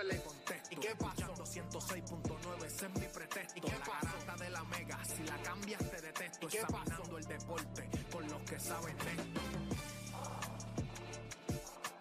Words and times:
vieja 0.00 0.02
12 0.02 0.04
le 0.04 0.22
contesto. 0.22 0.68
¿Y 0.70 0.76
qué 0.76 0.94
pasó? 0.96 1.34
106.9, 1.44 2.66
ese 2.66 2.86
es 2.86 2.92
mi 2.92 3.06
pretexto. 3.06 3.58
¿Y 3.58 3.60
qué 3.60 3.72
la 3.72 3.78
garata 3.78 4.44
de 4.44 4.50
la 4.50 4.64
mega, 4.64 5.04
si 5.04 5.22
la 5.24 5.36
cambias 5.42 5.90
te 5.90 6.00
detesto. 6.00 6.46
¿Y 6.46 6.50
qué 6.50 6.58
Examinando 6.58 7.18
el 7.18 7.24
deporte 7.24 7.90
con 8.12 8.28
los 8.28 8.42
que 8.42 8.60
saben 8.60 8.96
de 8.98 9.12
esto. 9.12 9.40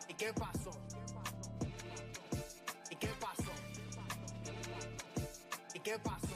¿Y 0.08 0.14
qué 0.14 0.34
pasó? 0.34 0.72
¿Y 2.90 2.96
qué 2.96 3.10
pasó? 3.20 3.52
¿Y 5.74 5.80
qué 5.80 6.00
pasó? 6.00 6.29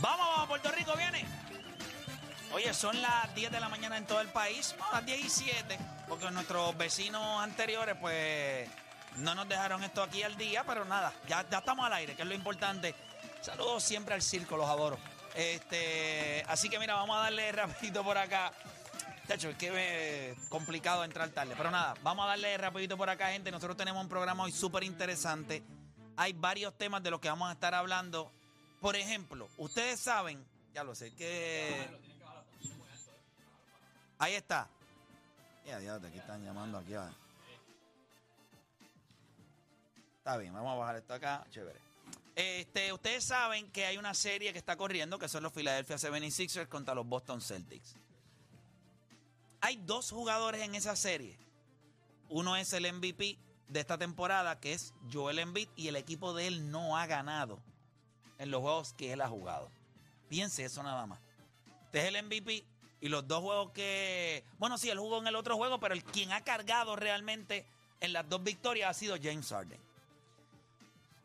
Vamos, 0.00 0.26
vamos, 0.28 0.48
Puerto 0.48 0.70
Rico 0.72 0.94
viene. 0.96 1.26
Oye, 2.52 2.72
son 2.72 3.00
las 3.02 3.34
10 3.34 3.52
de 3.52 3.60
la 3.60 3.68
mañana 3.68 3.98
en 3.98 4.06
todo 4.06 4.20
el 4.20 4.28
país, 4.28 4.74
no, 4.78 4.90
las 4.92 5.04
10 5.04 5.24
y 5.24 5.28
7, 5.28 5.78
porque 6.08 6.30
nuestros 6.30 6.76
vecinos 6.76 7.42
anteriores, 7.42 7.96
pues, 8.00 8.68
no 9.16 9.34
nos 9.34 9.48
dejaron 9.48 9.84
esto 9.84 10.02
aquí 10.02 10.22
al 10.22 10.36
día, 10.36 10.64
pero 10.64 10.84
nada, 10.84 11.12
ya, 11.28 11.42
estamos 11.42 11.84
al 11.84 11.92
aire, 11.92 12.16
que 12.16 12.22
es 12.22 12.28
lo 12.28 12.34
importante. 12.34 12.94
Saludos 13.42 13.82
siempre 13.84 14.14
al 14.14 14.22
circo, 14.22 14.56
los 14.56 14.68
adoro. 14.68 14.98
Este, 15.34 16.44
así 16.48 16.68
que 16.68 16.78
mira, 16.78 16.94
vamos 16.94 17.16
a 17.16 17.20
darle 17.20 17.52
rapidito 17.52 18.02
por 18.02 18.16
acá. 18.16 18.52
De 19.28 19.34
hecho, 19.34 19.50
es 19.50 19.56
que 19.56 20.30
es 20.30 20.38
complicado 20.48 21.04
entrar 21.04 21.28
tarde. 21.28 21.54
Pero 21.56 21.70
nada, 21.70 21.94
vamos 22.02 22.24
a 22.24 22.28
darle 22.28 22.56
rapidito 22.56 22.96
por 22.96 23.08
acá, 23.10 23.28
gente. 23.28 23.50
Nosotros 23.50 23.76
tenemos 23.76 24.02
un 24.02 24.08
programa 24.08 24.44
hoy 24.44 24.52
súper 24.52 24.82
interesante. 24.82 25.62
Hay 26.16 26.32
varios 26.32 26.76
temas 26.76 27.02
de 27.02 27.10
los 27.10 27.20
que 27.20 27.28
vamos 27.28 27.48
a 27.48 27.52
estar 27.52 27.74
hablando. 27.74 28.32
Por 28.80 28.96
ejemplo, 28.96 29.48
ustedes 29.58 30.00
saben, 30.00 30.42
ya 30.72 30.82
lo 30.84 30.94
sé, 30.94 31.12
que... 31.14 31.86
Ahí 34.18 34.34
está. 34.34 34.68
Ya, 35.66 35.80
ya, 35.80 35.96
están 35.96 36.44
llamando 36.44 36.78
aquí. 36.78 36.94
Está 40.18 40.36
bien, 40.38 40.52
vamos 40.52 40.72
a 40.72 40.76
bajar 40.76 40.96
esto 40.96 41.14
acá. 41.14 41.46
Chévere. 41.50 41.78
Este, 42.34 42.92
ustedes 42.92 43.24
saben 43.24 43.70
que 43.70 43.84
hay 43.84 43.98
una 43.98 44.14
serie 44.14 44.52
que 44.52 44.58
está 44.58 44.76
corriendo, 44.76 45.18
que 45.18 45.28
son 45.28 45.42
los 45.42 45.52
Philadelphia 45.52 45.96
76ers 45.96 46.68
contra 46.68 46.94
los 46.94 47.06
Boston 47.06 47.40
Celtics. 47.40 47.96
Hay 49.60 49.76
dos 49.76 50.10
jugadores 50.10 50.62
en 50.62 50.74
esa 50.74 50.96
serie. 50.96 51.38
Uno 52.30 52.56
es 52.56 52.72
el 52.72 52.90
MVP 52.90 53.38
de 53.68 53.80
esta 53.80 53.98
temporada, 53.98 54.58
que 54.58 54.72
es 54.72 54.94
Joel 55.12 55.38
Embiid, 55.38 55.68
y 55.76 55.88
el 55.88 55.96
equipo 55.96 56.32
de 56.32 56.46
él 56.46 56.70
no 56.70 56.96
ha 56.96 57.06
ganado 57.06 57.60
en 58.40 58.50
los 58.50 58.62
juegos 58.62 58.94
que 58.94 59.12
él 59.12 59.20
ha 59.20 59.28
jugado. 59.28 59.70
Piense 60.28 60.64
eso 60.64 60.82
nada 60.82 61.06
más. 61.06 61.20
Este 61.84 62.00
es 62.00 62.04
el 62.06 62.24
MVP 62.24 62.64
y 63.02 63.08
los 63.08 63.28
dos 63.28 63.40
juegos 63.42 63.70
que... 63.72 64.44
Bueno, 64.58 64.78
sí, 64.78 64.88
él 64.88 64.98
jugó 64.98 65.18
en 65.18 65.26
el 65.26 65.36
otro 65.36 65.56
juego, 65.56 65.78
pero 65.78 65.94
el 65.94 66.02
quien 66.02 66.32
ha 66.32 66.40
cargado 66.42 66.96
realmente 66.96 67.66
en 68.00 68.14
las 68.14 68.26
dos 68.28 68.42
victorias 68.42 68.90
ha 68.90 68.94
sido 68.98 69.16
James 69.22 69.46
Harden. 69.50 69.78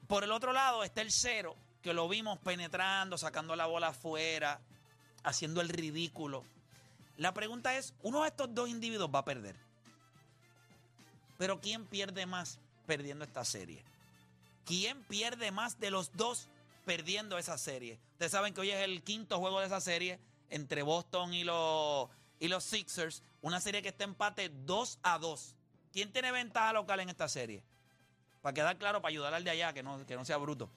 Por 0.07 0.25
el 0.25 0.31
otro 0.31 0.51
lado 0.51 0.83
está 0.83 1.01
el 1.01 1.11
cero, 1.11 1.55
que 1.81 1.93
lo 1.93 2.09
vimos 2.09 2.37
penetrando, 2.39 3.17
sacando 3.17 3.55
la 3.55 3.65
bola 3.65 3.87
afuera, 3.87 4.59
haciendo 5.23 5.61
el 5.61 5.69
ridículo. 5.69 6.43
La 7.15 7.33
pregunta 7.33 7.77
es, 7.77 7.93
uno 8.03 8.23
de 8.23 8.27
estos 8.27 8.53
dos 8.53 8.67
individuos 8.67 9.09
va 9.13 9.19
a 9.19 9.25
perder. 9.25 9.55
Pero 11.37 11.61
¿quién 11.61 11.85
pierde 11.85 12.25
más 12.25 12.59
perdiendo 12.85 13.23
esta 13.23 13.45
serie? 13.45 13.83
¿Quién 14.65 15.01
pierde 15.03 15.51
más 15.51 15.79
de 15.79 15.91
los 15.91 16.11
dos 16.17 16.49
perdiendo 16.85 17.37
esa 17.37 17.57
serie? 17.57 17.99
Ustedes 18.13 18.31
saben 18.31 18.53
que 18.53 18.61
hoy 18.61 18.71
es 18.71 18.81
el 18.81 19.03
quinto 19.03 19.39
juego 19.39 19.59
de 19.59 19.65
esa 19.65 19.81
serie 19.81 20.19
entre 20.49 20.83
Boston 20.83 21.33
y 21.33 21.43
los, 21.43 22.09
y 22.39 22.47
los 22.47 22.63
Sixers. 22.63 23.23
Una 23.41 23.59
serie 23.59 23.81
que 23.81 23.89
está 23.89 24.03
empate 24.03 24.49
2 24.49 24.99
a 25.03 25.19
2. 25.19 25.55
¿Quién 25.91 26.11
tiene 26.11 26.31
ventaja 26.31 26.73
local 26.73 26.99
en 26.99 27.09
esta 27.09 27.27
serie? 27.27 27.63
Para 28.41 28.53
quedar 28.53 28.77
claro, 28.77 29.01
para 29.01 29.09
ayudar 29.09 29.33
al 29.33 29.43
de 29.43 29.49
allá, 29.49 29.73
que 29.73 29.83
no, 29.83 30.05
que 30.05 30.15
no 30.15 30.23
sea 30.23 30.37
bruto. 30.37 30.69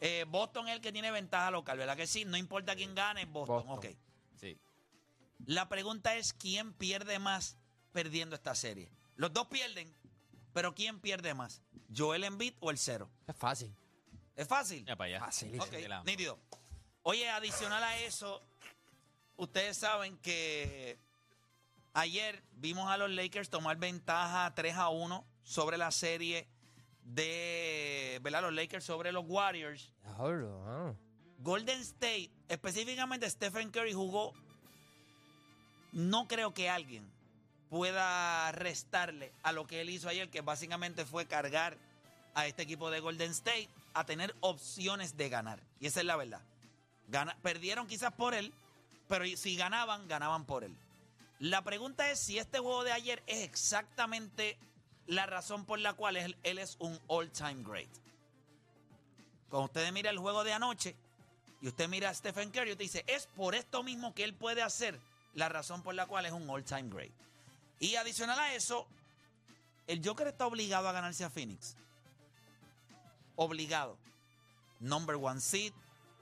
Eh, 0.00 0.24
Boston 0.28 0.68
es 0.68 0.74
el 0.74 0.80
que 0.80 0.92
tiene 0.92 1.10
ventaja 1.10 1.50
local, 1.50 1.78
¿verdad 1.78 1.96
que 1.96 2.06
sí? 2.06 2.24
No 2.24 2.36
importa 2.36 2.76
quién 2.76 2.94
gane, 2.94 3.24
Boston. 3.24 3.66
Boston. 3.66 3.92
Ok. 3.92 3.96
Sí. 4.36 4.56
La 5.46 5.68
pregunta 5.68 6.16
es 6.16 6.32
quién 6.34 6.72
pierde 6.72 7.18
más 7.18 7.56
perdiendo 7.92 8.36
esta 8.36 8.54
serie. 8.54 8.90
Los 9.16 9.32
dos 9.32 9.46
pierden, 9.48 9.92
pero 10.52 10.74
¿quién 10.74 11.00
pierde 11.00 11.34
más? 11.34 11.62
¿Joel 11.96 12.24
Embiid 12.24 12.54
o 12.60 12.70
el 12.70 12.78
cero? 12.78 13.10
Es 13.26 13.36
fácil. 13.36 13.74
¿Es 14.38 14.46
fácil? 14.46 14.84
Ya 14.84 14.94
para 14.94 15.08
allá. 15.16 15.18
Ok, 15.58 15.72
la- 15.88 16.02
nítido. 16.04 16.38
Oye, 17.02 17.28
adicional 17.28 17.82
a 17.82 17.98
eso, 17.98 18.40
ustedes 19.36 19.76
saben 19.76 20.16
que 20.18 20.96
ayer 21.92 22.40
vimos 22.52 22.88
a 22.88 22.96
los 22.98 23.10
Lakers 23.10 23.50
tomar 23.50 23.76
ventaja 23.78 24.54
3 24.54 24.76
a 24.76 24.90
1 24.90 25.24
sobre 25.42 25.76
la 25.76 25.90
serie 25.90 26.46
de, 27.02 28.20
¿verdad? 28.22 28.42
Los 28.42 28.52
Lakers 28.52 28.84
sobre 28.84 29.10
los 29.10 29.24
Warriors. 29.26 29.92
Golden 31.38 31.80
State, 31.80 32.30
específicamente 32.48 33.28
Stephen 33.28 33.70
Curry 33.72 33.92
jugó. 33.92 34.34
No 35.90 36.28
creo 36.28 36.54
que 36.54 36.68
alguien 36.70 37.10
pueda 37.70 38.52
restarle 38.52 39.32
a 39.42 39.50
lo 39.50 39.66
que 39.66 39.80
él 39.80 39.90
hizo 39.90 40.08
ayer, 40.08 40.30
que 40.30 40.42
básicamente 40.42 41.04
fue 41.04 41.26
cargar 41.26 41.76
a 42.34 42.46
este 42.46 42.62
equipo 42.62 42.88
de 42.90 43.00
Golden 43.00 43.30
State 43.32 43.68
a 43.94 44.04
tener 44.04 44.34
opciones 44.40 45.16
de 45.16 45.28
ganar. 45.28 45.60
Y 45.80 45.86
esa 45.86 46.00
es 46.00 46.06
la 46.06 46.16
verdad. 46.16 46.40
Gana- 47.08 47.36
perdieron 47.42 47.86
quizás 47.86 48.12
por 48.12 48.34
él, 48.34 48.52
pero 49.08 49.24
si 49.36 49.56
ganaban, 49.56 50.06
ganaban 50.08 50.44
por 50.44 50.64
él. 50.64 50.74
La 51.38 51.62
pregunta 51.62 52.10
es 52.10 52.18
si 52.18 52.38
este 52.38 52.58
juego 52.58 52.84
de 52.84 52.92
ayer 52.92 53.22
es 53.26 53.44
exactamente 53.44 54.58
la 55.06 55.24
razón 55.26 55.64
por 55.64 55.78
la 55.78 55.94
cual 55.94 56.16
él, 56.16 56.36
él 56.42 56.58
es 56.58 56.76
un 56.80 56.98
all-time 57.06 57.62
great. 57.62 57.88
Cuando 59.48 59.66
usted 59.66 59.90
mira 59.92 60.10
el 60.10 60.18
juego 60.18 60.44
de 60.44 60.52
anoche 60.52 60.94
y 61.62 61.68
usted 61.68 61.88
mira 61.88 62.10
a 62.10 62.14
Stephen 62.14 62.50
Curry, 62.50 62.72
usted 62.72 62.84
dice, 62.84 63.04
es 63.06 63.26
por 63.28 63.54
esto 63.54 63.82
mismo 63.82 64.14
que 64.14 64.24
él 64.24 64.34
puede 64.34 64.62
hacer 64.62 64.98
la 65.34 65.48
razón 65.48 65.82
por 65.82 65.94
la 65.94 66.06
cual 66.06 66.26
es 66.26 66.32
un 66.32 66.48
all-time 66.50 66.90
great. 66.90 67.12
Y 67.80 67.94
adicional 67.96 68.38
a 68.38 68.54
eso, 68.54 68.86
el 69.86 70.06
Joker 70.06 70.26
está 70.26 70.46
obligado 70.46 70.88
a 70.88 70.92
ganarse 70.92 71.24
a 71.24 71.30
Phoenix. 71.30 71.76
Obligado. 73.38 73.96
Number 74.80 75.16
one 75.16 75.40
seed, 75.40 75.72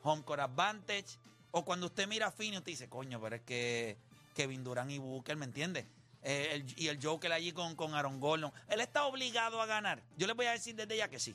home 0.03 0.23
court 0.23 0.41
advantage. 0.41 1.17
O 1.51 1.65
cuando 1.65 1.87
usted 1.87 2.07
mira 2.07 2.27
a 2.27 2.31
Phoenix, 2.31 2.59
usted 2.59 2.73
dice, 2.73 2.89
coño, 2.89 3.19
pero 3.21 3.37
es 3.37 3.43
que 3.43 3.97
Kevin 4.35 4.63
Durant 4.63 4.91
y 4.91 4.99
Booker, 4.99 5.35
¿me 5.37 5.47
entiende? 5.47 5.87
Eh, 6.23 6.67
y 6.77 6.89
el 6.89 7.03
Joker 7.03 7.33
allí 7.33 7.53
con, 7.53 7.75
con 7.75 7.95
Aaron 7.95 8.21
Gordon. 8.21 8.53
Él 8.69 8.81
está 8.81 9.07
obligado 9.07 9.63
a 9.63 9.67
ganar. 9.67 10.03
Yo 10.19 10.27
les 10.27 10.37
voy 10.37 10.45
a 10.45 10.53
decir 10.53 10.75
desde 10.75 10.97
ya 10.97 11.09
que 11.09 11.19
sí. 11.19 11.35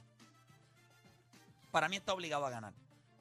Para 1.72 1.90
mí 1.90 1.96
está 1.96 2.14
obligado 2.14 2.46
a 2.46 2.52
ganar. 2.52 2.74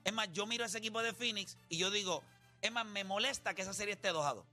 Es 0.05 0.13
más, 0.13 0.31
yo 0.33 0.47
miro 0.47 0.65
a 0.65 0.67
ese 0.67 0.79
equipo 0.79 1.03
de 1.03 1.15
Phoenix 1.15 1.57
y 1.71 1.79
yo 1.79 1.91
digo, 1.91 2.23
es 2.61 2.71
más, 2.71 2.85
me 2.85 3.05
molesta 3.05 3.55
que 3.55 3.63
esa 3.63 3.73
serie 3.73 3.95
esté 3.95 4.09
2 4.09 4.27
a 4.27 4.35
2. 4.35 4.45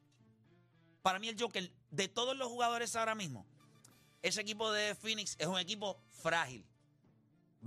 Para 1.01 1.19
mí 1.19 1.27
el 1.27 1.37
Joker, 1.37 1.69
de 1.91 2.07
todos 2.07 2.37
los 2.37 2.47
jugadores 2.47 2.95
ahora 2.95 3.15
mismo, 3.15 3.45
ese 4.21 4.41
equipo 4.41 4.71
de 4.71 4.95
Phoenix 4.95 5.35
es 5.39 5.47
un 5.47 5.57
equipo 5.57 5.97
frágil. 6.21 6.63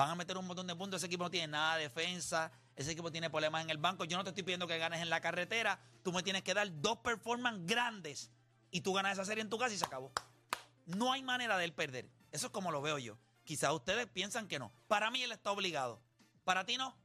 Van 0.01 0.09
a 0.09 0.15
meter 0.15 0.39
un 0.39 0.47
montón 0.47 0.67
de 0.67 0.75
puntos. 0.75 0.97
Ese 0.97 1.09
equipo 1.09 1.25
no 1.25 1.31
tiene 1.31 1.49
nada 1.49 1.77
de 1.77 1.83
defensa. 1.83 2.51
Ese 2.75 2.93
equipo 2.93 3.13
tiene 3.13 3.29
problemas 3.29 3.63
en 3.63 3.69
el 3.69 3.77
banco. 3.77 4.07
Yo 4.07 4.17
no 4.17 4.25
te 4.25 4.31
estoy 4.31 4.43
pidiendo 4.43 4.67
que 4.67 4.79
ganes 4.79 5.03
en 5.03 5.11
la 5.11 5.21
carretera. 5.21 5.79
Tú 6.03 6.11
me 6.11 6.23
tienes 6.23 6.43
que 6.43 6.55
dar 6.55 6.67
dos 6.81 7.01
performances 7.01 7.67
grandes 7.67 8.31
y 8.71 8.81
tú 8.81 8.95
ganas 8.95 9.13
esa 9.13 9.27
serie 9.27 9.43
en 9.43 9.51
tu 9.51 9.59
casa 9.59 9.75
y 9.75 9.77
se 9.77 9.85
acabó. 9.85 10.11
No 10.87 11.13
hay 11.13 11.23
manera 11.23 11.59
de 11.59 11.67
él 11.67 11.75
perder. 11.75 12.09
Eso 12.33 12.47
es 12.47 12.51
como 12.51 12.71
lo 12.71 12.81
veo 12.81 12.97
yo. 12.97 13.19
Quizás 13.45 13.73
ustedes 13.75 14.07
piensan 14.07 14.49
que 14.49 14.59
no. 14.59 14.73
Para 14.89 15.11
mí 15.11 15.23
él 15.23 15.33
está 15.33 15.51
obligado. 15.51 16.01
Para 16.45 16.65
ti 16.65 16.79
no. 16.79 16.97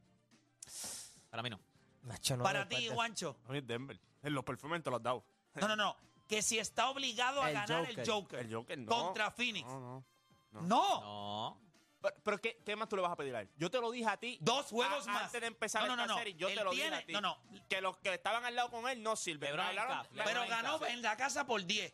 Para 1.28 1.42
mí 1.42 1.50
no. 1.50 1.60
Nacho, 2.00 2.38
no, 2.38 2.44
Para 2.44 2.66
ti, 2.66 2.88
Juancho. 2.88 3.36
A 3.46 3.52
mí 3.52 3.60
Denver. 3.60 4.00
En 4.22 4.32
los 4.32 4.42
performances 4.42 4.84
te 4.84 4.90
los 4.90 5.00
has 5.00 5.04
dado. 5.04 5.22
No, 5.56 5.68
no, 5.68 5.76
no. 5.76 5.96
Que 6.26 6.40
si 6.40 6.58
está 6.58 6.88
obligado 6.88 7.42
a 7.42 7.50
El 7.50 7.56
ganar 7.56 7.90
el 7.90 8.08
Joker. 8.08 8.38
El 8.38 8.54
Joker 8.54 8.78
no. 8.78 8.86
contra 8.86 9.30
Phoenix. 9.32 9.68
No, 9.68 9.80
no. 9.80 10.62
No. 10.62 11.00
No. 11.02 11.65
Pero, 12.00 12.14
pero 12.22 12.38
¿qué, 12.40 12.62
¿qué 12.64 12.76
más 12.76 12.88
tú 12.88 12.96
le 12.96 13.02
vas 13.02 13.12
a 13.12 13.16
pedir 13.16 13.34
a 13.34 13.40
él? 13.40 13.50
Yo 13.56 13.70
te 13.70 13.80
lo 13.80 13.90
dije 13.90 14.08
a 14.08 14.16
ti. 14.16 14.38
Dos 14.40 14.66
juegos 14.66 15.06
a- 15.08 15.12
más. 15.12 15.22
Antes 15.24 15.40
de 15.40 15.46
empezar 15.46 15.82
No, 15.82 15.88
no, 15.88 16.02
esta 16.02 16.06
no, 16.06 16.12
no. 16.14 16.18
serie, 16.18 16.34
yo 16.34 16.48
Él 16.48 16.54
te 16.58 16.64
lo 16.64 16.70
tiene- 16.70 16.90
dije 16.90 17.02
a 17.02 17.06
ti. 17.06 17.12
no, 17.12 17.20
no. 17.20 17.42
Que 17.68 17.80
los 17.80 17.96
que 17.98 18.14
estaban 18.14 18.44
al 18.44 18.54
lado 18.54 18.70
con 18.70 18.88
él 18.88 19.02
no 19.02 19.16
sirven. 19.16 19.58
Hablaron- 19.58 20.06
Pero 20.24 20.46
ganó 20.48 20.84
en 20.86 21.02
la 21.02 21.16
casa 21.16 21.46
por 21.46 21.64
10. 21.64 21.92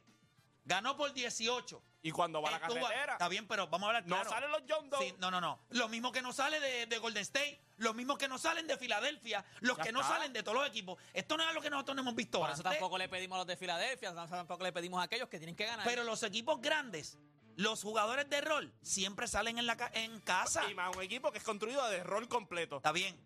Ganó 0.65 0.97
por 0.97 1.13
18. 1.13 1.83
Y 2.05 2.11
cuando 2.11 2.41
va 2.43 2.49
a 2.49 2.53
la 2.53 2.61
carretera, 2.61 3.13
Está 3.13 3.29
bien, 3.29 3.47
pero 3.47 3.67
vamos 3.69 3.87
a 3.87 3.91
hablar 3.91 4.07
no 4.07 4.15
claro. 4.17 4.31
salen 4.31 4.51
los 4.51 4.63
John 4.69 4.91
Doe. 4.91 5.09
Sí, 5.09 5.15
no, 5.19 5.31
no, 5.31 5.41
no. 5.41 5.61
Lo 5.71 5.89
mismo 5.89 6.11
que 6.13 6.21
no 6.23 6.33
sale 6.33 6.59
de, 6.61 6.87
de 6.87 6.99
Golden 6.99 7.23
State, 7.23 7.61
lo 7.79 7.95
mismo 7.95 8.17
que 8.19 8.27
no 8.29 8.39
salen 8.39 8.67
de 8.67 8.77
Filadelfia, 8.77 9.45
los 9.61 9.77
Ya 9.77 9.83
que 9.85 9.93
no 9.93 10.03
salen 10.03 10.33
de 10.33 10.43
todos 10.43 10.59
los 10.59 10.67
equipos. 10.69 11.01
Esto 11.13 11.37
no 11.37 11.49
es 11.49 11.55
lo 11.55 11.61
que 11.61 11.71
nosotros 11.71 11.95
no 11.97 12.03
hemos 12.03 12.15
visto 12.17 12.41
Por 12.41 12.51
eso 12.51 12.63
tampoco 12.63 12.99
le 12.99 13.09
pedimos 13.09 13.37
a 13.37 13.39
los 13.39 13.47
de 13.47 13.57
Filadelfia, 13.57 14.13
tampoco 14.15 14.63
le 14.65 14.73
pedimos 14.73 15.01
a 15.01 15.05
aquellos 15.05 15.29
que 15.29 15.39
tienen 15.39 15.55
que 15.55 15.65
ganar. 15.65 15.85
Pero 15.87 16.03
los 16.05 16.23
equipos 16.25 16.61
grandes, 16.61 17.19
los 17.57 17.83
jugadores 17.83 18.29
de 18.31 18.41
rol, 18.41 18.73
siempre 18.83 19.27
salen 19.29 19.59
en, 19.59 19.67
la 19.67 19.77
ca- 19.77 19.91
en 19.95 20.21
casa. 20.21 20.69
Y 20.71 20.75
más 20.75 20.95
un 20.97 21.03
equipo 21.03 21.31
que 21.33 21.39
es 21.39 21.45
construido 21.45 21.87
de 21.89 22.03
rol 22.03 22.29
completo. 22.29 22.77
Está 22.79 22.93
bien, 22.93 23.17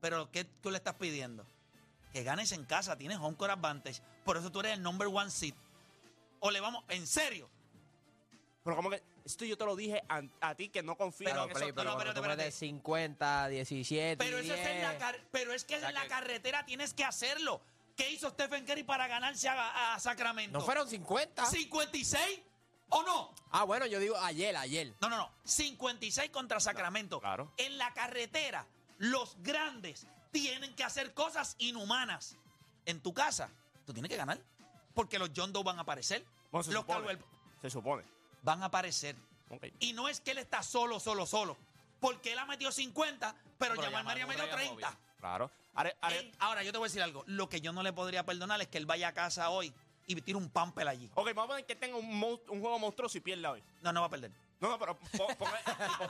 pero 0.00 0.30
¿qué 0.30 0.44
tú 0.44 0.70
le 0.70 0.78
estás 0.78 0.94
pidiendo? 0.94 1.46
Que 2.12 2.22
ganes 2.22 2.52
en 2.52 2.64
casa, 2.64 2.96
tienes 2.96 3.18
home 3.18 3.36
court 3.36 3.52
advantage. 3.52 4.00
Por 4.24 4.36
eso 4.36 4.50
tú 4.50 4.60
eres 4.60 4.72
el 4.72 4.82
number 4.82 5.08
one 5.08 5.30
seed. 5.30 5.54
O 6.40 6.50
le 6.50 6.60
vamos, 6.60 6.84
en 6.88 7.06
serio. 7.06 7.48
Pero 8.64 8.74
como 8.76 8.90
que 8.90 9.02
esto 9.24 9.44
yo 9.44 9.56
te 9.56 9.64
lo 9.64 9.76
dije 9.76 10.02
a, 10.08 10.22
a 10.40 10.54
ti 10.56 10.68
que 10.68 10.82
no 10.82 10.96
confío 10.96 11.28
Pero, 11.28 11.44
en 11.44 11.50
Play, 11.50 11.66
eso. 11.68 11.74
pero 11.74 11.90
no, 11.90 11.94
cuando 11.96 12.10
espérate, 12.12 12.20
tú 12.20 12.22
metes 12.42 12.54
espérate. 12.54 12.76
50, 12.76 13.48
17, 13.48 14.16
Pero 14.24 14.38
eso 14.38 14.54
es 14.54 14.66
en 14.66 14.82
la 14.82 14.90
10. 14.90 15.00
car- 15.00 15.20
pero 15.30 15.52
es 15.52 15.64
que 15.64 15.78
sea 15.78 15.88
en 15.88 15.94
la 15.94 16.02
que- 16.02 16.08
carretera 16.08 16.66
tienes 16.66 16.92
que 16.92 17.04
hacerlo. 17.04 17.60
¿Qué 17.96 18.10
hizo 18.10 18.28
Stephen 18.30 18.66
Curry 18.66 18.82
para 18.82 19.06
ganarse 19.06 19.48
a, 19.48 19.94
a 19.94 20.00
Sacramento? 20.00 20.58
¿No 20.58 20.64
fueron 20.64 20.88
50? 20.88 21.44
¿56 21.46 22.42
o 22.90 23.02
no? 23.02 23.34
Ah, 23.50 23.64
bueno, 23.64 23.86
yo 23.86 23.98
digo 24.00 24.16
ayer, 24.18 24.56
ayer. 24.56 24.92
No, 25.00 25.08
no, 25.08 25.16
no. 25.16 25.30
56 25.44 26.30
contra 26.30 26.60
Sacramento. 26.60 27.20
claro. 27.20 27.52
En 27.56 27.78
la 27.78 27.92
carretera, 27.94 28.66
los 28.98 29.36
grandes 29.42 30.06
tienen 30.32 30.74
que 30.74 30.84
hacer 30.84 31.14
cosas 31.14 31.54
inhumanas. 31.58 32.36
En 32.84 33.00
tu 33.00 33.12
casa, 33.12 33.48
tú 33.84 33.92
tienes 33.92 34.10
que 34.10 34.16
ganar. 34.16 34.38
Porque 34.94 35.18
los 35.18 35.30
John 35.34 35.52
Doe 35.52 35.62
van 35.64 35.78
a 35.78 35.82
aparecer. 35.82 36.24
Bueno, 36.50 36.62
se 36.64 36.72
los 36.72 36.80
supone. 36.82 36.98
Caldwell 37.06 37.24
Se 37.60 37.70
supone. 37.70 38.04
van 38.42 38.62
a 38.62 38.66
aparecer. 38.66 39.16
Y 39.80 39.92
no 39.92 40.08
es 40.08 40.20
que 40.20 40.30
él 40.32 40.38
está 40.38 40.62
solo, 40.62 41.00
solo, 41.00 41.26
solo. 41.26 41.56
Porque 42.00 42.32
él 42.32 42.38
ha 42.38 42.46
metido 42.46 42.70
50, 42.72 43.34
pero, 43.58 43.74
Pero 43.74 43.90
Jamal 43.90 44.04
Murray 44.04 44.22
es 44.44 44.50
30. 44.50 44.72
obvio. 44.74 44.88
Claro. 45.18 45.50
Él- 46.10 46.32
ahora, 46.38 46.62
yo 46.62 46.72
te 46.72 46.78
voy 46.78 46.86
a 46.86 46.88
decir 46.88 47.02
algo. 47.02 47.22
Lo 47.26 47.48
que 47.48 47.60
yo 47.60 47.72
no 47.72 47.82
le 47.82 47.92
podría 47.92 48.24
perdonar 48.24 48.60
es 48.62 48.68
que 48.68 48.78
él 48.78 48.86
vaya 48.86 49.08
a 49.08 49.12
casa 49.12 49.50
hoy 49.50 49.72
y 50.06 50.14
tire 50.22 50.38
un 50.38 50.48
pamper 50.50 50.86
allí. 50.88 51.10
ok, 51.14 51.26
vamos 51.34 51.44
a 51.44 51.48
poner 51.48 51.66
que 51.66 51.74
tenga 51.76 51.96
un, 51.96 52.18
mon- 52.18 52.40
un 52.48 52.60
juego 52.60 52.78
monstruoso 52.78 53.18
y 53.18 53.20
pierda 53.20 53.50
hoy. 53.52 53.62
No, 53.82 53.92
no 53.92 54.00
va 54.00 54.06
a 54.06 54.10
perder. 54.10 54.30
No, 54.60 54.68
no, 54.70 54.78
pero 54.78 54.96
po- 54.98 55.08
ponga- 55.38 55.60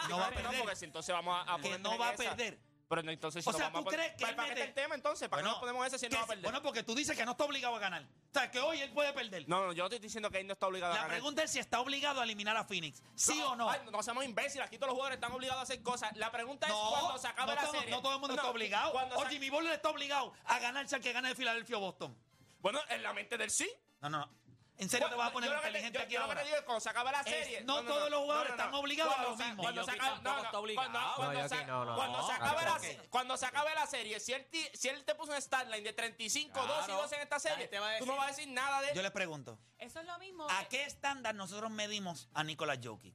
No 0.08 0.18
va 0.18 0.26
a 0.26 0.30
no, 0.30 0.36
perder. 0.36 0.60
porque 0.60 0.76
si 0.76 0.84
entonces 0.84 1.12
vamos 1.14 1.34
a, 1.36 1.52
a 1.54 1.56
Que 1.56 1.62
ponernos 1.62 1.80
no 1.82 1.92
en 1.94 2.00
va 2.00 2.08
a 2.10 2.12
esa. 2.12 2.22
perder. 2.36 2.58
Pero 2.88 3.02
no, 3.02 3.10
entonces 3.10 3.42
si 3.42 3.48
O 3.48 3.52
nos 3.52 3.58
sea, 3.60 3.68
vamos 3.70 3.82
¿tú 3.82 3.90
a 3.90 3.92
crees 3.94 4.12
que 4.12 4.18
¿Para, 4.18 4.30
él 4.30 4.36
para 4.36 4.48
qué 4.48 4.54
mete- 4.54 4.60
está 4.68 4.80
el 4.80 4.84
tema 4.84 4.94
entonces? 4.94 5.28
¿Para 5.28 5.42
qué 5.42 5.48
nos 5.48 5.58
ponemos 5.58 5.84
ese 5.88 5.98
si 5.98 6.06
que 6.06 6.10
no 6.14 6.18
va 6.18 6.22
a 6.22 6.24
si- 6.26 6.28
perder? 6.28 6.42
Bueno, 6.44 6.62
porque 6.62 6.82
tú 6.84 6.94
dices 6.94 7.16
que 7.16 7.24
no 7.24 7.32
está 7.32 7.44
obligado 7.44 7.74
a 7.74 7.78
ganar. 7.80 8.02
O 8.04 8.38
sea, 8.38 8.48
que 8.48 8.60
hoy 8.60 8.80
él 8.80 8.92
puede 8.92 9.12
perder. 9.12 9.48
no, 9.48 9.66
no, 9.66 9.72
yo 9.72 9.82
no 9.82 9.86
estoy 9.86 9.98
diciendo 9.98 10.30
que 10.30 10.38
él 10.38 10.46
no 10.46 10.52
está 10.52 10.68
obligado 10.68 10.92
a 10.92 10.94
La 10.94 11.02
ganar. 11.02 11.16
pregunta 11.16 11.42
es 11.42 11.50
si 11.50 11.58
está 11.58 11.80
obligado 11.80 12.20
a 12.20 12.24
eliminar 12.24 12.56
a 12.56 12.62
Phoenix. 12.64 13.02
¿Sí 13.16 13.36
No, 13.38 13.50
o 13.52 13.56
no? 13.56 13.68
ay, 13.70 13.80
no 13.90 14.02
seamos 14.04 14.24
imbéciles. 14.24 14.64
Aquí 14.68 14.76
todos 14.76 14.90
los 14.90 14.94
jugadores 14.94 15.16
están 15.16 15.32
obligados 15.32 15.58
a 15.58 15.62
hacer 15.64 15.82
cosas. 15.82 16.16
La 16.16 16.30
pregunta 16.30 16.68
No, 16.68 16.74
es 16.94 17.00
cuando 17.00 17.18
se 17.18 17.26
acabe 17.26 17.56
no 17.56 17.62
la 17.62 17.68
serie. 17.72 17.90
no 17.90 18.00
todo 18.02 18.14
el 18.14 18.20
mundo 18.20 18.36
No, 18.36 18.42
está 18.42 18.50
obligado. 18.52 18.92
cuando 18.92 19.16
O 19.16 19.22
se- 19.24 19.30
Jimmy 19.30 19.50
Butler 19.50 19.72
está 19.72 19.88
obligado 19.90 20.32
a 20.44 20.58
ganarse 20.60 20.94
al 20.94 21.00
que 21.02 21.12
gane 21.12 21.30
de 21.30 21.34
Filadelfia 21.34 21.78
o 21.78 21.80
Boston. 21.80 22.16
Bueno, 22.60 22.78
en 22.88 23.02
la 23.02 23.12
mente 23.12 23.36
del 23.36 23.50
sí. 23.50 23.68
No, 24.00 24.10
no, 24.10 24.18
no. 24.20 24.36
¿En 24.78 24.90
serio 24.90 25.08
te 25.08 25.14
vas 25.14 25.30
a 25.30 25.32
poner 25.32 25.48
Yo 25.48 25.56
lo 25.56 25.62
que 25.62 25.62
te- 25.62 25.68
inteligente 25.70 25.98
yo- 25.98 26.04
aquí 26.04 26.12
yo 26.12 26.20
lo 26.20 26.26
que 26.26 26.30
ahora? 26.32 26.40
te 26.42 26.46
digo 26.48 26.58
es 26.58 26.64
cuando 26.64 26.80
se 26.80 26.90
acabe 26.90 27.10
la 27.12 27.20
Es- 27.20 27.26
serie. 27.30 27.60
no 27.62 27.82
todos 27.82 28.10
los 28.10 28.20
jugadores 28.20 28.50
están 28.50 28.74
obligados 28.74 29.12
a 29.14 29.16
Cuando 29.16 29.30
lo 29.30 29.36
se- 29.38 29.44
mismo. 29.46 29.62
Cuando 29.62 29.80
se 29.84 29.86
tampoco 29.96 30.22
no, 30.22 30.36
no, 30.36 30.42
está 30.44 30.58
obligado. 30.58 30.90
cuando- 30.90 31.00
No, 31.08 31.14
cuando 31.16 31.48
se- 31.48 31.64
no, 31.64 31.84
no. 31.86 31.96
cuando 31.96 32.18
se 32.26 32.28
No, 32.28 32.34
acabe 32.44 32.62
la 32.66 32.72
ok. 32.74 32.80
se- 32.82 33.08
cuando 33.08 33.36
se 33.38 33.46
acabe 33.46 33.74
la 33.74 33.86
serie, 33.86 34.20
si 34.20 34.32
él, 34.34 34.46
ti- 34.50 34.68
si 34.74 34.88
él 34.90 35.02
te 35.06 35.14
puso 35.14 35.32
un 35.32 35.40
stat 35.40 35.66
line 35.68 35.80
de 35.80 35.94
35, 35.94 36.60
2 36.66 36.82
y 36.82 36.84
Claro. 36.84 37.02
2 37.02 37.12
en 37.12 37.20
esta 37.22 37.38
serie, 37.38 37.56
gente 37.56 37.78
va 37.78 37.88
a 37.94 37.98
tú 37.98 38.04
no 38.04 38.12
decir- 38.12 38.18
vas 38.18 38.26
a 38.26 38.36
decir 38.36 38.48
nada 38.52 38.80
de 38.82 38.88
él. 38.90 38.94
Yo 38.96 39.02
les 39.02 39.12
pregunto, 39.12 39.58
Eso 39.78 40.00
es 40.00 40.06
lo 40.06 40.18
mismo. 40.18 40.46
¿a 40.50 40.64
qué 40.68 40.84
estándar 40.84 41.34
nosotros 41.34 41.70
medimos 41.70 42.28
a 42.34 42.44
Nicolás 42.44 42.78
Jokic? 42.84 43.14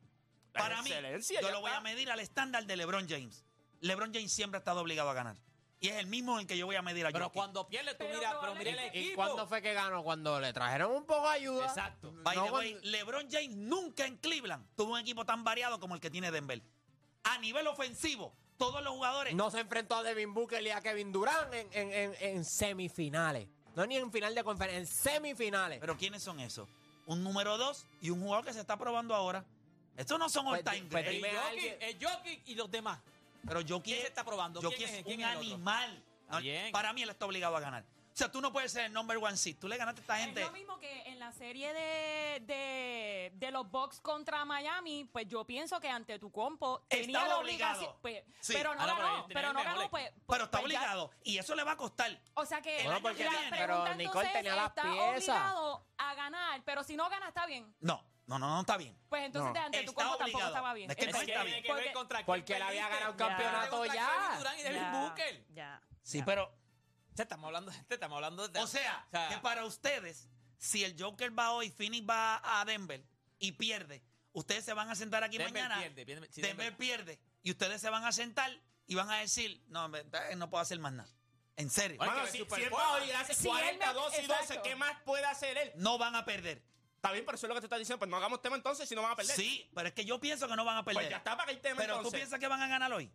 La 0.54 0.62
Para 0.62 0.82
mí, 0.82 0.90
excelencia, 0.90 1.42
yo 1.42 1.48
ya 1.48 1.54
lo 1.54 1.62
voy 1.62 1.70
está. 1.70 1.78
a 1.78 1.82
medir 1.82 2.10
al 2.12 2.20
estándar 2.22 2.66
de 2.66 2.76
LeBron 2.76 3.08
James. 3.08 3.46
LeBron 3.82 4.12
James 4.12 4.34
siempre 4.34 4.58
ha 4.58 4.62
estado 4.62 4.82
obligado 4.82 5.12
a 5.12 5.14
ganar. 5.14 5.38
Y 5.84 5.88
es 5.90 5.96
el 5.98 6.06
mismo 6.06 6.36
en 6.36 6.42
el 6.42 6.48
que 6.48 6.56
yo 6.56 6.68
voy 6.68 6.76
a 6.76 6.82
medir 6.84 7.06
a 7.08 7.12
Pero 7.12 7.26
Jokic. 7.26 7.34
cuando 7.36 7.68
pierde, 7.68 7.92
tú 7.94 7.98
Pero 8.00 8.16
mira, 8.18 8.38
pero 8.40 8.54
mira 8.56 8.70
el 8.72 8.80
equipo. 8.80 9.12
¿Y 9.12 9.16
cuándo 9.16 9.48
fue 9.48 9.62
que 9.64 9.74
ganó? 9.74 10.04
Cuando 10.04 10.40
le 10.40 10.54
trajeron 10.54 10.92
un 10.92 11.06
poco 11.06 11.28
de 11.28 11.36
ayuda. 11.36 11.66
Exacto. 11.66 12.14
By 12.22 12.36
No 12.38 12.46
the 12.46 12.52
way, 12.52 12.72
cuando- 12.74 12.90
LeBron 12.90 13.28
James 13.32 13.56
nunca 13.58 14.06
en 14.06 14.18
Cleveland 14.18 14.64
tuvo 14.76 14.94
un 14.94 15.00
equipo 15.00 15.26
tan 15.26 15.44
variado 15.44 15.80
como 15.80 15.96
el 15.96 16.00
que 16.02 16.12
tiene 16.12 16.30
Denver. 16.30 16.62
A 17.24 17.40
nivel 17.40 17.66
ofensivo, 17.66 18.32
todos 18.58 18.84
los 18.84 18.94
jugadores. 18.94 19.34
No 19.34 19.50
se 19.50 19.60
enfrentó 19.60 19.96
a 19.96 20.04
Devin 20.04 20.36
Booker 20.36 20.62
y 20.62 20.70
a 20.70 20.82
Kevin 20.82 21.12
Durant 21.12 21.52
en, 21.52 21.68
en, 21.74 21.92
en, 21.92 22.16
en 22.20 22.46
semifinales. 22.46 23.48
No 23.76 23.86
ni 23.88 23.98
en 23.98 24.12
final 24.12 24.36
de 24.36 24.44
conferencia, 24.44 24.78
en 24.80 24.86
semifinales. 24.86 25.80
Pero 25.80 25.98
¿quiénes 25.98 26.22
son 26.22 26.40
esos? 26.40 26.70
Un 27.08 27.24
número 27.24 27.58
dos 27.58 27.88
y 28.02 28.12
un 28.12 28.22
jugador 28.22 28.46
que 28.46 28.54
se 28.54 28.60
está 28.60 28.78
probando 28.78 29.16
ahora. 29.16 29.44
Estos 29.98 30.20
no 30.20 30.30
son 30.30 30.46
Pues, 30.46 30.60
all-time 30.66 30.88
pues, 30.92 31.06
greats. 31.06 31.26
El 31.26 31.36
Jokic, 31.36 31.82
el 31.82 32.06
Jokic 32.08 32.48
y 32.48 32.56
los 32.56 32.70
demás. 32.70 33.00
Pero 33.46 33.62
¿Quién 33.82 34.02
se 34.02 34.08
está 34.08 34.24
probando? 34.24 34.62
Jokic 34.62 34.78
¿Quién 34.78 34.90
es 34.90 34.96
es- 34.98 35.04
quién 35.06 35.20
un 35.20 35.26
es 35.26 35.32
el 35.32 35.38
otro? 35.38 35.48
animal. 35.50 36.04
Está 36.24 36.40
bien. 36.40 36.72
Para 36.72 36.94
mí 36.94 37.02
él 37.04 37.10
está 37.10 37.26
obligado 37.26 37.58
a 37.58 37.60
ganar. 37.60 37.84
O 37.84 38.18
sea, 38.22 38.30
tú 38.30 38.42
no 38.42 38.52
puedes 38.52 38.72
ser 38.74 38.86
el 38.86 38.94
number 38.94 39.18
one 39.18 39.38
seed. 39.38 39.58
Tú 39.58 39.70
le 39.70 39.78
ganaste 39.78 40.02
a 40.02 40.04
esta 40.04 40.20
Es 40.20 40.26
gente. 40.26 40.42
lo 40.42 40.52
mismo 40.52 40.78
que 40.80 41.04
en 41.04 41.18
la 41.18 41.32
serie 41.32 41.72
de, 41.74 42.42
de, 42.46 43.32
de 43.36 43.52
los 43.52 43.72
Bucks 43.72 44.02
contra 44.02 44.44
Miami, 44.44 45.06
pues 45.12 45.28
yo 45.30 45.46
pienso 45.46 45.80
que 45.80 45.90
ante 45.90 46.20
tu 46.20 46.30
compo 46.30 46.84
tenía 46.90 47.06
Estaba 47.20 47.28
la 47.30 47.38
obligado. 47.38 47.72
obligación, 47.80 48.02
pues, 48.02 48.24
Sí. 48.42 48.54
pero 48.54 48.76
no 48.76 48.82
Ah, 48.82 48.86
no, 48.88 48.94
pero 48.96 48.98
ganó, 49.08 49.14
ellos 49.16 49.28
tenían 49.28 49.34
pero 49.42 49.48
no 49.48 49.60
mejor 49.60 49.66
ganó, 49.72 49.82
equipo. 49.82 49.92
pues, 49.92 50.12
pues- 50.12 50.24
Pero 50.28 50.44
está 50.44 50.60
pues 50.60 50.74
ya- 50.74 50.80
obligado. 50.80 51.12
Y 51.24 51.38
eso 51.38 51.56
le 51.56 51.64
va 51.64 51.72
a 51.72 51.78
costar. 51.78 52.22
O 52.34 52.46
sea 52.46 52.62
que 52.62 52.76
Bueno, 52.76 52.92
la 52.92 53.00
porque- 53.00 53.24
pregunta 53.26 53.48
pero 53.58 53.78
Nicole 53.96 54.04
entonces 54.04 54.34
tenía 54.34 54.56
las 54.56 54.68
está 54.68 54.82
piezas. 54.84 55.10
obligado 55.10 55.86
a 55.98 56.16
ganar, 56.16 56.62
pero 56.66 56.84
si 56.84 56.96
no 56.98 57.10
gana 57.10 57.30
está 57.30 57.46
bien. 57.46 57.74
No, 57.80 58.04
no, 58.28 58.40
no, 58.40 58.48
no 58.48 58.60
está 58.62 58.78
bien. 58.78 58.98
Pues 59.10 59.24
entonces 59.26 59.54
No. 59.54 59.60
ante 59.66 59.84
tu 59.84 59.92
Está 59.92 60.04
tampoco 60.04 60.24
obligado. 60.24 60.48
estaba 60.48 60.74
bien. 60.74 60.90
Es 60.92 60.96
que 60.98 61.08
no 61.08 61.20
está 61.22 61.44
bien. 61.44 61.64
porque- 61.68 62.24
Porque 62.26 62.56
él 62.56 62.62
había 62.62 62.88
ganado 62.90 63.12
un 63.12 63.18
Ya. 63.18 63.28
campeonato 63.28 63.86
ya. 63.86 64.36
Durant 64.38 64.60
y 64.60 64.64
Devin 64.64 64.82
Ya, 64.82 64.92
Booker. 65.02 65.46
Ya. 65.54 65.82
Sí, 66.04 66.18
ya. 66.20 66.26
pero, 66.26 66.58
Te 67.16 67.24
estamos 67.24 67.46
hablando, 67.48 67.72
te 67.88 67.94
estamos 67.96 68.16
hablando 68.16 68.48
de. 68.48 68.60
o 68.60 68.68
sea, 68.68 69.06
que 69.30 69.38
para 69.40 69.66
ustedes, 69.66 70.30
si 70.58 70.84
el 70.84 70.96
Joker 71.02 71.38
va 71.38 71.52
hoy, 71.52 71.70
Phoenix 71.70 72.08
va 72.10 72.42
a 72.62 72.64
Denver 72.66 73.04
y 73.38 73.52
pierde, 73.52 74.02
ustedes 74.32 74.64
se 74.64 74.74
van 74.74 74.90
a 74.90 74.96
sentar 74.96 75.24
aquí 75.24 75.38
Denver 75.38 75.54
mañana. 75.64 75.82
pierde, 75.82 76.06
pierde, 76.06 76.28
sí, 76.32 76.42
Denver, 76.42 76.58
Denver- 76.72 76.78
pierde. 76.78 77.20
Y 77.44 77.52
ustedes 77.52 77.82
se 77.82 77.90
van 77.90 78.06
a 78.06 78.12
sentar 78.14 78.58
y 78.88 78.96
van 78.96 79.10
a 79.12 79.18
decir, 79.18 79.62
no, 79.68 79.86
en 79.86 79.92
verdad, 79.92 80.32
no 80.38 80.50
puedo 80.50 80.62
hacer 80.62 80.80
más 80.80 80.94
nada. 80.94 81.10
En 81.58 81.70
serio. 81.70 81.98
Bueno, 81.98 82.14
Mano, 82.14 82.26
que 82.26 82.32
si, 82.32 82.38
Super 82.40 82.58
si 82.60 82.64
él 82.64 82.70
Bowl. 82.70 82.80
va 82.82 82.92
hoy 82.94 83.08
y 83.10 83.12
hace 83.12 83.34
Si 83.34 83.48
él 83.48 83.54
40, 83.54 83.88
me- 83.88 83.94
2 83.94 84.14
y 84.18 84.22
12, 84.28 84.42
exacto. 84.44 84.64
¿qué 84.64 84.76
más 84.78 85.02
puede 85.04 85.26
hacer 85.26 85.58
él? 85.58 85.72
No 85.76 85.98
van 85.98 86.16
a 86.16 86.24
perder. 86.24 86.64
Está 87.02 87.12
bien, 87.14 87.26
pero 87.26 87.36
eso 87.36 87.48
es 87.48 87.50
lo 87.50 87.56
que 87.56 87.62
te 87.62 87.66
está 87.66 87.78
diciendo. 87.80 87.98
Pues 87.98 88.12
no 88.12 88.18
hagamos 88.18 88.44
tema 88.44 88.56
entonces 88.56 88.88
si 88.88 88.94
no 88.94 89.02
van 89.02 89.14
a 89.14 89.16
perder. 89.16 89.36
Sí, 89.36 89.68
pero 89.74 89.88
es 89.88 89.94
que 89.96 90.06
yo 90.06 90.20
pienso 90.20 90.48
que 90.48 90.56
no 90.56 90.64
van 90.64 90.78
a 90.78 90.86
perder. 90.86 91.02
Pues 91.02 91.10
ya 91.10 91.18
está 91.18 91.36
para 91.36 91.48
que 91.48 91.54
el 91.54 91.60
tema 91.60 91.78
pero 91.78 91.94
tú 91.94 91.98
entonces. 92.02 92.20
piensas 92.20 92.40
que 92.40 92.48
van 92.48 92.62
a 92.62 92.68
ganar 92.68 92.94
hoy. 92.94 93.12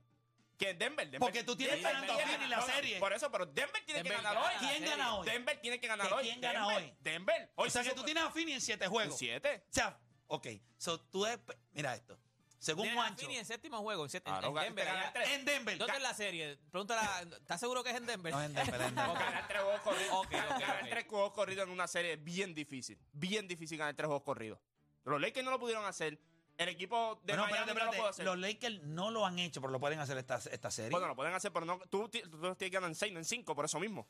Que 0.59 0.75
Denver, 0.75 1.05
Denver. 1.05 1.21
Porque 1.21 1.45
tú 1.45 1.55
tienes 1.55 1.77
Denver 1.77 1.93
ganando 1.93 2.13
a 2.15 2.17
Phoenix 2.19 2.49
la 2.51 2.57
no, 2.57 2.67
serie. 2.67 2.99
Por 2.99 3.13
eso, 3.13 3.31
pero 3.31 3.47
Denver 3.47 3.85
tiene 3.85 4.03
que 4.03 4.09
Denver 4.09 4.23
ganar 4.25 4.35
gana 4.35 4.47
hoy. 4.49 4.67
¿Quién 4.69 4.85
gana 4.85 5.15
hoy? 5.15 5.27
Denver 5.29 5.61
tiene 5.61 5.81
que 5.81 5.87
ganar 5.87 6.09
¿Que 6.09 6.15
hoy. 6.15 6.25
quién 6.25 6.41
gana 6.41 6.59
Denver. 6.67 6.77
hoy? 6.83 6.95
Denver. 6.99 7.53
Hoy 7.55 7.69
O 7.69 7.71
sea 7.71 7.85
se 7.85 7.91
que 7.91 7.95
tú 7.95 8.03
tienes 8.03 8.25
a 8.25 8.31
Phoenix 8.33 8.55
en 8.57 8.61
siete 8.61 8.85
en 8.87 8.91
juegos. 8.91 9.17
siete. 9.19 9.65
O 9.71 9.73
sea, 9.73 10.01
ok. 10.27 10.47
So, 10.79 10.99
tú 11.03 11.25
mira 11.71 11.95
esto. 11.95 12.19
Según 12.59 12.89
a 12.89 12.95
Juancho, 12.95 13.21
Fini 13.27 13.37
en 13.39 13.45
séptimo 13.45 13.79
juego, 13.81 14.05
en, 14.05 14.11
siete- 14.11 14.25
Claro, 14.31 14.49
en 14.49 14.55
te 14.55 14.61
Denver. 14.65 14.85
ganan 14.87 15.03
allá. 15.03 15.13
tres. 15.13 15.29
en 15.31 15.45
Denver. 15.45 15.79
¿Dónde 15.79 15.97
es 15.97 16.03
la 16.03 16.15
serie? 16.15 16.59
Pregúntala, 16.71 17.23
¿estás 17.41 17.61
seguro 17.61 17.85
que 17.85 17.91
es 17.91 17.97
en 17.97 18.07
Denver? 18.07 18.33
No, 18.33 18.43
en 18.43 18.55
Denver, 18.55 18.75
en 18.81 18.81
Denver. 18.97 19.15
Ganar 19.19 19.49
tres 19.49 19.63
juegos 19.63 19.81
corridos. 19.83 20.11
Ok, 20.13 20.27
ok, 20.27 20.33
ganar 20.61 20.83
ok. 20.85 20.89
tres 20.91 21.07
juegos 21.09 21.33
corridos 21.33 21.65
en 21.67 21.71
una 21.71 21.87
serie 21.87 22.15
es 22.15 22.25
bien 22.25 22.55
difícil. 22.55 22.99
Bien 23.13 23.47
difícil 23.47 23.79
ganar 23.79 23.95
tres 23.95 24.07
juegos 24.07 24.23
corridos. 24.25 24.59
Los 25.05 25.21
Lakers 25.21 25.45
no 25.45 25.51
lo 25.51 25.59
pudieron 25.59 25.85
hacer. 25.85 26.19
El 26.59 26.71
equipo 26.71 27.21
de 27.23 27.35
Bueno, 27.35 27.43
Miami 27.51 27.69
espérate, 27.69 27.79
no 27.85 27.85
lo 27.93 27.99
pudo 27.99 28.09
hacer. 28.09 28.25
Los 28.25 28.39
Lakers 28.39 28.83
no 28.85 29.11
lo 29.11 29.27
han 29.27 29.39
hecho, 29.39 29.61
pero 29.61 29.71
lo 29.71 29.79
pueden 29.79 29.99
hacer 30.01 30.17
esta, 30.17 30.37
esta 30.37 30.71
serie. 30.71 30.91
Bueno, 30.91 31.07
lo 31.09 31.15
pueden 31.15 31.35
hacer, 31.35 31.53
pero 31.53 31.67
no. 31.67 31.79
Tú, 31.91 32.09
ti- 32.09 32.23
tú 32.23 32.39
tienes 32.41 32.57
que 32.57 32.71
ganar 32.71 32.89
en 32.89 32.95
seis, 32.95 33.13
no 33.13 33.19
en 33.19 33.27
cinco, 33.27 33.55
por 33.55 33.67
eso 33.67 33.79
mismo. 33.79 34.09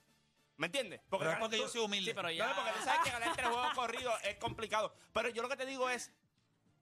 ¿Me 0.56 0.66
entiendes? 0.66 1.00
pero 1.10 1.22
es 1.22 1.26
ganar- 1.26 1.40
porque 1.40 1.56
tú- 1.56 1.62
yo 1.64 1.68
soy 1.68 1.80
humilde. 1.82 2.12
Sí, 2.12 2.14
pero 2.14 2.30
ya. 2.30 2.46
no, 2.46 2.54
porque 2.54 2.70
tú 2.78 2.84
sabes 2.84 3.00
que 3.02 3.10
ganar 3.10 3.34
tres 3.36 3.48
juegos 3.48 3.74
corridos 3.74 4.14
es 4.22 4.36
complicado. 4.36 4.94
Pero 5.12 5.28
yo 5.30 5.42
lo 5.42 5.48
que 5.48 5.56
te 5.56 5.66
digo 5.66 5.90
es, 5.90 6.12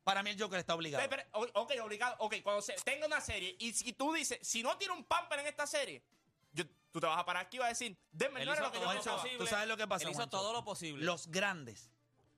Para 0.05 0.23
mí 0.23 0.31
el 0.31 0.41
Joker 0.41 0.59
está 0.59 0.75
obligado. 0.75 1.09
Pero, 1.09 1.23
ok, 1.55 1.73
obligado. 1.83 2.17
Ok, 2.19 2.37
cuando 2.43 2.61
se 2.61 2.75
tenga 2.85 3.07
una 3.07 3.21
serie 3.21 3.57
y 3.59 3.73
si 3.73 3.95
tú 3.95 4.13
dices, 4.13 4.39
si 4.43 4.63
no 4.63 4.77
tiene 4.77 4.93
un 4.93 5.05
pamper 5.05 5.41
en 5.41 5.47
esta 5.47 5.67
serie, 5.67 6.05
yo, 6.53 6.65
tú 6.93 7.01
te 7.01 7.07
vas 7.07 7.19
a 7.19 7.25
parar 7.25 7.47
aquí 7.47 7.57
y 7.57 7.61
vas 7.61 7.67
a 7.67 7.69
decir, 7.71 7.97
denme 8.13 8.45
no 8.45 8.53
era 8.53 8.63
lo 8.63 8.71
que 8.71 8.81
yo 8.81 8.89
pensaba. 8.89 9.25
¿Tú 9.39 9.47
sabes 9.47 9.67
lo 9.67 9.77
que 9.79 9.89
pasa, 9.89 10.05
Él 10.05 10.11
hizo 10.11 10.19
Juancho? 10.19 10.37
todo 10.37 10.53
lo 10.53 10.63
posible. 10.63 11.05
Los 11.05 11.29
grandes, 11.29 11.91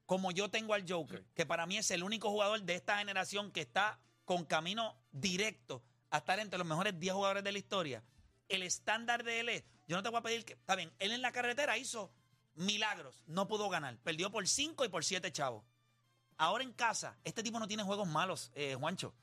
como 0.07 0.31
yo 0.31 0.49
tengo 0.49 0.75
al 0.75 0.89
Joker, 0.89 1.25
que 1.35 1.45
para 1.45 1.67
mí 1.67 1.77
es 1.77 1.91
el 1.91 2.05
único 2.05 2.31
jugador 2.31 2.63
de 2.63 2.77
esta 2.77 2.99
generación 2.99 3.51
que 3.51 3.63
está 3.63 3.99
con 4.25 4.45
camino 4.45 4.97
directo 5.11 5.83
a 6.11 6.19
estar 6.19 6.39
entre 6.39 6.59
los 6.59 6.67
mejores 6.67 6.99
10 6.99 7.15
jugadores 7.15 7.43
de 7.45 7.51
la 7.51 7.59
historia, 7.59 8.05
el 8.49 8.63
estándar 8.63 9.25
de 9.25 9.41
él 9.41 9.49
es, 9.49 9.65
yo 9.89 9.97
no 9.97 10.05
te 10.05 10.09
voy 10.09 10.19
a 10.19 10.23
pedir 10.23 10.45
que, 10.45 10.53
está 10.53 10.77
bien, 10.77 10.93
él 11.01 11.11
en 11.11 11.21
la 11.21 11.33
carretera 11.33 11.77
hizo 11.77 12.13
milagros, 12.55 13.25
no 13.27 13.49
pudo 13.49 13.69
ganar, 13.69 13.99
perdió 13.99 14.31
por 14.31 14.47
5 14.47 14.85
y 14.85 14.89
por 14.89 15.05
7 15.05 15.33
chavos. 15.33 15.65
Ahora 16.39 16.65
en 16.65 16.73
casa, 16.73 17.17
este 17.25 17.43
tipo 17.43 17.59
no 17.59 17.67
tiene 17.69 17.83
juegos 17.83 18.07
malos, 18.09 18.51
eh, 18.55 18.75
Juancho. 18.79 19.15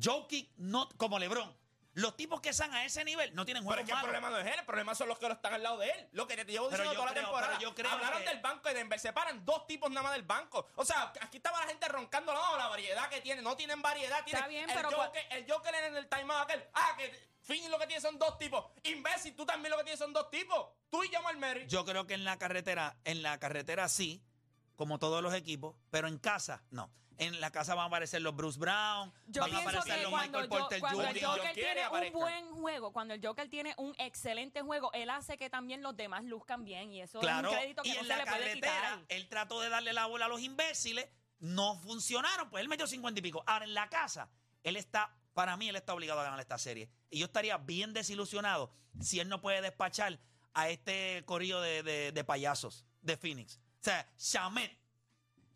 Jokic, 0.00 0.50
no, 0.56 0.88
como 0.96 1.18
LeBron. 1.18 1.56
Los 1.96 2.16
tipos 2.16 2.40
que 2.40 2.48
están 2.48 2.74
a 2.74 2.84
ese 2.84 3.04
nivel 3.04 3.32
no 3.36 3.44
tienen 3.44 3.62
Pero 3.62 3.76
juegos 3.76 3.82
es 3.82 3.86
que 3.86 3.92
el 3.92 3.96
malos. 3.96 4.10
problema 4.10 4.30
no 4.30 4.38
es 4.38 4.52
él, 4.52 4.58
el 4.58 4.66
problema 4.66 4.94
son 4.96 5.06
los 5.08 5.16
que 5.16 5.28
lo 5.28 5.34
están 5.34 5.54
al 5.54 5.62
lado 5.62 5.78
de 5.78 5.88
él. 5.90 6.08
Lo 6.10 6.26
que 6.26 6.34
te 6.36 6.44
llevo 6.50 6.68
Pero 6.68 6.82
diciendo 6.82 7.00
toda 7.00 7.14
la 7.14 7.20
temporada. 7.20 7.52
pero 7.56 7.60
yo 7.70 7.72
creo 7.74 7.88
Hablaron 7.92 8.22
que- 8.24 8.28
del 8.30 8.40
banco 8.40 8.68
de 8.68 8.74
Denver, 8.74 8.98
separan 8.98 9.44
dos 9.44 9.64
tipos 9.68 9.88
nada 9.90 10.02
más 10.02 10.12
del 10.14 10.24
banco. 10.24 10.66
O 10.74 10.84
sea, 10.84 11.12
aquí 11.20 11.36
estaba 11.36 11.60
la 11.60 11.68
gente 11.68 11.86
roncando, 11.86 12.34
no, 12.34 12.56
la 12.56 12.66
variedad 12.66 13.08
que 13.08 13.20
tiene, 13.20 13.42
no 13.42 13.56
tienen 13.56 13.80
variedad. 13.80 14.24
Tiene 14.24 14.40
Está 14.40 14.48
bien, 14.48 14.68
el 14.68 14.74
pero 14.76 14.90
Joker, 14.90 15.22
el 15.30 15.46
Joker 15.48 15.74
en 15.76 15.96
el 15.96 16.08
timeout 16.08 16.42
aquel, 16.50 16.64
ah, 16.74 16.94
que 16.98 17.12
Finn 17.42 17.70
lo 17.70 17.78
que 17.78 17.86
tiene 17.86 18.00
son 18.02 18.18
dos 18.18 18.38
tipos. 18.38 18.64
Imbécil, 18.82 19.36
tú 19.36 19.46
también 19.46 19.70
lo 19.70 19.76
que 19.76 19.84
tienes 19.84 20.00
son 20.00 20.12
dos 20.12 20.28
tipos. 20.30 20.66
Tú 20.90 21.04
y 21.04 21.08
Jamal 21.10 21.36
Mary. 21.36 21.64
Yo 21.68 21.84
creo 21.84 22.08
que 22.08 22.14
en 22.14 22.24
la 22.24 22.38
carretera, 22.40 22.96
en 23.04 23.22
la 23.22 23.38
carretera 23.38 23.88
sí, 23.88 24.20
como 24.76 24.98
todos 24.98 25.22
los 25.22 25.34
equipos, 25.34 25.76
pero 25.90 26.08
en 26.08 26.18
casa 26.18 26.62
no. 26.70 26.90
En 27.16 27.40
la 27.40 27.52
casa 27.52 27.76
van 27.76 27.84
a 27.84 27.86
aparecer 27.86 28.22
los 28.22 28.34
Bruce 28.34 28.58
Brown, 28.58 29.12
Yo 29.28 29.42
van 29.42 29.54
a 29.54 29.58
aparecer 29.60 30.02
los 30.02 30.10
Michael 30.12 30.42
yo- 30.44 30.48
Porter 30.48 30.80
cuando 30.80 31.02
el 31.02 31.08
Jr. 31.20 31.24
Joker 31.38 31.54
tiene 31.54 31.88
un 31.88 32.12
buen 32.12 32.50
juego, 32.56 32.92
cuando 32.92 33.14
el 33.14 33.24
Joker 33.24 33.48
tiene 33.48 33.72
un 33.78 33.94
excelente 33.98 34.62
juego, 34.62 34.92
él 34.94 35.08
hace 35.10 35.38
que 35.38 35.48
también 35.48 35.80
los 35.80 35.96
demás 35.96 36.24
luzcan 36.24 36.64
bien 36.64 36.92
y 36.92 37.02
eso 37.02 37.20
Claro, 37.20 37.50
es 37.50 37.54
un 37.54 37.60
crédito 37.60 37.82
que 37.84 37.88
y 37.90 37.92
no 37.92 37.98
en 38.00 38.04
se 38.06 38.08
la 38.08 38.16
le 38.18 38.24
puede 38.24 38.38
carretera, 38.40 38.72
quitar. 38.96 39.04
él 39.08 39.28
trató 39.28 39.60
de 39.60 39.68
darle 39.68 39.92
la 39.92 40.06
bola 40.06 40.24
a 40.24 40.28
los 40.28 40.40
imbéciles, 40.40 41.08
no 41.38 41.76
funcionaron, 41.82 42.50
pues 42.50 42.62
él 42.62 42.68
metió 42.68 42.86
50 42.88 43.20
y 43.20 43.22
pico. 43.22 43.44
Ahora, 43.46 43.64
en 43.64 43.74
la 43.74 43.88
casa, 43.88 44.28
él 44.64 44.74
está, 44.74 45.14
para 45.34 45.56
mí, 45.56 45.68
él 45.68 45.76
está 45.76 45.94
obligado 45.94 46.18
a 46.18 46.24
ganar 46.24 46.40
esta 46.40 46.58
serie. 46.58 46.90
Y 47.10 47.20
yo 47.20 47.26
estaría 47.26 47.58
bien 47.58 47.92
desilusionado 47.92 48.72
si 49.00 49.20
él 49.20 49.28
no 49.28 49.40
puede 49.40 49.60
despachar 49.60 50.18
a 50.52 50.68
este 50.68 51.22
corillo 51.26 51.60
de, 51.60 51.84
de- 51.84 52.10
de 52.10 52.24
payasos 52.24 52.84
de 53.02 53.16
Phoenix. 53.16 53.60
O 53.84 53.90
sea, 53.90 54.08
Shamet, 54.16 54.74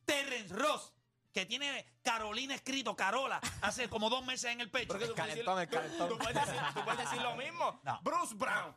Terrence 0.04 0.54
Ross, 0.54 0.92
que 1.32 1.46
tiene 1.46 1.86
Carolina 2.02 2.54
escrito, 2.54 2.94
Carola, 2.94 3.40
hace 3.62 3.88
como 3.88 4.10
dos 4.10 4.22
meses 4.26 4.52
en 4.52 4.60
el 4.60 4.70
pecho. 4.70 4.88
Porque 4.88 5.06
tú 5.06 5.14
puedes 5.14 5.30
decir- 5.34 5.44
calentón, 5.46 5.60
el 5.62 5.68
tú- 5.70 5.74
calentón. 5.76 6.08
Tú, 6.10 6.18
puedes 6.18 6.34
decir, 6.46 6.60
tú 6.74 6.84
puedes 6.84 7.00
decir 7.00 7.22
lo 7.22 7.36
mismo. 7.36 7.80
No. 7.84 8.00
Bruce 8.02 8.34
Brown. 8.34 8.76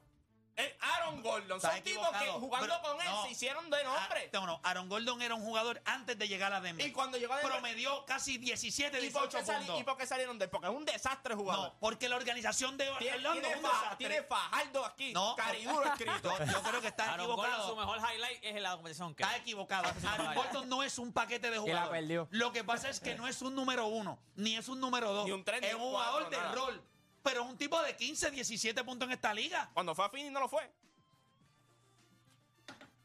Eh, 0.58 0.78
Aaron 0.82 1.22
Gordon. 1.22 1.60
Son 1.62 1.72
tipos 1.82 1.84
que 2.10 2.18
equivocado. 2.18 2.40
jugando 2.40 2.68
Pero- 2.68 2.82
con 2.82 3.02
él 3.02 3.08
no. 3.12 3.24
se 3.24 3.30
hicieron 3.32 3.70
de 3.70 3.84
nombre. 3.84 4.26
Ah, 4.26 4.30
no, 4.34 4.46
no, 4.48 4.60
Aaron 4.64 4.90
Gordon 4.90 5.22
era 5.22 5.36
un 5.36 5.42
jugador 5.44 5.82
antes 5.86 6.18
de 6.18 6.28
llegar 6.28 6.52
a 6.54 6.62
Denver. 6.62 6.86
Y 6.86 6.92
cuando 6.92 7.18
llegó 7.18 7.34
a 7.34 7.38
Denver- 7.38 7.52
promedió 7.54 8.06
casi 8.06 8.38
17, 8.38 8.98
¿Y 9.04 9.10
por, 9.10 9.24
18 9.24 9.38
qué 9.40 9.46
sali- 9.46 9.58
puntos. 9.66 9.82
¿Y 9.82 9.84
por 9.84 9.98
qué 9.98 10.06
salieron 10.06 10.38
de 10.40 10.46
él? 10.46 10.52
Porque 10.52 10.68
es 10.68 10.74
un 10.74 10.86
desastre 10.86 11.36
jugador. 11.36 11.70
No, 11.74 11.80
porque 11.80 12.10
la 12.10 12.16
organización 12.18 12.78
de 12.78 12.86
Tiene, 13.00 13.16
Orlando 13.18 13.32
tiene 13.42 13.50
es 13.50 13.56
un 13.58 13.62
Fa- 13.64 13.70
desastre. 13.82 13.98
tiene 13.98 14.24
Fajardo 14.24 14.86
aquí. 14.86 15.14
No. 15.14 15.36
Cariduro 15.36 15.84
escrito. 15.94 16.38
Yo, 16.40 16.46
yo 16.46 16.62
creo 16.64 16.82
que 16.82 16.88
está 16.88 17.14
Aaron 17.14 17.28
Gordon, 17.28 17.46
su 17.46 17.52
equivocado. 17.72 17.76
mejor 17.96 18.12
highlight 18.14 18.44
es 18.44 18.56
en 18.56 18.64
la 18.64 18.72
competición 18.74 19.16
que 19.16 19.24
Está 19.24 19.36
equivocado. 19.38 19.94
Aaron 20.08 20.36
Gordon 20.36 20.70
no 20.70 20.84
es 20.84 20.98
un 21.00 21.14
paquete 21.14 21.50
de 21.50 21.56
la 21.56 21.62
jugadores. 21.62 21.90
perdió. 22.02 22.28
Lo 22.32 22.52
que 22.52 22.64
pasa 22.64 22.90
es 22.90 23.00
que 23.00 23.16
no 23.16 23.28
es 23.28 23.42
un 23.42 23.56
número 23.56 23.88
uno, 23.88 24.20
ni 24.36 24.56
es 24.58 24.68
un 24.68 24.80
número 24.80 25.12
dos. 25.14 25.26
Ni 25.26 25.32
un 25.32 25.44
tres, 25.44 25.62
ni 25.62 25.68
es 25.68 25.74
un 25.76 25.82
un 25.82 25.90
jugador 25.92 26.22
cuatro, 26.24 26.30
de 26.30 26.38
nada. 26.38 26.56
rol. 26.56 26.84
Pero 27.24 27.44
es 27.44 27.50
un 27.50 27.58
tipo 27.58 27.82
de 27.82 27.96
15, 27.96 28.32
17 28.32 28.84
puntos 28.84 29.08
en 29.08 29.14
esta 29.14 29.34
liga. 29.34 29.70
Cuando 29.74 29.94
fue 29.94 30.06
a 30.06 30.10
Phoenix 30.10 30.32
no 30.32 30.40
lo 30.40 30.50
fue. 30.50 30.72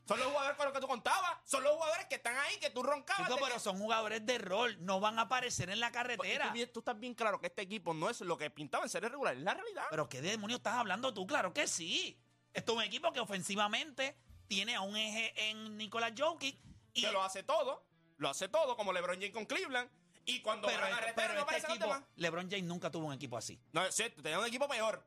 Son 0.06 0.18
los 0.20 0.28
jugadores 0.28 0.56
con 0.56 0.66
los 0.66 0.72
que 0.74 0.80
tú 0.80 0.86
contabas. 0.86 1.36
Son 1.44 1.64
los 1.64 1.72
jugadores 1.74 2.06
que 2.06 2.14
están 2.14 2.36
ahí, 2.38 2.58
que 2.58 2.70
tú 2.70 2.82
roncabas. 2.82 3.26
Chico, 3.26 3.38
pero 3.42 3.58
son 3.58 3.76
jugadores 3.78 4.24
de 4.24 4.38
rol. 4.38 4.76
No 4.84 5.00
van 5.00 5.18
a 5.18 5.22
aparecer 5.22 5.68
en 5.68 5.80
la 5.80 5.88
Y 5.88 5.92
carretera. 5.92 6.54
tú, 6.72 6.78
estás 6.78 6.98
bien 6.98 7.14
claro 7.14 7.40
que 7.40 7.48
este 7.48 7.62
equipo 7.62 7.92
no 7.92 8.08
es 8.08 8.20
lo 8.20 8.38
que 8.38 8.48
pintaba 8.48 8.84
en 8.84 8.90
serie 8.90 9.08
regular, 9.08 9.34
es 9.34 9.42
la 9.42 9.54
realidad. 9.54 9.84
Pero 9.90 10.08
¿qué 10.08 10.22
demonios 10.22 10.58
estás 10.58 10.74
hablando 10.74 11.12
tú? 11.12 11.26
Claro 11.26 11.52
que 11.52 11.66
sí. 11.66 12.16
Esto 12.52 12.72
es 12.72 12.78
un 12.78 12.84
equipo 12.84 13.12
que 13.12 13.18
ofensivamente 13.18 14.16
tiene 14.46 14.76
a 14.76 14.80
un 14.80 14.96
eje 14.96 15.50
en 15.50 15.76
Nicolás 15.76 16.12
Jokic. 16.16 16.56
Y 16.94 17.02
que 17.02 17.10
lo 17.10 17.22
hace 17.22 17.42
todo. 17.42 17.84
Lo 18.18 18.30
hace 18.30 18.48
todo, 18.48 18.76
como 18.76 18.92
LeBron 18.92 19.16
James 19.16 19.32
con 19.32 19.44
Cleveland. 19.44 19.90
Y 20.26 20.40
cuando 20.42 20.68
pero, 20.68 20.82
van 20.82 20.92
a 20.92 20.98
este- 20.98 21.12
pero 21.14 21.34
no 21.34 21.40
este 21.50 21.56
equipo, 21.72 21.84
demás. 21.86 22.02
LeBron 22.16 22.50
James 22.50 22.64
nunca 22.64 22.90
tuvo 22.90 23.06
un 23.06 23.14
equipo 23.14 23.36
así. 23.36 23.58
No, 23.72 23.84
es 23.84 23.94
cierto, 23.94 24.22
tenía 24.22 24.38
un 24.38 24.46
equipo 24.46 24.68
peor. 24.68 25.02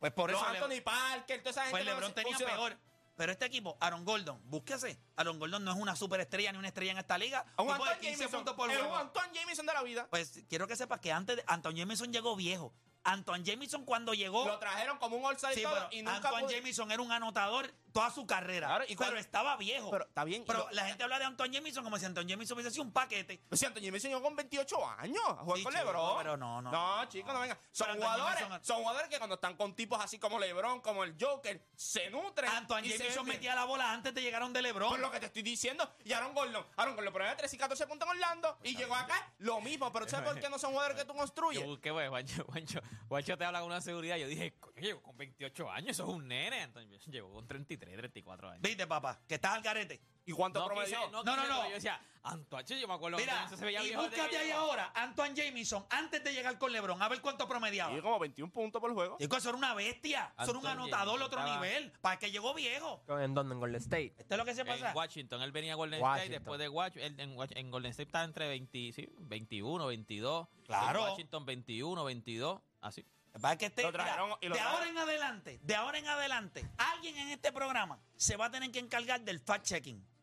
Pues 0.00 0.12
por 0.12 0.30
Los 0.30 0.40
eso 0.40 0.50
Anthony 0.50 0.82
Parker, 0.82 1.38
toda 1.40 1.50
esa 1.50 1.60
gente. 1.62 1.70
pues 1.72 1.84
LeBron 1.84 2.12
tenía 2.14 2.36
funcionó. 2.36 2.54
peor. 2.54 2.78
Pero 3.16 3.30
este 3.30 3.44
equipo, 3.44 3.76
Aaron 3.80 4.04
Gordon, 4.04 4.40
búsquese. 4.50 4.98
Aaron 5.16 5.38
Gordon 5.38 5.64
no 5.64 5.70
es 5.70 5.76
una 5.76 5.94
superestrella 5.94 6.50
ni 6.50 6.58
una 6.58 6.66
estrella 6.68 6.92
en 6.92 6.98
esta 6.98 7.16
liga. 7.16 7.44
Un 7.58 7.70
Anton 7.70 7.88
15 8.00 8.24
Jameson. 8.24 8.56
por 8.56 8.70
Es 8.72 8.82
un. 8.82 8.92
Anton 8.92 9.32
Jameson 9.32 9.66
de 9.66 9.72
la 9.72 9.82
vida. 9.84 10.08
Pues 10.10 10.42
quiero 10.48 10.66
que 10.66 10.74
sepas 10.74 10.98
que 10.98 11.12
antes 11.12 11.36
de 11.36 11.44
Anton 11.46 11.76
Jameson 11.76 12.12
llegó 12.12 12.34
viejo. 12.34 12.74
Anton 13.04 13.44
Jameson 13.44 13.84
cuando 13.84 14.14
llegó. 14.14 14.46
Lo 14.48 14.58
trajeron 14.58 14.98
como 14.98 15.16
un 15.16 15.32
y 15.32 15.36
Sí, 15.54 15.62
y 15.92 16.02
nunca 16.02 16.16
Anton 16.28 16.40
pudo- 16.40 16.50
Jameson 16.50 16.90
era 16.90 17.02
un 17.02 17.12
anotador 17.12 17.72
toda 17.94 18.10
su 18.10 18.26
carrera. 18.26 18.66
Claro, 18.66 18.84
y 18.88 18.96
pero 18.96 19.16
estaba 19.16 19.56
viejo. 19.56 19.88
Pero 19.90 20.04
está 20.04 20.24
bien. 20.24 20.42
y 20.42 20.44
Pero 20.44 20.58
lo- 20.58 20.70
la 20.72 20.84
gente 20.86 21.04
habla 21.04 21.18
de 21.20 21.24
Anton 21.26 21.50
Jameson 21.52 21.84
como 21.84 21.96
si 21.96 22.04
Anton 22.04 22.26
Jameson 22.26 22.56
hubiese 22.56 22.70
sido 22.72 22.82
un 22.82 22.92
paquete. 22.92 23.40
Pues 23.48 23.60
si 23.60 23.66
Anthony 23.66 23.82
Jameson 23.82 24.10
llegó 24.10 24.22
con 24.22 24.34
28 24.36 24.86
años 24.98 25.22
a 25.26 25.34
jugar 25.36 25.58
Sí, 25.58 25.64
con 25.64 25.72
chico, 25.72 25.84
LeBron. 25.84 26.18
pero 26.18 26.36
no, 26.36 26.60
no. 26.60 26.72
No, 26.72 27.08
chicos, 27.08 27.32
no 27.32 27.40
vengan. 27.40 27.56
Son 27.70 27.86
Pero 27.86 27.92
Anthony 27.92 28.12
jugadores, 28.12 28.40
Jameson- 28.40 28.64
son 28.64 28.76
jugadores 28.82 29.08
que 29.08 29.18
cuando 29.18 29.34
están 29.36 29.56
con 29.56 29.74
tipos 29.76 30.00
así 30.04 30.18
como 30.18 30.38
LeBron, 30.40 30.80
como 30.80 31.04
el 31.04 31.14
Joker, 31.18 31.64
se 31.76 32.10
nutren. 32.10 32.50
Anton 32.50 32.82
bien. 32.82 32.98
metía 33.26 33.54
la 33.54 33.64
bola 33.64 33.92
antes 33.92 34.12
de 34.12 34.20
llegar 34.22 34.42
a 34.42 34.44
donde 34.44 34.60
LeBron. 34.60 34.88
Por 34.90 34.98
lo 34.98 35.10
que 35.12 35.20
te 35.20 35.26
estoy 35.26 35.42
diciendo. 35.42 35.88
Y 36.04 36.12
Aaron 36.12 36.34
Gordon. 36.34 36.66
Aaron 36.76 36.96
Gordon 36.96 37.12
ponía 37.12 37.36
13 37.36 37.54
y 37.54 37.58
14 37.60 37.86
puntos 37.86 38.06
en 38.06 38.10
Orlando. 38.10 38.58
Y 38.64 38.76
llegó 38.76 38.94
acá, 38.96 39.32
lo 39.38 39.60
mismo. 39.60 39.92
Pero 39.92 40.08
¿sabes 40.08 40.28
por 40.32 40.40
qué 40.40 40.48
no 40.50 40.58
son 40.58 40.72
jugadores 40.72 40.96
que 40.98 41.04
tú 41.04 41.14
construyes? 41.16 41.62
Yo 41.62 41.68
busqué, 41.68 41.92
pues, 41.92 42.08
Juancho, 42.08 42.44
Juancho, 42.46 42.80
Juancho 43.08 43.38
te 43.38 43.44
habla 43.44 43.60
con 43.60 43.68
una 43.68 43.80
seguridad. 43.80 44.16
Yo 44.16 44.26
dije, 44.26 44.52
llegó 44.86 45.02
con 45.02 45.16
28 45.16 45.70
años, 45.70 45.90
eso 45.90 46.04
es 46.04 46.08
un 46.10 46.28
nene. 46.28 46.62
Entonces, 46.62 47.06
llegó 47.06 47.32
con 47.32 47.46
33, 47.46 47.96
34 47.96 48.50
años. 48.50 48.62
Viste, 48.62 48.86
papá, 48.86 49.20
que 49.26 49.34
estás 49.36 49.52
al 49.54 49.62
garete. 49.62 50.00
¿Y 50.26 50.32
cuánto 50.32 50.60
No, 50.60 50.66
promedió? 50.66 50.98
quise- 51.00 51.10
no, 51.12 51.22
No, 51.22 51.36
no, 51.36 51.42
quise, 51.42 51.48
no. 51.52 51.58
pero 51.58 51.68
Yo 51.68 51.74
decía, 51.74 52.00
Antoine, 52.22 52.80
yo 52.80 52.88
me 52.88 52.94
acuerdo 52.94 53.18
que 53.18 53.24
Mira, 53.24 53.34
entonces 53.34 53.58
se 53.58 53.64
veía 53.66 53.84
y 53.84 53.94
búscate 53.94 54.30
que 54.30 54.38
ahí 54.38 54.50
ahora 54.50 54.90
Antoine 54.94 55.34
Jameson 55.34 55.84
antes 55.90 56.24
de 56.24 56.32
llegar 56.32 56.56
con 56.58 56.72
LeBron, 56.72 57.02
a 57.02 57.08
ver 57.10 57.20
cuánto 57.20 57.46
promediaba. 57.46 57.94
Y 57.94 58.00
como 58.00 58.18
21 58.18 58.50
puntos 58.50 58.80
por 58.80 58.94
juego. 58.94 59.18
Chico, 59.20 59.36
eso 59.36 59.50
era 59.50 59.58
una 59.58 59.74
bestia. 59.74 60.32
Eso 60.38 60.50
era 60.52 60.58
un 60.58 60.66
Antoine 60.66 60.72
anotador 60.84 61.06
Jameson 61.18 61.26
otro 61.26 61.38
estaba- 61.40 61.56
nivel. 61.66 61.92
Para 62.00 62.18
que 62.18 62.30
llegó 62.30 62.54
viejo. 62.54 63.02
¿En 63.08 63.34
dónde? 63.34 63.52
En 63.52 63.60
Golden 63.60 63.80
State. 63.82 64.14
Esto 64.16 64.34
es 64.34 64.38
lo 64.38 64.44
que 64.46 64.54
se 64.54 64.64
pasa. 64.64 64.90
En 64.92 64.96
Washington, 64.96 65.42
él 65.42 65.52
venía 65.52 65.72
a 65.74 65.76
Golden 65.76 66.00
Washington. 66.00 66.22
State, 66.24 66.38
después 66.40 66.58
de 66.58 66.68
Washington, 66.70 67.20
en, 67.20 67.36
Wash- 67.36 67.52
en 67.56 67.70
Golden 67.70 67.90
State 67.90 68.08
estaba 68.08 68.24
entre 68.24 68.48
20, 68.48 68.92
sí, 68.94 69.06
21, 69.18 69.86
22. 69.86 70.48
Claro. 70.64 71.00
En 71.04 71.10
Washington 71.10 71.44
21, 71.44 72.04
22, 72.04 72.62
así. 72.80 73.04
Para 73.40 73.58
que 73.58 73.66
este, 73.66 73.82
Lo 73.82 73.92
trajeron 73.92 74.28
mira, 74.28 74.38
y 74.42 74.48
lo 74.48 74.54
de 74.54 74.60
trajeron. 74.60 74.78
ahora 74.80 74.90
en 74.90 74.98
adelante, 74.98 75.58
de 75.62 75.74
ahora 75.74 75.98
en 75.98 76.06
adelante, 76.06 76.70
alguien 76.78 77.16
en 77.18 77.28
este 77.30 77.52
programa 77.52 77.98
se 78.16 78.36
va 78.36 78.46
a 78.46 78.50
tener 78.50 78.70
que 78.70 78.78
encargar 78.78 79.20
del 79.22 79.40
fact 79.40 79.64
checking. 79.66 79.96
pero 79.98 80.04
es 80.04 80.13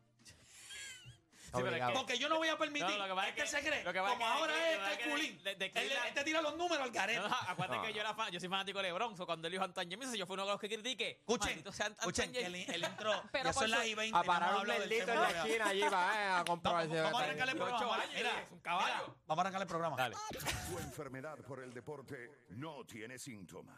Obligado. 1.53 1.93
Porque 1.93 2.17
yo 2.17 2.29
no 2.29 2.38
voy 2.38 2.48
a 2.48 2.58
permitir 2.58 2.88
No, 2.89 2.98
lo 2.98 3.05
que 3.08 3.13
pasa 3.15 3.27
este 3.29 3.41
es 3.43 3.51
que- 3.51 3.58
se 3.62 3.67
cree. 3.67 3.84
lo 3.84 3.93
que 3.93 4.00
pasa 4.00 4.13
Como 4.13 4.25
es 4.25 4.31
que- 4.31 4.39
ahora 4.39 4.53
lo 4.53 4.60
es 4.60 4.70
que 4.72 4.77
pasa 4.77 4.91
es 4.91 4.98
que 4.98 5.03
calculín. 5.03 5.43
de- 5.43 5.55
de 5.55 5.65
Él- 5.65 5.72
Cleveland- 5.72 6.08
Este 6.08 6.24
tira 6.24 6.41
los 6.41 6.55
números 6.58 6.84
al 6.84 6.91
garete. 6.91 7.20
No, 7.20 7.36
acuérdate 7.48 7.88
que 7.88 7.93
yo, 7.93 8.01
era 8.01 8.13
fan, 8.13 8.31
yo 8.31 8.39
soy 8.39 8.50
fanático 8.50 8.79
de 8.79 8.84
LeBron, 8.84 9.15
so 9.17 9.25
cuando 9.25 9.48
él 9.48 9.51
dijo 9.51 9.63
Antoine 9.63 9.91
Jameson, 9.91 10.15
yo 10.15 10.25
fui 10.25 10.34
uno 10.36 10.46
de 10.46 10.51
los 10.51 10.60
que 10.62 10.67
critiqué. 10.70 11.10
Escuchen, 11.20 11.48
Maldito 11.50 11.72
sea 11.72 11.88
Ant- 11.88 12.00
escuchen, 12.00 12.31
que 12.31 12.41
Pero 13.31 13.46
ya 13.46 13.53
son 13.53 13.62
por 13.63 13.70
las 13.70 13.79
su- 13.81 13.88
y 13.88 13.96
20, 13.96 14.17
A 14.17 14.24
parar 14.24 14.55
un 14.55 14.62
en 14.62 14.67
la 14.67 14.74
esquina 15.31 15.65
allí 15.67 15.81
va 15.81 15.88
eh, 16.15 16.25
a 16.25 16.29
Vamos, 16.31 16.46
comprobar 16.50 16.88
si 16.88 16.96
vamos 16.96 17.22
a 17.22 17.24
arrancarle 17.25 17.51
el 17.53 17.62
Ocho 17.62 17.67
programa. 17.77 17.96
años, 18.03 18.15
Mira, 18.15 18.41
es 18.41 18.51
un 18.51 18.60
caballo. 18.60 18.86
mira, 18.88 19.15
vamos 19.27 19.38
a 19.38 19.41
arrancarle 19.41 19.63
el 19.63 19.67
programa. 19.67 19.98
Dale. 19.98 20.15
Tu 20.70 20.77
enfermedad 20.79 21.38
por 21.39 21.60
el 21.62 21.74
deporte 21.74 22.46
no 22.50 22.86
tiene 22.86 23.17
síntomas, 23.20 23.77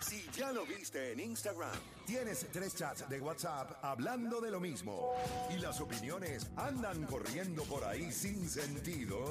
Si 0.00 0.28
ya 0.32 0.50
lo 0.52 0.64
viste 0.64 1.12
en 1.12 1.20
Instagram, 1.20 1.70
tienes 2.06 2.46
tres 2.50 2.74
chats 2.74 3.08
de 3.08 3.20
WhatsApp 3.20 3.84
hablando 3.84 4.40
de 4.40 4.50
lo 4.50 4.58
mismo 4.58 5.14
y 5.50 5.58
las 5.58 5.80
opiniones 5.80 6.50
andan 6.56 7.04
corriendo 7.06 7.62
por 7.64 7.84
ahí 7.84 8.10
sin 8.10 8.48
sentido, 8.48 9.30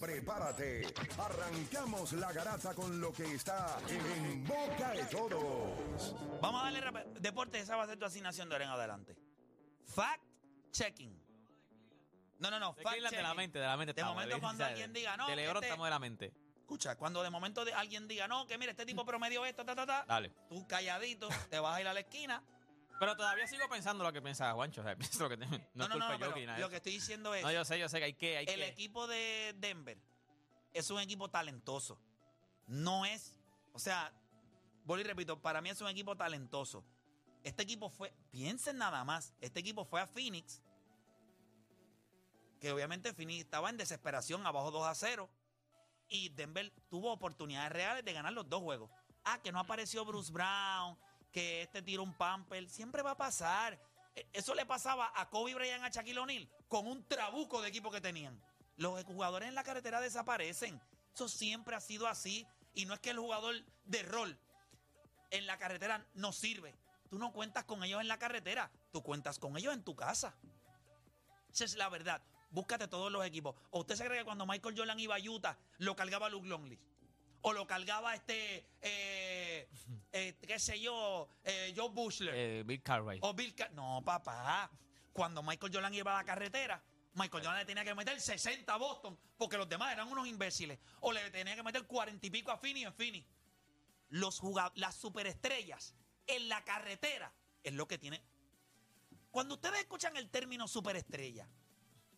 prepárate. 0.00 0.82
Arrancamos 1.18 2.12
la 2.14 2.32
garata 2.32 2.74
con 2.74 3.00
lo 3.00 3.12
que 3.12 3.34
está 3.34 3.78
en 3.88 4.44
boca 4.46 4.90
de 4.92 5.04
todos. 5.06 6.14
Vamos 6.42 6.60
a 6.60 6.64
darle 6.64 6.80
rap- 6.80 7.06
deporte, 7.20 7.60
esa 7.60 7.76
va 7.76 7.84
a 7.84 7.86
ser 7.86 7.98
tu 7.98 8.04
asignación 8.04 8.48
de 8.48 8.54
ahora 8.56 8.64
en 8.66 8.70
adelante. 8.72 9.16
Fact 9.86 10.22
checking. 10.72 11.16
No, 12.40 12.50
no, 12.50 12.58
no, 12.60 12.72
De 12.74 12.82
fact 12.82 12.96
de 13.10 13.22
la 13.22 13.34
mente, 13.34 13.58
de 13.58 13.66
la 13.66 13.76
mente. 13.76 13.94
De 13.94 14.00
estamos, 14.00 14.14
momento, 14.16 14.36
¿eh? 14.36 14.40
cuando 14.40 14.64
alguien 14.64 14.92
diga, 14.92 15.16
no, 15.16 15.26
De 15.28 15.36
LeBron 15.36 15.56
este- 15.56 15.66
estamos 15.68 15.86
de 15.86 15.90
la 15.90 15.98
mente. 15.98 16.32
Escucha, 16.68 16.96
cuando 16.96 17.22
de 17.22 17.30
momento 17.30 17.64
de- 17.64 17.72
alguien 17.72 18.06
diga, 18.06 18.28
no, 18.28 18.46
que 18.46 18.58
mira, 18.58 18.72
este 18.72 18.84
tipo 18.84 19.02
promedio 19.02 19.42
esto, 19.46 19.64
ta, 19.64 19.74
ta, 19.74 19.86
ta, 19.86 20.04
Dale. 20.06 20.28
tú 20.50 20.66
calladito, 20.68 21.26
te 21.48 21.58
vas 21.58 21.74
a 21.74 21.80
ir 21.80 21.88
a 21.88 21.94
la 21.94 22.00
esquina. 22.00 22.42
Pero 23.00 23.16
todavía 23.16 23.46
sigo 23.46 23.66
pensando 23.70 24.04
lo 24.04 24.12
que 24.12 24.20
pensaba 24.20 24.52
Juancho. 24.52 24.82
O 24.82 24.84
sea, 24.84 24.94
pienso 24.98 25.22
lo 25.22 25.30
que 25.30 25.38
te- 25.38 25.46
no, 25.46 25.56
No, 25.72 25.84
es 25.84 25.88
no, 25.88 25.94
culpa 25.94 26.06
no, 26.08 26.12
de 26.12 26.18
pero 26.18 26.30
Jokic, 26.32 26.44
nada 26.44 26.56
de 26.56 26.60
lo 26.60 26.66
eso. 26.66 26.70
que 26.70 26.76
estoy 26.76 26.92
diciendo 26.92 27.34
es, 27.34 27.42
No, 27.42 27.50
yo 27.52 27.64
sé, 27.64 27.78
yo 27.78 27.88
sé 27.88 27.98
que 28.00 28.04
hay 28.04 28.12
que... 28.12 28.36
Hay 28.36 28.44
el 28.48 28.54
que 28.60 28.66
equipo 28.68 29.06
de 29.06 29.54
Denver 29.56 29.96
es 30.74 30.90
un 30.90 31.00
equipo 31.00 31.30
talentoso. 31.30 31.98
No 32.66 33.06
es, 33.06 33.34
o 33.72 33.78
sea, 33.78 34.12
vuelvo 34.84 35.00
y 35.00 35.08
repito, 35.08 35.40
para 35.40 35.62
mí 35.62 35.70
es 35.70 35.80
un 35.80 35.88
equipo 35.88 36.16
talentoso. 36.18 36.84
Este 37.44 37.62
equipo 37.62 37.88
fue, 37.88 38.12
piensen 38.30 38.76
nada 38.76 39.04
más, 39.04 39.32
este 39.40 39.60
equipo 39.60 39.86
fue 39.86 40.02
a 40.02 40.06
Phoenix, 40.06 40.60
que 42.60 42.70
obviamente 42.72 43.14
Phoenix 43.14 43.40
estaba 43.44 43.70
en 43.70 43.78
desesperación, 43.78 44.46
abajo 44.46 44.70
2 44.70 44.86
a 44.86 44.94
0, 44.94 45.30
y 46.08 46.28
Denver 46.30 46.72
tuvo 46.88 47.12
oportunidades 47.12 47.72
reales 47.72 48.04
de 48.04 48.12
ganar 48.12 48.32
los 48.32 48.48
dos 48.48 48.62
juegos. 48.62 48.90
Ah, 49.24 49.40
que 49.42 49.52
no 49.52 49.60
apareció 49.60 50.04
Bruce 50.04 50.32
Brown, 50.32 50.96
que 51.32 51.62
este 51.62 51.82
tiró 51.82 52.02
un 52.02 52.14
pamper, 52.14 52.68
siempre 52.68 53.02
va 53.02 53.12
a 53.12 53.16
pasar. 53.16 53.78
E- 54.14 54.26
Eso 54.32 54.54
le 54.54 54.64
pasaba 54.64 55.12
a 55.14 55.28
Kobe 55.28 55.54
Bryant, 55.54 55.84
a 55.84 55.88
Shaquille 55.88 56.18
O'Neal, 56.18 56.48
con 56.68 56.86
un 56.86 57.06
trabuco 57.06 57.60
de 57.60 57.68
equipo 57.68 57.90
que 57.90 58.00
tenían. 58.00 58.40
Los 58.76 59.02
jugadores 59.04 59.48
en 59.48 59.54
la 59.54 59.64
carretera 59.64 60.00
desaparecen. 60.00 60.80
Eso 61.14 61.28
siempre 61.28 61.74
ha 61.76 61.80
sido 61.80 62.06
así. 62.06 62.46
Y 62.74 62.86
no 62.86 62.94
es 62.94 63.00
que 63.00 63.10
el 63.10 63.18
jugador 63.18 63.54
de 63.84 64.02
rol 64.04 64.38
en 65.30 65.46
la 65.46 65.58
carretera 65.58 66.06
no 66.14 66.32
sirve. 66.32 66.74
Tú 67.10 67.18
no 67.18 67.32
cuentas 67.32 67.64
con 67.64 67.82
ellos 67.82 68.00
en 68.00 68.08
la 68.08 68.18
carretera, 68.18 68.70
tú 68.92 69.02
cuentas 69.02 69.38
con 69.38 69.56
ellos 69.56 69.74
en 69.74 69.82
tu 69.82 69.96
casa. 69.96 70.34
Esa 71.52 71.64
es 71.64 71.74
la 71.76 71.88
verdad. 71.88 72.22
Búscate 72.50 72.88
todos 72.88 73.10
los 73.12 73.24
equipos. 73.26 73.54
¿O 73.70 73.80
usted 73.80 73.94
se 73.96 74.04
cree 74.06 74.18
que 74.20 74.24
cuando 74.24 74.46
Michael 74.46 74.74
Jordan 74.76 74.98
iba 74.98 75.16
a 75.16 75.18
Utah 75.20 75.58
lo 75.78 75.94
cargaba 75.94 76.28
Luke 76.28 76.48
Longley? 76.48 76.78
O 77.42 77.52
lo 77.52 77.66
cargaba 77.66 78.14
este, 78.14 78.66
eh, 78.82 79.68
eh, 80.12 80.34
qué 80.46 80.58
sé 80.58 80.80
yo, 80.80 81.28
eh, 81.44 81.72
Joe 81.76 81.88
Bushler. 81.90 82.64
Bill 82.64 82.82
Cartwright. 82.82 83.22
O 83.24 83.32
Bill 83.34 83.54
Ca- 83.54 83.68
No, 83.70 84.02
papá. 84.04 84.70
Cuando 85.12 85.42
Michael 85.42 85.72
Jordan 85.72 85.94
iba 85.94 86.12
a 86.14 86.22
la 86.22 86.24
carretera, 86.24 86.82
Michael 87.14 87.44
Jordan 87.44 87.58
le 87.58 87.64
tenía 87.64 87.84
que 87.84 87.94
meter 87.94 88.20
60 88.20 88.72
a 88.72 88.76
Boston 88.76 89.18
porque 89.36 89.56
los 89.56 89.68
demás 89.68 89.92
eran 89.92 90.08
unos 90.08 90.26
imbéciles. 90.26 90.78
O 91.00 91.12
le 91.12 91.30
tenía 91.30 91.54
que 91.54 91.62
meter 91.62 91.86
40 91.86 92.26
y 92.26 92.30
pico 92.30 92.50
a 92.50 92.58
Finney 92.58 92.84
en 92.84 92.92
Finney. 92.94 93.24
Los 94.10 94.40
las 94.74 94.94
superestrellas 94.96 95.94
en 96.26 96.48
la 96.48 96.64
carretera 96.64 97.32
es 97.62 97.72
lo 97.74 97.86
que 97.86 97.98
tiene. 97.98 98.22
Cuando 99.30 99.54
ustedes 99.54 99.80
escuchan 99.80 100.16
el 100.16 100.30
término 100.30 100.66
superestrella, 100.66 101.46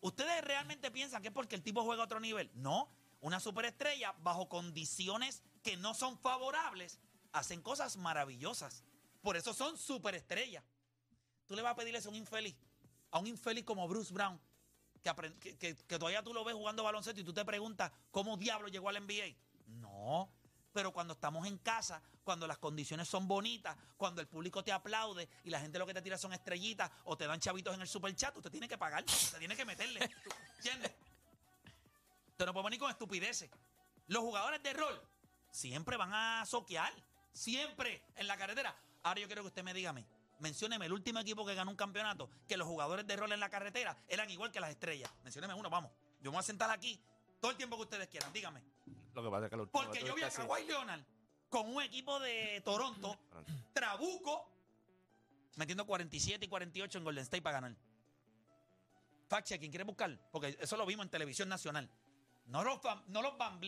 ¿ustedes 0.01 0.43
realmente 0.43 0.91
piensan 0.91 1.21
que 1.21 1.29
es 1.29 1.33
porque 1.33 1.55
el 1.55 1.63
tipo 1.63 1.83
juega 1.83 2.01
a 2.03 2.05
otro 2.05 2.19
nivel? 2.19 2.51
No. 2.55 2.89
Una 3.21 3.39
superestrella, 3.39 4.13
bajo 4.23 4.49
condiciones 4.49 5.43
que 5.63 5.77
no 5.77 5.93
son 5.93 6.17
favorables, 6.17 6.99
hacen 7.31 7.61
cosas 7.61 7.95
maravillosas. 7.97 8.83
Por 9.21 9.37
eso 9.37 9.53
son 9.53 9.77
superestrellas. 9.77 10.63
Tú 11.47 11.55
le 11.55 11.61
vas 11.61 11.73
a 11.73 11.75
pedir 11.75 11.95
eso 11.95 12.09
a 12.09 12.11
un 12.11 12.15
infeliz, 12.17 12.55
a 13.11 13.19
un 13.19 13.27
infeliz 13.27 13.63
como 13.63 13.87
Bruce 13.87 14.11
Brown, 14.13 14.39
que, 15.03 15.57
que- 15.57 15.75
que 15.75 15.99
todavía 15.99 16.23
tú 16.23 16.33
lo 16.33 16.43
ves 16.43 16.55
jugando 16.55 16.83
baloncesto 16.83 17.21
y 17.21 17.23
tú 17.23 17.33
te 17.33 17.45
preguntas 17.45 17.91
cómo 18.11 18.37
diablo 18.37 18.67
llegó 18.69 18.89
al 18.89 18.97
NBA. 19.05 19.35
No, 19.67 20.31
pero 20.71 20.91
cuando 20.91 21.13
estamos 21.13 21.45
en 21.47 21.57
casa, 21.57 22.01
cuando 22.23 22.47
las 22.47 22.57
condiciones 22.57 23.07
son 23.07 23.27
bonitas, 23.27 23.75
cuando 23.97 24.21
el 24.21 24.27
público 24.27 24.63
te 24.63 24.71
aplaude 24.71 25.27
y 25.43 25.49
la 25.49 25.59
gente 25.59 25.79
lo 25.79 25.85
que 25.85 25.93
te 25.93 26.01
tira 26.01 26.17
son 26.17 26.33
estrellitas 26.33 26.91
o 27.05 27.17
te 27.17 27.27
dan 27.27 27.39
chavitos 27.39 27.73
en 27.75 27.81
el 27.81 27.87
super 27.87 28.15
chat, 28.15 28.35
usted 28.35 28.51
tiene 28.51 28.67
que 28.67 28.77
pagar, 28.77 29.03
usted 29.03 29.39
tiene 29.39 29.55
que 29.55 29.65
meterle. 29.65 29.99
¿Entiendes? 30.57 30.91
Usted 32.29 32.45
no 32.45 32.53
puede 32.53 32.65
venir 32.65 32.79
con 32.79 32.89
estupideces. 32.89 33.49
Los 34.07 34.23
jugadores 34.23 34.61
de 34.63 34.73
rol 34.73 35.01
siempre 35.51 35.97
van 35.97 36.13
a 36.13 36.45
soquear. 36.45 36.93
Siempre 37.33 38.03
en 38.15 38.27
la 38.27 38.35
carretera. 38.35 38.75
Ahora 39.03 39.21
yo 39.21 39.27
quiero 39.27 39.41
que 39.43 39.47
usted 39.47 39.63
me 39.63 39.73
diga 39.73 39.91
a 39.91 39.93
mí. 39.93 40.05
Mencióneme 40.39 40.87
el 40.87 40.93
último 40.93 41.19
equipo 41.19 41.45
que 41.45 41.53
ganó 41.53 41.71
un 41.71 41.77
campeonato 41.77 42.29
que 42.47 42.57
los 42.57 42.67
jugadores 42.67 43.05
de 43.07 43.15
rol 43.15 43.31
en 43.31 43.39
la 43.39 43.49
carretera 43.49 43.95
eran 44.07 44.29
igual 44.29 44.51
que 44.51 44.59
las 44.59 44.71
estrellas. 44.71 45.09
Mencióneme 45.23 45.53
uno, 45.53 45.69
vamos. 45.69 45.91
Yo 46.19 46.31
me 46.31 46.35
voy 46.35 46.39
a 46.39 46.43
sentar 46.43 46.69
aquí 46.71 46.99
todo 47.39 47.51
el 47.51 47.57
tiempo 47.57 47.77
que 47.77 47.83
ustedes 47.83 48.07
quieran. 48.07 48.33
Dígame. 48.33 48.61
Lo 49.13 49.23
que 49.23 49.29
pasa 49.29 49.45
es 49.45 49.49
que 49.49 49.55
lo 49.57 49.63
último 49.63 49.83
Porque 49.83 49.99
que 49.99 50.05
yo 50.05 50.15
vi 50.15 50.23
a 50.23 50.27
así- 50.27 50.41
Kawhi 50.41 50.65
Leonard 50.65 51.01
con 51.49 51.67
un 51.75 51.81
equipo 51.81 52.19
de 52.19 52.61
Toronto, 52.63 53.17
Trabuco, 53.73 54.49
metiendo 55.55 55.85
47 55.85 56.45
y 56.45 56.47
48 56.47 56.97
en 56.97 57.03
Golden 57.03 57.23
State 57.23 57.41
para 57.41 57.59
ganar. 57.61 57.75
Fact 59.27 59.47
checking, 59.47 59.71
¿quiere 59.71 59.83
buscar? 59.83 60.17
Porque 60.31 60.57
eso 60.59 60.77
lo 60.77 60.85
vimos 60.85 61.05
en 61.05 61.09
televisión 61.09 61.47
nacional. 61.49 61.89
No 62.45 62.63
los, 62.63 62.79
no 63.07 63.21
los 63.21 63.37
Van 63.37 63.59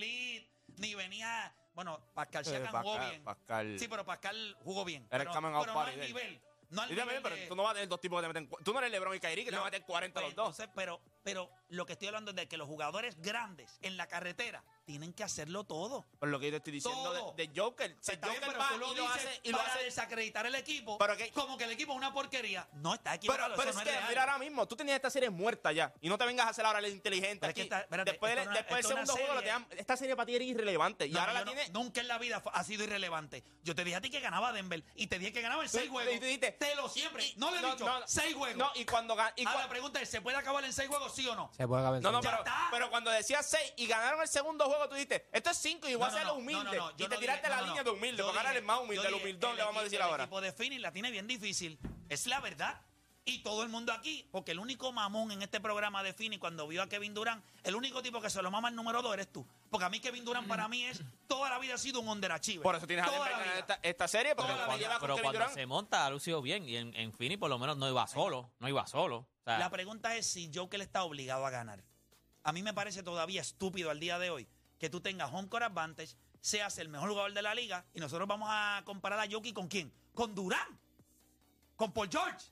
ni 0.78 0.96
venía. 0.96 1.56
Bueno, 1.74 2.00
Pascal 2.14 2.44
Eh, 2.48 2.68
jugó 2.70 3.00
bien. 3.00 3.24
Pascal- 3.24 3.80
Sí, 3.80 3.88
pero 3.88 4.06
Pascal 4.06 4.58
jugó 4.64 4.86
bien. 4.86 5.08
Era 5.10 5.24
el 5.24 5.30
pero, 5.30 5.48
out 5.48 5.66
pero 5.66 5.74
no 5.74 5.80
al 5.82 6.00
nivel. 6.00 6.42
No 6.70 6.82
al 6.82 6.90
nivel 6.90 7.20
pero 7.22 7.36
de- 7.36 7.48
tú 7.48 7.56
no 7.56 7.64
vas 7.64 7.72
a 7.72 7.74
tener 7.76 7.90
dos 7.90 8.00
tipos 8.02 8.22
que 8.22 8.28
te 8.28 8.34
meten. 8.34 8.64
Tú 8.64 8.74
no 8.74 8.80
eres 8.80 8.92
LeBron 8.92 9.16
y 9.16 9.20
Kyrie 9.20 9.44
que 9.46 9.52
te 9.52 9.56
no, 9.56 9.62
a 9.62 9.66
meter 9.66 9.84
40 9.86 10.20
pues, 10.20 10.26
los 10.28 10.36
dos. 10.36 10.48
entonces, 10.60 10.70
pero, 10.76 11.02
pero 11.24 11.50
lo 11.70 11.86
que 11.86 11.94
estoy 11.94 12.08
hablando 12.10 12.32
es 12.32 12.36
de 12.36 12.48
que 12.48 12.58
los 12.58 12.68
jugadores 12.68 13.16
grandes 13.22 13.78
en 13.82 13.98
la 13.98 14.08
carretera 14.08 14.64
tienen 14.86 15.14
que 15.14 15.24
hacerlo 15.24 15.64
todo. 15.64 16.06
Por 16.20 16.30
lo 16.30 16.40
que 16.40 16.48
yo 16.48 16.52
te 16.52 16.58
estoy 16.58 16.74
diciendo 16.74 17.34
de, 17.36 17.48
de 17.48 17.60
Joker. 17.60 17.96
Si 18.02 18.12
bien, 18.18 18.34
Joker 18.36 18.60
va 18.60 18.72
lo 18.72 18.92
y 18.94 18.96
lo 18.98 19.04
dices 19.04 19.16
hace 19.26 19.40
y 19.44 19.52
lo 19.52 19.58
para 19.58 19.74
hace. 19.74 19.84
desacreditar 19.86 20.46
el 20.46 20.56
equipo 20.56 20.98
Pero 20.98 21.16
que- 21.18 21.32
como 21.32 21.58
que 21.58 21.64
el 21.64 21.72
equipo 21.72 21.94
es 21.94 21.98
una 21.98 22.14
porquería. 22.14 22.68
No, 22.74 22.94
está 22.94 23.12
Pero, 23.12 23.16
equivocado. 23.16 23.56
pero 23.56 23.70
es 23.70 23.76
no 23.76 23.84
que, 23.84 23.92
real. 23.92 24.06
mira 24.10 24.22
ahora 24.24 24.38
mismo, 24.38 24.68
tú 24.68 24.76
tenías 24.76 24.98
esta 24.98 25.10
serie 25.10 25.30
muerta 25.30 25.72
ya. 25.72 25.94
Y 26.02 26.10
no 26.10 26.18
te 26.18 26.26
vengas 26.26 26.48
a 26.48 26.50
hacer 26.50 26.66
ahora 26.66 26.80
el 26.80 26.88
inteligente. 26.88 27.48
Aquí. 27.48 27.62
espérate, 27.62 28.12
después 28.12 28.36
después 28.36 28.78
del 28.82 28.86
segundo 28.86 29.14
juego, 29.14 29.34
lo 29.36 29.40
serie- 29.40 29.54
te 29.54 29.60
dan- 29.60 29.68
esta 29.80 29.98
serie 29.98 30.16
para 30.18 30.26
ti 30.26 30.36
era 30.36 30.44
irrelevante. 30.44 31.08
Y 31.08 31.18
ahora 31.18 31.34
la 31.34 31.46
tiene. 31.46 31.70
Nunca 31.70 32.02
en 32.02 32.08
la 32.10 32.18
vida 32.18 32.44
ha 32.54 32.64
sido 32.64 32.84
irrelevante. 32.84 33.44
Yo 33.64 33.74
te 33.74 33.84
dije 33.86 33.96
a 33.96 34.02
ti 34.02 34.10
que 34.10 34.20
ganaba 34.20 34.52
Denver 34.52 34.84
y 34.96 35.08
te 35.08 35.18
dije 35.18 35.32
que 35.32 35.42
ganaba 35.42 35.64
en 35.64 35.70
seis 35.70 35.90
juegos. 35.90 36.14
y 36.14 36.38
te 36.38 36.76
lo 36.76 36.90
siempre. 36.90 37.26
y- 37.26 37.36
no 37.38 37.52
le 37.52 37.60
he 37.60 37.72
dicho. 37.72 37.88
seis 38.06 38.36
juegos. 38.36 38.58
No, 38.58 38.70
y 38.76 38.84
cuando 38.86 39.16
y 39.38 39.44
la 39.46 39.70
pregunta 39.70 40.02
es, 40.02 40.10
¿se 40.10 40.22
puede 40.22 40.36
acabar 40.38 40.64
en 40.66 40.74
seis 40.74 40.90
juegos, 40.90 41.13
sí 41.14 41.28
o 41.28 41.36
no? 41.36 41.50
Se 41.56 41.68
puede 41.68 41.82
acabar 41.82 41.98
en 41.98 42.04
No, 42.04 42.12
no, 42.12 42.22
pero, 42.22 42.44
pero 42.72 42.90
cuando 42.90 43.12
decías 43.12 43.46
6 43.50 43.74
y 43.78 43.88
ganaron 43.88 44.22
el 44.22 44.28
segundo 44.28 44.66
juego, 44.66 44.88
tú 44.90 44.96
dijiste, 44.96 45.28
esto 45.32 45.50
es 45.52 45.58
5 45.58 45.88
y 45.88 45.96
voy 45.96 46.02
No, 46.02 46.06
a 46.06 46.12
ser 46.12 46.22
no, 46.26 46.34
no, 46.34 46.40
humilde. 46.40 46.64
no, 46.64 46.72
no, 46.74 46.98
yo 46.98 47.06
y 47.06 47.10
te 47.10 47.16
no 47.16 47.20
tiraste 47.22 47.48
dije- 47.48 47.56
la 47.56 47.62
línea 47.62 47.84
no. 47.84 47.92
de 47.92 47.98
humilde, 47.98 48.24
porque 48.24 48.38
ahora 48.40 48.52
eres 48.52 48.64
más 48.64 48.80
humilde, 48.80 49.08
el 49.08 49.14
humildón 49.14 49.52
el 49.52 49.58
le 49.58 49.64
vamos 49.64 49.82
a 49.82 49.84
decir 49.84 50.00
el 50.00 50.04
ahora. 50.06 50.24
equipo 50.24 50.42
de 50.42 50.52
Phoenix 50.52 50.82
la 50.82 50.92
tiene 50.92 51.12
bien 51.12 51.28
difícil. 51.28 51.80
Es 52.10 52.28
la 52.28 52.40
verdad. 52.40 52.82
Y 53.26 53.40
todo 53.42 53.64
el 53.64 53.70
mundo 53.70 53.94
aquí, 53.94 54.28
porque 54.32 54.52
el 54.52 54.60
único 54.60 54.92
mamón 54.92 55.32
en 55.32 55.42
este 55.42 55.62
programa 55.62 56.04
de 56.04 56.12
Phoenix 56.12 56.42
cuando 56.42 56.68
vio 56.68 56.84
a 56.84 56.90
Kevin 56.90 57.14
Durant, 57.14 57.42
el 57.64 57.74
único 57.74 58.02
tipo 58.02 58.20
que 58.20 58.30
se 58.30 58.42
lo 58.42 58.52
mama 58.52 58.68
el 58.68 58.76
número 58.76 59.02
dos 59.02 59.14
eres 59.14 59.32
tú. 59.32 59.46
Porque 59.70 59.86
a 59.86 59.90
mí 59.90 60.02
Kevin 60.02 60.26
Durant 60.26 60.46
para 60.46 60.68
mí 60.68 60.84
es, 60.84 61.02
toda 61.26 61.50
la 61.50 61.58
vida 61.58 61.76
ha 61.76 61.78
sido 61.78 62.02
un 62.02 62.10
underachiever. 62.10 62.64
Por 62.64 62.76
eso 62.76 62.86
tienes 62.86 63.06
a 63.06 63.08
Toda 63.10 63.20
la 63.20 63.30
ganar 63.30 63.46
vida. 63.48 63.60
esta, 63.60 63.80
esta 63.82 64.08
serie, 64.10 64.36
porque 64.36 64.52
Toda 64.52 64.60
la 64.62 64.66
cuando 64.66 64.78
vida. 64.80 64.88
lleva 64.90 65.00
con 65.00 65.08
Pero 65.08 65.16
Kevin 65.16 65.32
cuando 65.40 65.54
se 65.54 65.66
monta, 65.66 66.06
ha 66.06 66.10
lucido 66.10 66.42
bien. 66.42 66.68
Y 66.68 66.76
en, 66.76 66.94
en 66.96 67.14
Phoenix 67.14 67.40
por 67.40 67.50
lo 67.50 67.58
menos 67.58 67.78
no 67.78 67.88
iba 67.90 68.06
solo. 68.08 68.52
No 68.60 68.68
iba 68.68 68.86
solo. 68.88 69.20
O 69.20 69.44
sea, 69.46 69.58
La 69.58 69.70
pregunta 69.70 70.18
es 70.18 70.28
si 70.28 70.52
Joker 70.54 70.82
está 70.82 71.04
obligado 71.04 71.46
a 71.46 71.50
ganar. 71.50 71.82
A 72.44 72.52
mí 72.52 72.62
me 72.62 72.74
parece 72.74 73.04
todavía 73.04 73.40
estúpido 73.40 73.90
al 73.90 74.02
día 74.02 74.20
de 74.20 74.32
hoy 74.32 74.50
que 74.80 74.90
tú 74.90 75.00
tengas 75.00 75.32
home 75.32 75.48
court 75.48 75.64
advantage, 75.64 76.18
seas 76.42 76.78
el 76.78 76.90
mejor 76.90 77.08
jugador 77.10 77.32
de 77.32 77.42
la 77.42 77.56
liga 77.56 77.86
y 77.94 78.02
nosotros 78.02 78.28
vamos 78.28 78.50
a 78.52 78.82
comparar 78.84 79.18
a 79.22 79.32
Jokic 79.32 79.56
con 79.56 79.70
quién? 79.70 79.94
Con 80.14 80.36
Durán. 80.36 80.78
Con 81.78 81.94
Paul 81.94 82.10
George. 82.12 82.48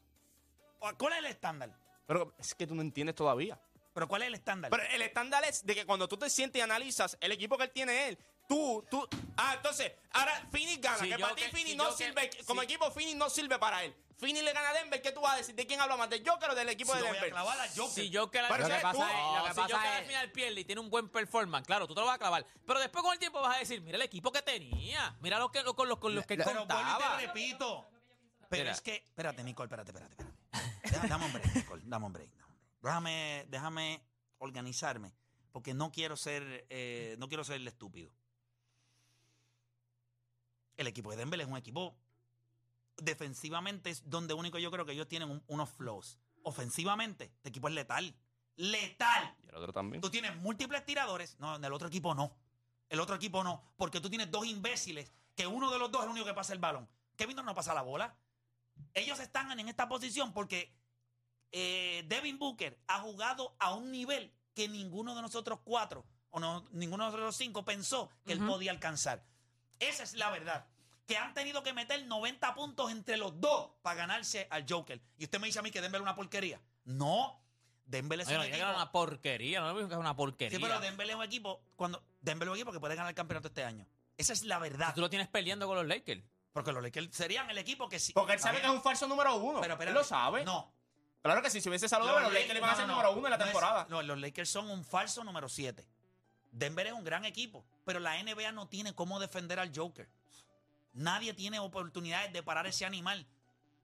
¿O 0.82 0.92
¿Cuál 0.98 1.14
es 1.14 1.20
el 1.20 1.26
estándar? 1.26 1.72
Pero 2.06 2.34
es 2.38 2.54
que 2.54 2.68
tú 2.68 2.76
no 2.76 2.82
entiendes 2.82 3.16
todavía. 3.16 3.60
Pero 3.94 4.08
¿cuál 4.08 4.22
es 4.24 4.28
el 4.30 4.36
estándar? 4.36 4.70
Pero 4.72 4.84
el 4.84 5.02
estándar 5.02 5.44
es 5.46 5.66
de 5.66 5.76
que 5.76 5.86
cuando 5.86 6.08
tú 6.08 6.18
te 6.18 6.30
sientes 6.30 6.60
y 6.60 6.62
analizas 6.64 7.18
el 7.22 7.32
equipo 7.32 7.58
que 7.58 7.66
él 7.66 7.72
tiene 7.72 8.08
él, 8.08 8.18
tú, 8.48 8.86
tú. 8.90 9.08
Ah, 9.38 9.54
entonces, 9.58 9.92
ahora 10.14 10.48
Phoenix 10.52 10.80
gana. 10.82 10.98
Si 10.98 11.10
que 11.10 11.18
para 11.20 11.36
ti 11.36 11.42
Phoenix 11.52 11.70
si 11.72 11.76
no 11.76 11.90
yo 11.90 11.98
que- 11.98 12.04
sirve. 12.06 12.30
como 12.46 12.62
si- 12.62 12.66
equipo, 12.66 12.90
Phoenix 12.92 13.16
no 13.18 13.30
sirve 13.30 13.60
para 13.60 13.84
él. 13.84 13.96
Phoenix 14.18 14.44
le 14.46 14.54
gana 14.54 14.70
a 14.70 14.74
Denver. 14.74 15.02
¿Qué 15.02 15.12
tú 15.12 15.20
vas 15.22 15.34
a 15.34 15.38
decir? 15.38 15.56
¿De 15.56 15.66
quién 15.68 15.82
habla 15.82 15.98
más? 15.98 16.10
¿De 16.10 16.24
Joker 16.26 16.52
o 16.52 16.56
del 16.56 16.70
equipo 16.70 16.92
Si 16.94 17.00
de 17.00 17.04
yo 17.04 17.08
voy 17.10 17.18
a 17.18 17.22
Denver? 17.22 17.32
clavar 17.32 17.60
a 17.60 17.68
Joker. 17.70 17.92
Si 18.04 18.16
Joker 18.16 18.42
al 18.46 18.48
Pero 18.52 18.64
final- 18.66 20.16
al 20.22 20.32
pierde 20.32 20.62
y 20.62 20.66
tiene 20.66 20.80
un 20.82 20.90
buen 20.90 21.10
performance, 21.10 21.66
claro, 21.68 21.86
tú 21.88 21.94
te 21.94 22.00
lo 22.02 22.06
vas 22.08 22.16
a 22.16 22.20
clavar. 22.20 22.46
Pero 22.66 22.80
después 22.80 23.04
con 23.04 23.12
el 23.14 23.20
tiempo 23.20 23.42
vas 23.42 23.56
a 23.58 23.60
decir, 23.60 23.82
mira 23.82 23.96
el 23.98 24.04
equipo 24.04 24.32
que 24.32 24.42
tenía, 24.42 25.18
mira 25.22 25.38
lo 25.40 25.52
que, 25.52 25.64
lo- 25.64 25.76
con 25.76 25.90
los, 25.90 25.98
con 25.98 26.14
los 26.16 26.26
que 26.26 26.38
Pero 26.38 26.50
y 26.52 26.54
contaba. 26.56 27.18
te 27.20 27.26
repito. 27.28 27.90
Pero 28.50 28.64
Mira. 28.64 28.72
es 28.74 28.82
que, 28.82 28.96
espérate, 28.96 29.44
Nicole, 29.44 29.66
espérate, 29.68 29.90
espérate, 29.92 30.14
espérate. 30.14 30.31
Dame 31.10 31.26
un 31.26 31.34
break, 31.34 31.56
Nicole, 31.56 31.82
dame 31.86 32.06
un 32.06 32.14
break. 32.14 32.30
dame 32.32 32.46
un 32.46 32.54
break. 32.54 32.82
Déjame, 32.82 33.46
déjame 33.50 34.02
organizarme, 34.40 35.14
porque 35.52 35.74
no 35.74 35.92
quiero 35.92 36.16
ser, 36.18 36.66
eh, 36.70 37.16
no 37.20 37.28
quiero 37.28 37.44
ser 37.44 37.58
el 37.58 37.68
estúpido. 37.68 38.12
El 40.78 40.88
equipo 40.88 41.12
de 41.12 41.18
Denver 41.18 41.40
es 41.40 41.48
un 41.48 41.58
equipo 41.58 41.96
defensivamente 42.98 43.90
es 43.90 44.08
donde 44.10 44.34
único 44.34 44.60
yo 44.60 44.70
creo 44.72 44.86
que 44.86 44.92
ellos 44.92 45.08
tienen 45.08 45.30
un- 45.30 45.44
unos 45.48 45.70
flows. 45.70 46.20
Ofensivamente, 46.44 47.26
este 47.38 47.50
equipo 47.50 47.68
es 47.68 47.74
letal. 47.74 48.16
Letal. 48.58 49.36
Y 49.44 49.48
el 49.50 49.56
otro 49.56 49.72
también. 49.74 50.02
Tú 50.02 50.10
tienes 50.10 50.36
múltiples 50.38 50.86
tiradores. 50.86 51.38
No, 51.40 51.56
en 51.56 51.64
el 51.66 51.74
otro 51.74 51.88
equipo 51.88 52.14
no. 52.14 52.36
El 52.90 53.00
otro 53.00 53.16
equipo 53.16 53.44
no. 53.44 53.64
Porque 53.78 54.02
tú 54.02 54.10
tienes 54.10 54.30
dos 54.30 54.46
imbéciles 54.46 55.12
que 55.36 55.48
uno 55.48 55.72
de 55.72 55.80
los 55.80 55.92
dos 55.92 56.02
es 56.02 56.06
el 56.06 56.12
único 56.12 56.26
que 56.28 56.34
pasa 56.34 56.54
el 56.54 56.60
balón. 56.60 56.88
Kevin 57.16 57.38
no 57.38 57.56
pasa 57.56 57.74
la 57.74 57.82
bola. 57.82 58.16
Ellos 58.94 59.20
están 59.20 59.58
en 59.60 59.68
esta 59.70 59.88
posición 59.88 60.34
porque 60.34 60.72
eh, 61.52 62.04
Devin 62.08 62.38
Booker 62.40 62.80
ha 62.88 63.00
jugado 63.00 63.56
a 63.60 63.74
un 63.74 63.92
nivel 63.92 64.34
que 64.54 64.68
ninguno 64.68 65.16
de 65.16 65.22
nosotros 65.22 65.60
cuatro 65.64 66.06
o 66.30 66.40
no, 66.40 66.66
ninguno 66.72 67.12
de 67.12 67.18
los 67.18 67.36
cinco 67.36 67.66
pensó 67.66 68.10
que 68.26 68.34
él 68.34 68.40
podía 68.46 68.72
alcanzar. 68.72 69.26
Esa 69.80 70.04
es 70.04 70.14
la 70.14 70.30
verdad. 70.30 70.66
Que 71.08 71.18
han 71.18 71.34
tenido 71.34 71.62
que 71.64 71.74
meter 71.74 72.06
90 72.06 72.54
puntos 72.56 72.90
entre 72.92 73.18
los 73.18 73.40
dos 73.42 73.72
para 73.82 73.96
ganarse 73.96 74.48
al 74.50 74.66
Joker. 74.70 75.02
Y 75.18 75.26
usted 75.26 75.40
me 75.40 75.48
dice 75.48 75.60
a 75.60 75.62
mí 75.62 75.72
que 75.72 75.82
Denver 75.82 76.00
es 76.00 76.04
una 76.04 76.16
porquería. 76.16 76.62
No. 76.86 77.44
Denver 77.84 78.22
es 78.22 78.28
Oye, 78.28 78.36
un 78.36 78.42
no 78.42 78.48
equipo. 78.48 78.64
era 78.64 78.76
una 78.76 78.92
porquería, 78.92 79.60
no 79.60 79.76
que 79.76 79.94
es 79.94 80.00
una 80.00 80.16
porquería. 80.16 80.58
Sí, 80.58 80.64
pero 80.64 80.80
Denver 80.80 81.10
es 81.10 81.16
un 81.16 81.24
equipo. 81.24 81.62
Cuando 81.76 82.02
Denver 82.22 82.48
es 82.48 82.52
un 82.52 82.58
equipo 82.58 82.72
que 82.72 82.80
puede 82.80 82.96
ganar 82.96 83.10
el 83.10 83.16
campeonato 83.16 83.50
este 83.50 83.66
año. 83.66 83.86
Esa 84.18 84.32
es 84.32 84.44
la 84.44 84.60
verdad. 84.60 84.90
Si 84.90 84.96
tú 84.96 85.02
lo 85.02 85.10
tienes 85.10 85.28
peleando 85.28 85.68
con 85.68 85.76
los 85.76 85.86
Lakers. 85.86 86.24
Porque 86.54 86.72
los 86.72 86.84
Lakers 86.84 87.16
serían 87.16 87.50
el 87.50 87.58
equipo 87.58 87.90
que 87.90 88.00
sí. 88.00 88.14
Porque 88.14 88.34
él 88.34 88.40
sabe 88.40 88.62
que 88.62 88.68
es 88.68 88.72
un 88.72 88.82
falso 88.82 89.08
número 89.08 89.36
uno. 89.36 89.62
Pero 89.62 89.74
él 89.74 89.80
espérate. 89.80 89.98
lo 89.98 90.04
sabe. 90.04 90.46
No. 90.46 90.74
Claro 91.22 91.42
que 91.42 91.50
sí, 91.50 91.62
si 91.62 91.70
hubiese 91.70 91.88
saludado, 91.88 92.20
los 92.20 92.34
Lakers 92.34 92.56
iban 92.58 92.70
a 92.70 92.76
ser 92.76 92.88
no, 92.88 92.94
número 92.96 93.12
uno 93.14 93.28
en 93.28 93.32
la 93.32 93.38
no 93.38 93.44
es- 93.44 93.52
temporada. 93.52 93.86
no, 93.90 94.02
los 94.02 94.18
Lakers 94.20 94.50
son 94.50 94.70
un 94.70 94.84
falso 94.84 95.24
número 95.24 95.48
7. 95.50 95.86
Denver 96.52 96.88
es 96.88 96.94
un 96.94 97.04
gran 97.04 97.26
equipo, 97.26 97.64
pero 97.86 98.00
la 98.00 98.18
NBA 98.22 98.52
no 98.52 98.68
tiene 98.68 98.94
cómo 98.94 99.20
defender 99.20 99.60
al 99.60 99.72
Joker. 99.76 100.10
Nadie 100.94 101.34
tiene 101.34 101.60
oportunidades 101.60 102.34
de 102.34 102.44
parar 102.44 102.68
ese 102.68 102.86
animal. 102.86 103.26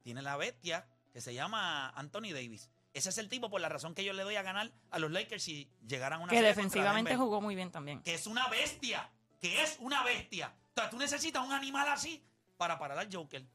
Tiene 0.04 0.22
la 0.22 0.36
bestia 0.36 0.86
que 1.14 1.22
se 1.22 1.34
llama 1.34 1.90
Anthony 1.92 2.34
Davis. 2.34 2.70
Ese 2.94 3.10
es 3.10 3.18
el 3.20 3.30
tipo 3.30 3.50
por 3.50 3.62
la 3.62 3.70
razón 3.70 3.94
que 3.94 4.04
yo 4.04 4.12
le 4.14 4.24
doy 4.24 4.36
a 4.36 4.42
ganar 4.42 4.72
a 4.90 5.00
los 5.00 5.12
Lakers 5.12 5.44
si 5.44 5.70
llegaran 5.88 6.20
a 6.20 6.24
una 6.24 6.30
Que 6.32 6.38
serie 6.38 6.50
defensivamente 6.50 7.12
Denver. 7.12 7.24
jugó 7.26 7.40
muy 7.42 7.56
bien 7.56 7.72
también. 7.72 8.02
Que 8.02 8.16
es 8.16 8.26
una 8.28 8.48
bestia. 8.48 9.10
Que 9.40 9.62
es 9.62 9.78
una 9.80 10.04
bestia. 10.04 10.54
O 10.72 10.74
sea, 10.82 10.90
tú 10.90 10.98
necesitas 10.98 11.46
un 11.46 11.54
animal 11.54 11.88
así 11.90 12.24
para 12.58 12.78
parar 12.80 12.98
al 12.98 13.14
Joker. 13.14 13.46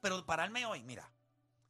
Pero 0.00 0.24
pararme 0.24 0.64
hoy, 0.66 0.82
mira. 0.82 1.08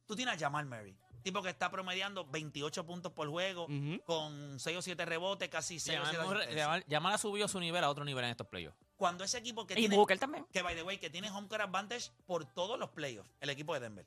Tú 0.05 0.15
tienes 0.15 0.35
a 0.35 0.39
Jamal 0.39 0.65
Murray. 0.65 0.95
Tipo 1.27 1.43
que 1.43 1.49
está 1.49 1.69
promediando 1.69 2.23
28 2.23 2.85
puntos 2.85 3.11
por 3.11 3.27
juego, 3.27 3.67
con 4.05 4.57
6 4.57 4.77
o 4.77 4.81
7 4.81 5.05
rebotes, 5.05 5.49
casi 5.49 5.77
6 5.77 5.99
o 5.99 6.05
7 6.05 6.85
Yamal 6.87 7.19
subido 7.19 7.49
su 7.49 7.59
nivel 7.59 7.83
a 7.83 7.89
otro 7.89 8.05
nivel 8.05 8.23
en 8.23 8.31
estos 8.31 8.47
playoffs. 8.47 8.77
Cuando 8.95 9.25
ese 9.25 9.37
equipo 9.39 9.67
que 9.67 9.73
Y 9.73 9.75
tiene, 9.75 9.97
Booker 9.97 10.17
también. 10.17 10.45
que 10.53 10.61
by 10.61 10.73
the 10.73 10.83
way, 10.83 10.97
que 10.99 11.09
tiene 11.09 11.29
home 11.29 11.49
court 11.49 11.63
advantage 11.63 12.11
por 12.25 12.45
todos 12.45 12.79
los 12.79 12.91
playoffs, 12.91 13.29
el 13.41 13.49
equipo 13.49 13.73
de 13.73 13.81
Denver. 13.81 14.05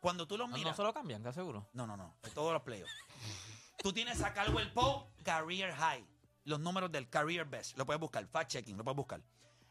Cuando 0.00 0.28
tú 0.28 0.36
los 0.36 0.50
No, 0.50 0.54
miras, 0.54 0.72
no 0.72 0.76
se 0.76 0.82
lo 0.82 0.92
cambian, 0.92 1.22
¿estás 1.22 1.34
seguro? 1.34 1.66
no, 1.72 1.86
no, 1.86 1.96
no, 1.96 2.14
todos 2.34 2.52
los 2.52 2.60
playoffs. 2.60 2.92
tú 3.78 3.90
tienes 3.94 4.20
a 4.20 4.34
Caldwell 4.34 4.70
Pope, 4.72 5.10
career 5.22 5.72
high, 5.74 6.04
los 6.44 6.60
números 6.60 6.92
del 6.92 7.08
career 7.08 7.46
best, 7.46 7.74
lo 7.78 7.86
puedes 7.86 8.00
buscar, 8.00 8.26
fact 8.26 8.50
checking, 8.50 8.76
lo 8.76 8.84
puedes 8.84 8.96
buscar. 8.98 9.22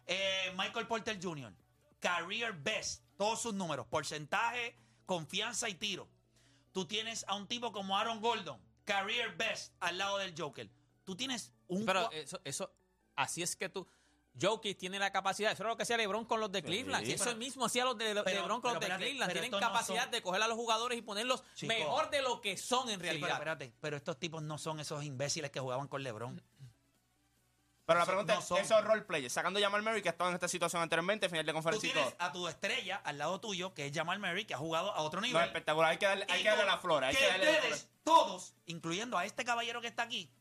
Eh, 0.08 0.52
Michael 0.58 0.88
Porter 0.88 1.20
Jr., 1.22 1.54
career 2.00 2.54
best, 2.54 3.04
todos 3.16 3.40
sus 3.44 3.54
números, 3.54 3.86
porcentaje, 3.86 4.76
confianza 5.06 5.70
y 5.70 5.76
tiro. 5.76 6.10
Tú 6.74 6.86
tienes 6.86 7.24
a 7.30 7.36
un 7.36 7.48
tipo 7.48 7.72
como 7.72 7.98
Aaron 7.98 8.20
Gordon, 8.20 8.60
career 8.84 9.36
best, 9.38 9.74
al 9.80 9.98
lado 9.98 10.18
del 10.18 10.34
Joker. 10.38 10.70
Tú 11.06 11.16
tienes 11.16 11.54
un... 11.68 11.86
Pero 11.86 12.12
eso, 12.12 12.42
eso, 12.44 12.74
así 13.16 13.42
es 13.42 13.56
que 13.56 13.70
tú. 13.70 13.88
Jokic 14.42 14.80
tiene 14.80 14.98
la 14.98 15.12
capacidad, 15.12 15.52
eso 15.52 15.62
era 15.62 15.70
lo 15.70 15.78
que 15.78 15.84
hacía 15.84 15.96
LeBron 15.96 16.26
con 16.26 16.40
los 16.40 16.52
de 16.52 16.64
Cleveland. 16.64 17.06
y 17.08 17.12
eso 17.12 17.26
pero- 17.26 17.38
mismo 17.38 17.66
hacía 17.66 17.86
los 17.86 17.96
de 17.96 18.16
pero- 18.24 18.42
LeBron 18.42 18.62
con 18.62 18.72
los 18.74 18.80
de 18.80 18.88
espérate, 18.88 19.04
Cleveland. 19.06 19.32
Tienen 19.32 19.52
no 19.52 19.60
capacidad 19.60 20.02
son- 20.04 20.12
de 20.12 20.22
coger 20.24 20.42
a 20.42 20.48
los 20.48 20.58
jugadores 20.58 20.98
y 20.98 21.04
ponerlos 21.04 21.44
Chico. 21.54 21.72
mejor 21.72 22.10
de 22.10 22.24
lo 22.24 22.42
que 22.42 22.58
son 22.58 22.90
en 22.90 22.96
Sí, 22.96 23.02
realidad. 23.04 23.28
pero 23.28 23.34
espérate, 23.36 23.74
pero 23.80 23.96
estos 23.98 24.18
tipos 24.18 24.42
no 24.42 24.58
son 24.58 24.80
esos 24.80 25.04
imbéciles 25.04 25.52
que 25.52 25.60
jugaban 25.60 25.88
con 25.88 26.02
LeBron. 26.02 26.42
Pero 27.86 28.00
la 28.00 28.06
pregunta 28.06 28.34
no 28.36 28.40
es, 28.40 28.46
son. 28.48 28.60
esos 28.60 28.84
roleplayers, 28.84 29.34
sacando 29.34 29.60
a 29.60 29.62
Jamal 29.62 29.82
Murray, 29.84 30.02
que 30.02 30.08
ha 30.10 30.12
estado 30.14 30.30
en 30.30 30.36
esta 30.36 30.48
situación 30.48 30.82
anteriormente, 30.82 31.28
final 31.28 31.46
de 31.46 31.52
Tú 31.52 31.56
conferencia 31.56 31.90
y 31.90 31.92
tienes 31.92 32.16
a 32.18 32.32
tu 32.32 32.48
estrella 32.48 33.02
al 33.04 33.18
lado 33.18 33.42
tuyo, 33.42 33.74
que 33.74 33.88
es 33.88 33.92
Jamal 33.94 34.20
Murray, 34.20 34.46
que 34.46 34.54
ha 34.54 34.58
jugado 34.58 34.92
a 34.94 35.02
otro 35.02 35.20
No, 35.20 35.28
nivel. 35.28 35.44
espectacular, 35.44 35.92
hay 35.92 35.98
que 35.98 36.06
darle, 36.06 36.26
hay 36.30 36.44
que 36.44 36.50
darle 36.50 36.66
la 36.66 36.78
flora. 36.78 37.08
Hay 37.08 37.16
que 37.16 37.20
que 37.22 37.28
darle 37.28 37.46
la 37.46 37.52
ustedes, 37.52 37.82
flora. 37.82 38.00
todos, 38.04 38.54
incluyendo 38.68 39.18
a 39.18 39.26
este 39.26 39.44
caballero 39.44 39.82
que 39.82 39.88
está 39.88 40.04
aquí, 40.04 40.32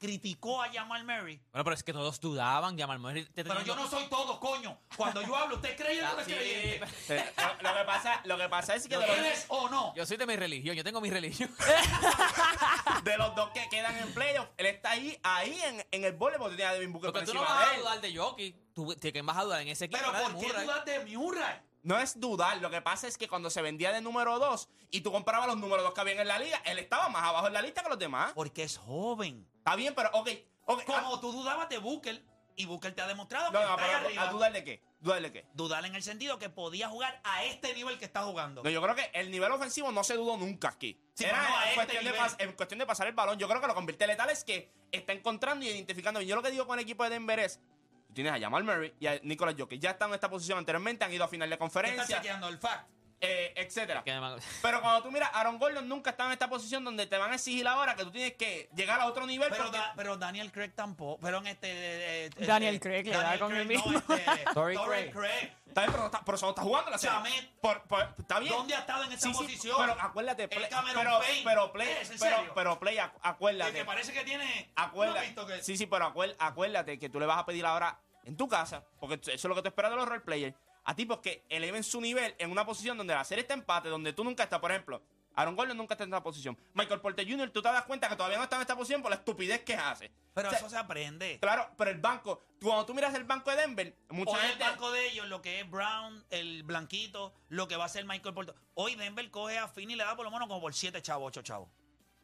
criticó 0.00 0.62
a 0.62 0.72
Jamal 0.72 1.04
Murray. 1.04 1.40
Bueno, 1.52 1.64
pero 1.64 1.74
es 1.74 1.84
que 1.84 1.92
todos 1.92 2.18
dudaban, 2.18 2.76
Jamal 2.76 2.98
Murray. 2.98 3.26
te 3.26 3.44
Pero 3.44 3.62
yo 3.62 3.76
no 3.76 3.88
soy 3.88 4.06
todo, 4.06 4.40
coño. 4.40 4.80
Cuando 4.96 5.20
yo 5.22 5.36
hablo, 5.36 5.56
¿usted 5.56 5.76
creyente 5.76 6.10
o 6.12 6.16
no 6.16 6.24
Sí, 6.24 6.32
creyente? 6.32 6.86
Eh, 7.10 7.32
lo, 7.36 7.70
lo 7.70 7.76
que 7.78 7.84
pasa, 7.84 8.20
lo 8.24 8.38
que 8.38 8.48
pasa 8.48 8.74
es 8.74 8.88
que 8.88 8.96
los, 8.96 9.04
¿Eres 9.04 9.44
o 9.48 9.68
no? 9.68 9.94
Yo 9.94 10.06
soy 10.06 10.16
de 10.16 10.26
mi 10.26 10.36
religión, 10.36 10.74
yo 10.74 10.82
tengo 10.82 11.00
mi 11.00 11.10
religión. 11.10 11.50
de 13.04 13.16
los 13.18 13.34
dos 13.34 13.50
que 13.50 13.68
quedan 13.68 13.96
en 13.98 14.12
playoff, 14.14 14.48
él 14.56 14.66
está 14.66 14.92
ahí, 14.92 15.18
ahí 15.22 15.60
en, 15.62 15.86
en 15.90 16.04
el 16.04 16.16
porque 16.16 16.38
tenía 16.50 16.70
a 16.70 16.74
Devin 16.74 16.92
Booker 16.92 17.12
por 17.12 17.20
Porque 17.20 17.32
tú 17.32 17.34
no 17.34 17.42
vas 17.42 17.68
a 17.68 17.78
dudar 17.78 18.00
de 18.00 18.16
Jokic. 18.16 18.56
Tú, 18.72 18.94
¿de 18.94 19.12
quién 19.12 19.26
vas 19.26 19.36
a 19.36 19.44
dudar 19.44 19.60
en 19.60 19.68
ese 19.68 19.84
equipo? 19.86 20.00
Pero 20.00 20.12
¿por 20.12 20.40
qué 20.40 20.46
Murray. 20.48 20.64
dudas 20.64 20.84
de 20.84 21.16
Murray? 21.16 21.60
No 21.82 21.98
es 21.98 22.20
dudar, 22.20 22.58
lo 22.58 22.70
que 22.70 22.82
pasa 22.82 23.08
es 23.08 23.16
que 23.16 23.26
cuando 23.26 23.48
se 23.48 23.62
vendía 23.62 23.90
de 23.90 24.02
número 24.02 24.38
2 24.38 24.68
y 24.90 25.00
tú 25.00 25.10
comparabas 25.10 25.48
los 25.48 25.56
números 25.56 25.82
2 25.84 25.94
que 25.94 26.00
habían 26.00 26.18
en 26.18 26.28
la 26.28 26.38
liga, 26.38 26.60
él 26.66 26.78
estaba 26.78 27.08
más 27.08 27.22
abajo 27.22 27.46
en 27.46 27.54
la 27.54 27.62
lista 27.62 27.82
que 27.82 27.88
los 27.88 27.98
demás. 27.98 28.32
Porque 28.34 28.64
es 28.64 28.76
joven. 28.76 29.48
Está 29.70 29.76
bien, 29.76 29.94
pero 29.94 30.10
ok, 30.14 30.28
ok. 30.66 30.82
ah, 30.88 31.02
Como 31.02 31.20
tú 31.20 31.30
dudabas 31.30 31.68
de 31.68 31.78
Booker, 31.78 32.20
y 32.56 32.64
Booker 32.66 32.92
te 32.92 33.02
ha 33.02 33.06
demostrado 33.06 33.52
no, 33.52 33.60
que 33.60 33.64
no, 33.64 33.70
está 33.76 33.84
ahí 33.84 33.92
arriba. 34.04 34.22
¿a 34.28 34.32
dudar 34.32 34.52
de 34.52 34.64
qué? 34.64 34.82
¿Dudar 34.98 35.22
de 35.22 35.32
qué? 35.32 35.46
Dudar 35.54 35.84
en 35.86 35.94
el 35.94 36.02
sentido 36.02 36.38
que 36.40 36.50
podía 36.50 36.88
jugar 36.88 37.20
a 37.22 37.44
este 37.44 37.72
nivel 37.72 37.96
que 37.96 38.04
está 38.04 38.22
jugando. 38.24 38.64
No, 38.64 38.68
yo 38.68 38.82
creo 38.82 38.96
que 38.96 39.08
el 39.14 39.30
nivel 39.30 39.52
ofensivo 39.52 39.92
no 39.92 40.02
se 40.02 40.14
dudó 40.14 40.36
nunca 40.36 40.68
aquí. 40.70 41.00
Sí, 41.14 41.24
Era 41.24 41.40
no 41.40 41.48
en, 41.62 41.62
este 41.68 41.74
cuestión 41.76 42.04
de 42.04 42.14
pas- 42.18 42.36
en 42.40 42.52
cuestión 42.54 42.78
de 42.80 42.86
pasar 42.86 43.06
el 43.06 43.14
balón. 43.14 43.38
Yo 43.38 43.48
creo 43.48 43.60
que 43.60 43.66
lo 43.68 43.74
convierte 43.76 44.06
letal 44.08 44.28
es 44.30 44.42
que 44.42 44.72
está 44.90 45.12
encontrando 45.12 45.64
y 45.64 45.68
identificando. 45.68 46.18
bien. 46.18 46.28
Yo 46.30 46.34
lo 46.36 46.42
que 46.42 46.50
digo 46.50 46.66
con 46.66 46.78
el 46.78 46.82
equipo 46.82 47.04
de 47.04 47.10
Denver 47.10 47.38
es, 47.38 47.60
tú 48.08 48.14
tienes 48.14 48.32
a 48.32 48.40
Jamal 48.40 48.64
Murray 48.64 48.92
y 48.98 49.06
a 49.06 49.20
Nicolas 49.22 49.54
Jokic. 49.56 49.80
Ya 49.80 49.90
están 49.92 50.08
en 50.10 50.16
esta 50.16 50.28
posición 50.28 50.58
anteriormente, 50.58 51.04
han 51.04 51.12
ido 51.12 51.24
a 51.24 51.28
final 51.28 51.48
de 51.48 51.56
¿Qué 51.56 51.64
estás 51.64 51.72
conferencia, 51.82 52.16
chequeando 52.16 52.48
el 52.48 52.58
fact? 52.58 52.90
Eh, 53.20 53.52
etcétera. 53.56 54.02
Pero 54.62 54.80
cuando 54.80 55.02
tú 55.02 55.10
miras, 55.10 55.30
Aaron 55.34 55.58
Gordon 55.58 55.88
nunca 55.88 56.10
estaba 56.10 56.28
en 56.30 56.32
esta 56.34 56.48
posición 56.48 56.84
donde 56.84 57.06
te 57.06 57.18
van 57.18 57.32
a 57.32 57.34
exigir 57.34 57.66
ahora 57.68 57.94
que 57.94 58.04
tú 58.04 58.10
tienes 58.10 58.34
que 58.34 58.68
llegar 58.74 59.00
a 59.00 59.06
otro 59.06 59.26
nivel. 59.26 59.48
Pero, 59.50 59.64
porque- 59.64 59.78
Da- 59.78 59.92
pero 59.96 60.16
Daniel 60.16 60.50
Craig 60.52 60.72
tampoco. 60.74 61.18
Pero 61.20 61.38
en 61.38 61.46
este. 61.48 61.68
eh, 61.70 62.24
este- 62.26 62.46
Daniel 62.46 62.80
Craig 62.80 63.04
le 63.04 63.10
da 63.12 63.22
Daniel 63.22 63.40
con 63.40 63.54
el 63.56 63.66
Craig, 63.66 63.78
no, 63.78 63.90
mismo. 63.92 64.14
este, 64.14 64.44
Torrey 64.54 64.76
Craig. 64.76 65.12
Craig. 65.12 65.52
Está 65.70 65.82
bien, 65.82 65.92
pero, 65.92 66.06
está, 66.06 66.24
pero 66.24 66.36
está 66.36 66.62
jugando 66.62 66.90
la 66.90 66.98
serie. 66.98 67.16
Chamet. 67.16 67.50
Por- 67.60 67.82
por- 67.82 68.14
está 68.18 68.38
bien. 68.40 68.52
¿Dónde 68.52 68.74
ha 68.74 68.78
estado 68.80 69.04
en 69.04 69.12
esa 69.12 69.20
Sí, 69.28 69.32
sí, 69.34 69.42
posición? 69.42 69.76
pero 69.78 69.92
acuérdate, 70.00 70.42
El 70.44 70.48
play- 70.48 70.66
pero, 70.94 71.18
Payne. 71.20 71.42
pero 71.44 71.72
play, 71.72 71.88
¿Es 72.00 72.10
en 72.10 72.18
pero, 72.54 72.80
play, 72.80 72.98
acuérdate. 73.22 73.72
que 73.72 73.84
parece 73.84 74.12
que 74.12 74.24
tiene. 74.24 74.72
Acuérdate. 74.74 75.18
¿No 75.18 75.20
has 75.20 75.26
visto 75.28 75.46
que- 75.46 75.62
Sí, 75.62 75.76
sí, 75.76 75.86
pero 75.86 76.06
acuérdate, 76.06 76.42
acuérdate 76.42 76.98
que 76.98 77.08
tú 77.08 77.20
le 77.20 77.26
vas 77.26 77.38
a 77.38 77.46
pedir 77.46 77.64
ahora 77.66 77.98
en 78.24 78.36
tu 78.36 78.48
casa, 78.48 78.84
porque 78.98 79.14
eso 79.14 79.30
es 79.32 79.44
lo 79.44 79.54
que 79.54 79.62
te 79.62 79.68
esperas 79.68 79.90
de 79.92 79.96
los 79.98 80.08
roleplayers, 80.08 80.56
a 80.90 80.94
tipos 80.96 81.18
que 81.20 81.44
eleven 81.48 81.84
su 81.84 82.00
nivel 82.00 82.34
en 82.38 82.50
una 82.50 82.66
posición 82.66 82.98
donde 82.98 83.14
la 83.14 83.22
serie 83.24 83.42
está 83.42 83.54
empate, 83.54 83.88
donde 83.88 84.12
tú 84.12 84.24
nunca 84.24 84.42
estás, 84.42 84.58
por 84.58 84.72
ejemplo. 84.72 85.00
Aaron 85.36 85.54
Gordon 85.54 85.76
nunca 85.76 85.94
está 85.94 86.02
en 86.02 86.10
esta 86.10 86.20
posición. 86.22 86.58
Michael 86.74 87.00
Porter 87.00 87.24
Jr., 87.28 87.48
tú 87.50 87.62
te 87.62 87.68
das 87.70 87.84
cuenta 87.84 88.08
que 88.08 88.16
todavía 88.16 88.36
no 88.38 88.42
está 88.42 88.56
en 88.56 88.62
esta 88.62 88.74
posición 88.76 89.00
por 89.00 89.10
la 89.10 89.16
estupidez 89.18 89.60
que 89.60 89.74
hace. 89.76 90.10
Pero 90.34 90.48
O 90.48 90.50
sea, 90.50 90.58
eso 90.58 90.68
se 90.68 90.76
aprende. 90.76 91.38
Claro, 91.40 91.70
pero 91.78 91.92
el 91.92 91.98
banco, 91.98 92.42
tú- 92.58 92.66
cuando 92.66 92.84
tú 92.86 92.94
miras 92.94 93.14
el 93.14 93.22
banco 93.22 93.48
de 93.50 93.56
Denver, 93.58 93.96
mucha 94.08 94.32
Hoy 94.32 94.40
el 94.42 94.48
gente. 94.48 94.64
banco 94.64 94.90
de 94.90 95.06
ellos, 95.06 95.28
lo 95.28 95.40
que 95.40 95.60
es 95.60 95.70
Brown, 95.70 96.24
el 96.30 96.64
blanquito, 96.64 97.32
lo 97.48 97.68
que 97.68 97.76
va 97.76 97.84
a 97.84 97.88
ser 97.88 98.04
Michael 98.04 98.34
Porter. 98.34 98.56
Hoy 98.74 98.96
Denver 98.96 99.30
coge 99.30 99.56
a 99.58 99.68
Finn 99.68 99.92
y 99.92 99.94
le 99.94 100.02
da 100.02 100.16
por 100.16 100.24
lo 100.24 100.32
menos 100.32 100.48
como 100.48 100.60
por 100.60 100.74
7 100.74 101.00
chavos, 101.00 101.28
8 101.28 101.42
chavos. 101.42 101.68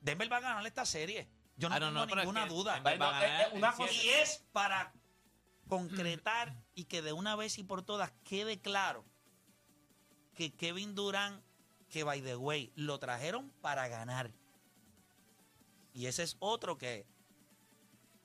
Denver 0.00 0.30
va 0.30 0.38
a 0.38 0.40
ganar 0.40 0.66
esta 0.66 0.84
serie. 0.84 1.28
Yo 1.56 1.68
no 1.68 1.76
Ah, 1.76 1.78
tengo 1.78 1.92
no, 1.92 2.06
pero 2.08 2.20
es 2.22 2.26
ninguna 2.26 2.42
que 2.44 2.50
duda. 2.50 2.74
Denver 2.74 3.00
va 3.00 3.08
a 3.08 3.12
No, 3.12 3.20
ganar 3.20 3.50
una 3.52 3.68
en 3.68 3.74
cosa- 3.76 3.92
siete. 3.92 4.06
Y 4.06 4.10
es 4.20 4.44
para 4.52 4.92
concretar 5.68 6.56
y 6.74 6.84
que 6.84 7.02
de 7.02 7.12
una 7.12 7.36
vez 7.36 7.58
y 7.58 7.64
por 7.64 7.82
todas 7.82 8.12
quede 8.24 8.60
claro 8.60 9.04
que 10.34 10.54
Kevin 10.54 10.94
Durant, 10.94 11.42
que 11.88 12.04
by 12.04 12.20
the 12.22 12.36
way, 12.36 12.72
lo 12.76 12.98
trajeron 12.98 13.50
para 13.60 13.88
ganar. 13.88 14.30
Y 15.92 16.06
ese 16.06 16.22
es 16.22 16.36
otro 16.40 16.76
que, 16.76 17.06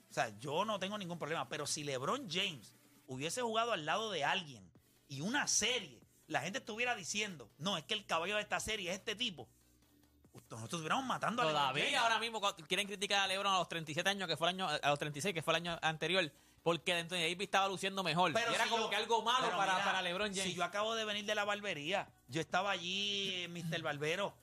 o 0.10 0.14
sea, 0.14 0.38
yo 0.40 0.66
no 0.66 0.78
tengo 0.78 0.98
ningún 0.98 1.18
problema, 1.18 1.48
pero 1.48 1.66
si 1.66 1.84
LeBron 1.84 2.30
James 2.30 2.76
hubiese 3.08 3.42
jugado 3.42 3.72
al 3.72 3.86
lado 3.86 4.12
de 4.12 4.26
alguien 4.26 4.70
y 5.08 5.22
una 5.22 5.48
serie, 5.48 6.06
la 6.28 6.42
gente 6.42 6.60
estuviera 6.60 6.96
diciendo, 6.96 7.50
no, 7.58 7.78
es 7.78 7.86
que 7.86 7.94
el 7.94 8.06
caballo 8.06 8.36
de 8.36 8.42
esta 8.42 8.60
serie 8.60 8.92
es 8.92 8.98
este 8.98 9.16
tipo. 9.16 9.50
Nosotros 10.34 10.64
estuviéramos 10.64 11.06
matando 11.06 11.42
a 11.42 11.46
LeBron 11.46 11.62
Todavía 11.62 12.02
ahora 12.02 12.20
mismo 12.20 12.42
quieren 12.68 12.88
criticar 12.88 13.20
a 13.22 13.28
LeBron 13.28 13.54
a 13.54 13.60
los 13.60 13.70
37 13.70 14.10
años, 14.10 14.28
que 14.28 14.38
fue 14.38 14.50
el 14.50 14.56
año, 14.56 14.68
a 14.68 14.90
los 14.90 15.00
36, 15.00 15.34
que 15.34 15.42
fue 15.42 15.54
el 15.54 15.58
año 15.58 15.80
anterior, 15.82 16.32
porque 16.63 16.93
Anthony 16.93 17.15
Davis 17.17 17.41
estaba 17.41 17.67
luciendo 17.67 18.04
mejor. 18.04 18.34
Pero 18.34 18.52
y 18.52 18.56
era 18.56 18.65
si 18.65 18.69
como 18.69 18.84
yo- 18.84 18.89
que 18.89 18.95
algo 18.95 19.21
malo 19.24 19.50
para, 19.58 19.74
mira, 19.74 19.86
para 19.86 20.02
LeBron 20.02 20.30
James. 20.30 20.43
Si 20.43 20.54
yo 20.54 20.63
acabo 20.63 20.93
de 20.95 21.06
venir 21.06 21.26
de 21.26 21.36
la 21.36 21.43
barbería, 21.45 22.08
yo 22.28 22.39
estaba 22.41 22.71
allí, 22.71 23.47
Mr. 23.50 23.82
Barbero, 23.82 24.34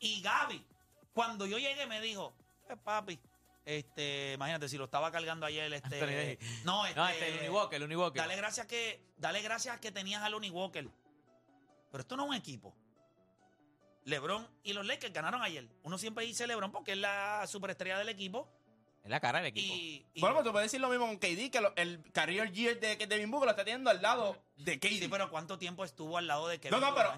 y 0.00 0.20
Gaby, 0.22 0.64
cuando 1.12 1.46
yo 1.46 1.58
llegué 1.58 1.86
me 1.86 2.00
dijo, 2.00 2.34
eh, 2.68 2.76
papi, 2.76 3.18
este, 3.64 4.32
imagínate, 4.34 4.68
si 4.68 4.76
lo 4.76 4.84
estaba 4.84 5.10
cargando 5.10 5.46
ayer, 5.46 5.72
este, 5.72 6.38
no, 6.64 6.84
este, 6.86 7.00
no, 7.00 7.08
este, 7.08 7.28
el 7.28 7.38
Uniwalker, 7.40 7.76
el 7.76 7.82
Uniwalker. 7.84 8.20
dale 8.22 8.36
gracias 8.36 8.66
que, 8.66 9.02
dale 9.16 9.40
gracias 9.42 9.78
que 9.80 9.90
tenías 9.92 10.22
al 10.22 10.34
Uniwalker, 10.34 10.88
pero 11.90 12.00
esto 12.02 12.16
no 12.16 12.24
es 12.24 12.28
un 12.30 12.34
equipo. 12.36 12.74
LeBron 14.04 14.46
y 14.64 14.74
los 14.74 14.84
Lakers 14.84 15.12
ganaron 15.14 15.42
ayer. 15.42 15.66
Uno 15.82 15.96
siempre 15.96 16.26
dice 16.26 16.46
LeBron 16.46 16.70
porque 16.70 16.92
es 16.92 16.98
la 16.98 17.46
superestrella 17.46 17.96
del 17.98 18.10
equipo 18.10 18.50
Es 19.04 19.10
la 19.10 19.20
cara 19.20 19.38
del 19.40 19.48
equipo. 19.48 19.74
y, 19.74 20.06
y- 20.14 20.20
Bueno, 20.20 20.34
pues 20.36 20.46
tú 20.46 20.52
puedes 20.52 20.66
decir 20.72 20.80
lo 20.80 20.88
mismo 20.88 21.06
con 21.06 21.18
KD, 21.18 21.50
que 21.50 21.60
lo- 21.60 21.74
el 21.76 22.02
career 22.12 22.50
year 22.52 22.80
de 22.80 22.96
Devin 22.96 23.30
Booker 23.30 23.44
lo 23.44 23.50
está 23.50 23.62
teniendo 23.62 23.90
al 23.90 24.00
lado 24.00 24.42
de 24.56 24.80
KD. 24.80 24.88
Sí, 24.98 25.08
pero 25.10 25.28
¿cuánto 25.30 25.58
tiempo 25.58 25.84
estuvo 25.84 26.16
al 26.16 26.26
lado 26.26 26.48
de 26.48 26.58
Kevin 26.58 26.80
No, 26.80 26.90
no, 26.90 26.94
pero 26.94 27.12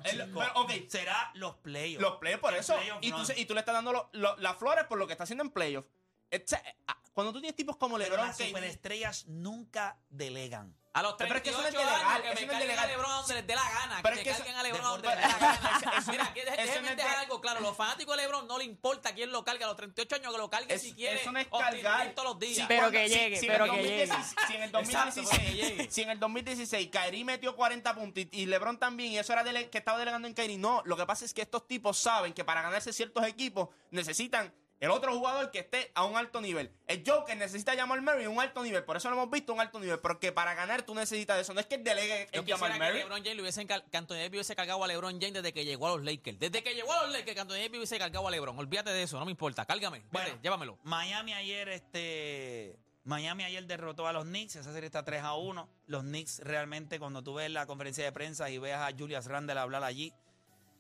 ok. 0.57 0.73
Será 0.89 1.31
los 1.35 1.55
playoffs. 1.59 2.03
Los 2.03 2.17
playoffs 2.17 2.41
por 2.43 2.55
El 2.55 2.61
eso. 2.61 2.75
playoff 2.75 2.99
Y 3.03 3.13
tú, 3.13 3.23
y 3.37 3.45
le 3.55 3.61
estás 3.61 3.75
dando 3.75 3.93
lo- 3.93 4.09
lo- 4.13 4.37
las 4.39 4.57
flores 4.57 4.85
por 4.87 4.99
lo 4.99 5.07
que 5.07 5.13
está 5.13 5.23
haciendo 5.25 5.45
en 5.45 5.51
playoffs. 5.51 5.89
O 6.33 6.39
sea, 6.45 6.61
ah, 6.89 7.01
Cuando 7.15 7.33
tú 7.33 7.41
tienes 7.41 7.57
tipos 7.57 7.77
como 7.79 7.97
Pero 7.97 8.11
LeBron, 8.11 8.27
las 8.27 8.37
KD, 8.37 8.49
superestrellas 8.49 9.27
nunca 9.29 9.97
delegan. 10.11 10.77
A 10.97 11.03
los 11.03 11.15
Pero 11.15 11.35
es 11.37 11.43
que 11.43 11.51
38 11.51 11.69
eso 11.69 11.69
es 11.69 11.75
años, 11.87 11.99
legal, 12.01 12.23
que 12.23 12.29
eso 12.29 12.35
me 12.37 12.43
es 12.47 12.51
carguen 12.59 12.79
a 12.79 12.87
LeBron 12.87 13.11
a 13.11 13.15
donde 13.17 13.35
les 13.35 13.47
dé 13.47 13.55
la 13.55 13.71
gana. 13.71 14.01
Pero 14.03 14.15
que 14.17 14.21
es 14.21 14.25
que 14.25 14.31
me 14.31 14.35
eso- 14.37 14.45
carguen 14.45 14.57
a 14.57 14.63
LeBron 14.63 14.81
a 14.81 14.85
de- 14.85 14.91
donde 14.93 15.09
les 15.09 15.17
dé 15.17 15.23
la 15.29 15.39
gana. 15.39 15.97
Eso- 15.99 16.11
Mira, 16.11 16.33
que, 16.35 16.45
déjenme 16.45 16.81
no 16.81 16.89
es 16.91 16.97
dejar 16.97 17.11
de- 17.11 17.17
algo 17.25 17.41
claro. 17.43 17.61
Los 17.61 17.77
fanáticos 17.77 18.17
de 18.17 18.23
LeBron 18.23 18.47
no 18.49 18.57
le 18.59 18.65
importa 18.65 19.15
quién 19.15 19.31
lo 19.31 19.45
cargue 19.45 19.65
a 19.65 19.67
los 19.67 19.77
38 19.77 20.15
años, 20.17 20.33
que 20.33 20.39
lo 20.39 20.49
cargue 20.49 20.75
Es- 20.75 20.81
si 20.83 20.95
quiere. 20.95 21.21
eso 21.21 21.33
no 21.33 21.39
es 21.39 21.49
cargar. 21.49 22.15
todos 22.15 22.29
los 22.31 22.39
días. 22.39 22.57
Sí, 22.57 22.65
Pero 22.67 22.91
que 22.91 23.09
llegue, 23.11 23.37
si 23.41 23.47
pero 23.47 23.65
en 23.67 23.71
el 23.75 23.77
que 23.77 23.83
llegue. 23.83 24.07
2016 24.07 24.47
Si 24.49 24.55
en 24.55 24.63
el 24.63 24.69
Exacto, 24.71 24.87
pero 24.87 25.13
que 25.13 25.21
2016, 25.21 25.55
llegue. 25.77 25.91
si 25.91 26.03
en 26.03 26.11
el 26.11 26.19
2016 26.21 26.89
Kyrie 26.91 27.25
metió 27.25 27.55
40 27.57 27.95
puntos 27.95 28.25
y, 28.25 28.29
y 28.33 28.47
LeBron 28.47 28.79
también, 28.79 29.13
y 29.13 29.19
eso 29.19 29.33
era 29.35 29.45
dele- 29.45 29.69
que 29.69 29.77
estaba 29.79 29.99
delegando 29.99 30.27
en 30.27 30.33
Kyrie, 30.35 30.57
no. 30.57 30.81
Lo 30.87 30.97
que 30.97 31.05
pasa 31.05 31.27
es 31.27 31.35
que 31.35 31.43
estos 31.43 31.67
tipos 31.69 31.99
saben 31.99 32.33
que 32.33 32.43
para 32.45 32.63
ganarse 32.63 32.93
ciertos 32.95 33.23
equipos 33.27 33.69
necesitan 33.91 34.51
el 34.79 34.91
otro 34.91 35.13
jugador 35.17 35.51
que 35.51 35.61
esté 35.61 35.91
a 35.95 36.05
un 36.05 36.17
alto 36.17 36.41
nivel. 36.41 36.71
El 36.87 37.03
Joker 37.07 37.37
necesita 37.37 37.75
llamar 37.75 38.03
Murray 38.03 38.25
a 38.27 38.31
un 38.31 38.39
alto 38.41 38.63
nivel, 38.63 38.85
por 38.85 38.97
eso 38.97 39.09
lo 39.09 39.17
hemos 39.17 39.31
visto 39.31 39.53
a 39.53 39.55
un 39.55 39.61
alto 39.63 39.81
nivel, 39.81 39.99
porque 40.01 40.33
para 40.33 40.55
ganar 40.55 40.83
tú 40.83 40.95
necesitas 40.95 41.41
eso. 41.41 41.55
No 41.55 41.61
es 41.61 41.67
que 41.67 41.79
delegue 41.79 42.29
el 42.33 42.45
Jamal 42.47 42.73
que 42.73 42.79
Murray. 42.79 42.99
LeBron 42.99 43.19
James 43.23 43.37
le 43.37 43.43
hubiesen 43.43 43.67
cal- 43.67 43.85
que 43.91 43.97
Anthony 43.97 44.15
Davis 44.17 44.33
hubiese 44.33 44.55
cargado 44.57 44.85
a 44.85 44.87
LeBron 44.87 45.13
James 45.21 45.35
desde 45.35 45.53
que 45.53 45.65
llegó 45.65 45.87
a 45.89 45.97
los 45.97 46.05
Lakers. 46.05 46.39
Desde 46.39 46.63
que 46.63 46.75
llegó 46.75 46.93
a 46.93 47.05
los 47.05 47.13
Lakers, 47.13 47.35
que 47.35 47.41
Anthony 47.41 47.55
Davis 47.55 47.79
hubiese 47.79 47.99
cargado 47.99 48.29
a 48.29 48.31
LeBron. 48.31 48.59
Olvídate 48.59 48.91
de 48.91 49.03
eso, 49.03 49.19
no 49.19 49.25
me 49.25 49.31
importa. 49.31 49.65
Cárgame. 49.65 50.05
Bueno. 50.11 50.29
Vete, 50.29 50.41
llévamelo. 50.43 50.79
Miami 50.85 51.33
ayer, 51.33 51.69
este. 51.69 52.79
Miami 53.05 53.45
ayer 53.45 53.65
derrotó 53.67 54.07
a 54.09 54.13
los 54.13 54.25
Knicks. 54.25 54.57
Esa 54.57 54.73
serie 54.73 54.87
está 54.87 55.05
3 55.05 55.23
a 55.23 55.35
1. 55.35 55.69
Los 55.87 56.03
Knicks 56.03 56.41
realmente, 56.41 56.99
cuando 56.99 57.23
tú 57.23 57.35
ves 57.35 57.51
la 57.51 57.65
conferencia 57.67 58.05
de 58.05 58.13
prensa 58.13 58.51
y 58.51 58.59
veas 58.59 58.81
a 58.83 58.95
Julius 58.97 59.27
Randle 59.27 59.59
hablar 59.59 59.85
allí. 59.85 60.13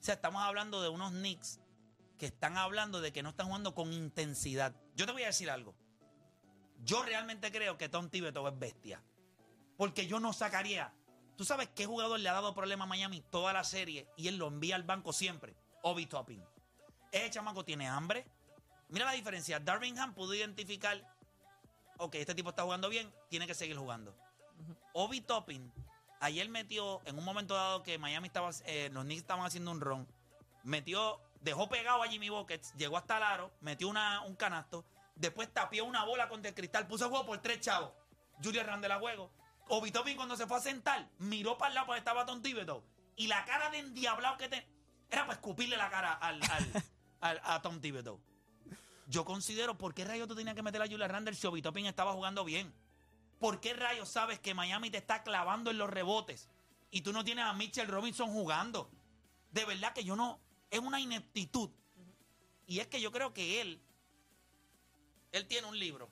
O 0.01 0.03
sea, 0.07 0.15
estamos 0.15 0.43
hablando 0.43 0.83
de 0.83 0.89
unos 0.89 1.13
Knicks 1.13 1.61
que 2.19 2.27
están 2.27 2.57
hablando 2.57 3.01
de 3.01 3.13
que 3.13 3.23
no 3.23 3.31
están 3.31 3.47
jugando 3.47 3.75
con 3.75 3.93
intensidad. 3.93 4.75
Yo 4.95 5.07
te 5.07 5.13
voy 5.13 5.23
a 5.23 5.27
decir 5.27 5.51
algo. 5.51 5.75
Yo 6.85 7.03
realmente 7.03 7.51
creo 7.53 7.77
que 7.77 7.89
Tom 7.89 8.09
Thibodeau 8.09 8.49
es 8.49 8.59
bestia. 8.59 9.03
Porque 9.77 10.07
yo 10.07 10.21
no 10.21 10.33
sacaría. 10.33 10.93
¿Tú 11.37 11.45
sabes 11.45 11.69
qué 11.75 11.85
jugador 11.85 12.19
le 12.19 12.29
ha 12.29 12.33
dado 12.33 12.55
problema 12.55 12.85
a 12.85 12.89
Miami 12.89 13.21
toda 13.21 13.53
la 13.53 13.65
serie 13.65 14.09
y 14.17 14.29
él 14.29 14.39
lo 14.39 14.49
envía 14.49 14.77
al 14.77 14.85
banco 14.85 15.13
siempre? 15.13 15.55
Obi 15.83 16.07
Toppin. 16.07 16.43
Ese 17.13 17.31
chamaco 17.31 17.65
tiene 17.65 17.89
hambre. 17.89 18.27
Mira 18.89 19.05
la 19.05 19.13
diferencia. 19.13 19.61
Darvin 19.61 19.99
Ham 19.99 20.15
pudo 20.15 20.35
identificar, 20.35 21.03
ok, 21.99 22.15
este 22.17 22.35
tipo 22.35 22.51
está 22.51 22.63
jugando 22.63 22.89
bien, 22.89 23.13
tiene 23.29 23.47
que 23.47 23.55
seguir 23.55 23.77
jugando. 23.77 24.17
Obi 24.95 25.21
Toppin, 25.21 25.71
ayer 26.21 26.49
metió, 26.49 27.03
en 27.05 27.19
un 27.19 27.25
momento 27.25 27.55
dado 27.55 27.83
que 27.83 27.99
Miami 27.99 28.29
estaba, 28.29 28.51
eh, 28.65 28.89
los 28.93 29.05
Knicks 29.05 29.23
estaban 29.23 29.45
haciendo 29.45 29.71
un 29.71 29.81
ron, 29.81 30.09
metió, 30.63 31.21
dejó 31.41 31.69
pegado 31.69 32.03
a 32.03 32.09
Jimmy 32.09 32.29
Buckets, 32.29 32.73
llegó 32.75 32.97
hasta 32.97 33.17
el 33.19 33.23
aro, 33.23 33.53
metió 33.61 33.89
una, 33.89 34.23
un 34.23 34.37
canasto, 34.37 34.85
después 35.15 35.53
tapió 35.53 35.85
una 35.85 36.05
bola 36.05 36.29
contra 36.29 36.49
el 36.49 36.55
cristal, 36.55 36.87
puso 36.87 37.07
a 37.07 37.09
juego 37.09 37.27
por 37.27 37.39
tres 37.39 37.61
chavos. 37.61 37.93
Julius 38.43 38.67
Randle 38.67 38.93
a 38.93 38.99
juego. 38.99 39.31
Obi 39.69 39.91
Toppin 39.91 40.17
cuando 40.17 40.37
se 40.37 40.47
fue 40.47 40.59
a 40.59 40.61
sentar, 40.61 41.09
miró 41.19 41.57
para 41.59 41.71
el 41.71 41.75
lado 41.75 41.87
porque 41.89 41.99
estaba 41.99 42.25
Tom 42.27 42.41
Thibodeau. 42.43 42.85
Y 43.17 43.27
la 43.27 43.45
cara 43.45 43.71
de 43.71 43.79
endiablado 43.79 44.37
que 44.37 44.49
tenía, 44.49 44.67
era 45.11 45.23
para 45.23 45.35
escupirle 45.35 45.77
la 45.77 45.89
cara 45.91 46.13
al, 46.13 46.41
al- 46.43 46.85
al- 47.21 47.41
a 47.45 47.63
Tom 47.63 47.81
Thibodeau. 47.81 48.21
Yo 49.09 49.25
considero, 49.25 49.79
¿por 49.79 49.95
qué 49.95 50.05
rayos 50.05 50.27
tú 50.29 50.35
tenías 50.35 50.55
que 50.55 50.63
meter 50.63 50.83
a 50.83 50.87
Julius 50.87 51.09
Randle 51.09 51.35
si 51.35 51.47
Obi 51.47 51.63
Toppin 51.63 51.87
estaba 51.87 52.13
jugando 52.13 52.45
bien? 52.45 52.75
¿Por 53.39 53.61
qué 53.61 53.75
rayos 53.75 54.09
sabes 54.09 54.39
que 54.41 54.55
Miami 54.55 54.91
te 54.91 54.99
está 54.99 55.23
clavando 55.23 55.71
en 55.71 55.79
los 55.79 55.89
rebotes 55.91 56.49
y 56.91 57.03
tú 57.03 57.13
no 57.13 57.23
tienes 57.25 57.45
a 57.45 57.53
Mitchell 57.53 57.87
Robinson 57.89 58.31
jugando? 58.33 58.91
De 59.51 59.65
verdad 59.65 59.93
que 59.93 60.05
yo 60.05 60.17
no, 60.17 60.41
es 60.71 60.81
una 60.81 61.01
ineptitud. 61.01 61.71
Y 62.67 62.81
es 62.81 62.87
que 62.89 63.01
yo 63.01 63.13
creo 63.13 63.33
que 63.33 63.61
él, 63.61 63.81
él 65.33 65.47
tiene 65.47 65.67
un 65.69 65.79
libro. 65.79 66.11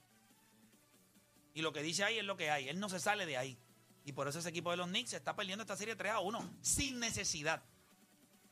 Y 1.54 1.62
lo 1.62 1.72
que 1.72 1.82
dice 1.82 2.04
ahí 2.04 2.18
es 2.18 2.24
lo 2.24 2.36
que 2.36 2.50
hay. 2.50 2.68
Él 2.68 2.78
no 2.80 2.88
se 2.88 2.98
sale 3.00 3.26
de 3.26 3.36
ahí. 3.36 3.58
Y 4.04 4.12
por 4.12 4.28
eso 4.28 4.38
ese 4.38 4.48
equipo 4.48 4.70
de 4.70 4.76
los 4.76 4.88
Knicks 4.88 5.10
se 5.10 5.16
está 5.16 5.34
perdiendo 5.36 5.62
esta 5.62 5.76
serie 5.76 5.96
3 5.96 6.12
a 6.12 6.20
1. 6.20 6.56
Sin 6.60 6.98
necesidad. 6.98 7.62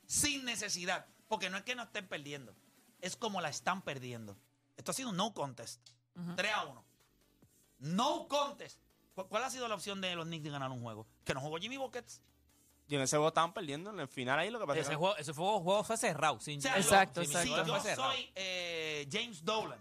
Sin 0.06 0.44
necesidad. 0.44 1.06
Porque 1.28 1.50
no 1.50 1.56
es 1.58 1.64
que 1.64 1.74
no 1.74 1.82
estén 1.82 2.06
perdiendo. 2.08 2.54
Es 3.00 3.16
como 3.16 3.40
la 3.40 3.48
están 3.48 3.82
perdiendo. 3.82 4.36
Esto 4.76 4.92
ha 4.92 4.94
sido 4.94 5.10
un 5.10 5.16
no 5.16 5.34
contest. 5.34 5.80
3 6.36 6.52
a 6.52 6.64
1. 6.66 6.84
No 7.80 8.28
contest. 8.28 8.80
¿Cu- 9.14 9.26
¿Cuál 9.28 9.44
ha 9.44 9.50
sido 9.50 9.66
la 9.68 9.74
opción 9.74 10.00
de 10.00 10.14
los 10.14 10.26
Knicks 10.26 10.44
de 10.44 10.50
ganar 10.50 10.70
un 10.70 10.80
juego? 10.80 11.06
Que 11.24 11.34
no 11.34 11.40
jugó 11.40 11.58
Jimmy 11.58 11.76
Buckets. 11.76 12.20
Y 12.88 12.96
en 12.96 13.00
ese 13.02 13.16
juego 13.16 13.28
estaban 13.28 13.54
perdiendo 13.54 13.90
en 13.90 14.00
el 14.00 14.08
final 14.08 14.38
ahí 14.38 14.50
lo 14.50 14.58
que 14.58 14.66
pasa 14.66 14.80
es 14.80 14.82
Ese 14.86 14.90
que- 14.90 14.96
juego, 14.96 15.16
ese 15.16 15.32
fue, 15.32 15.46
juego 15.60 15.84
fue 15.84 15.96
cerrado. 15.96 16.38
Sin, 16.40 16.58
O 16.58 16.62
sea, 16.62 16.76
Exacto, 16.76 17.22
exacto. 17.22 17.64
Si 17.64 17.66
yo 17.68 17.80
cerrado. 17.80 18.10
soy 18.12 18.30
eh, 18.34 19.08
James 19.10 19.44
Dolan, 19.44 19.78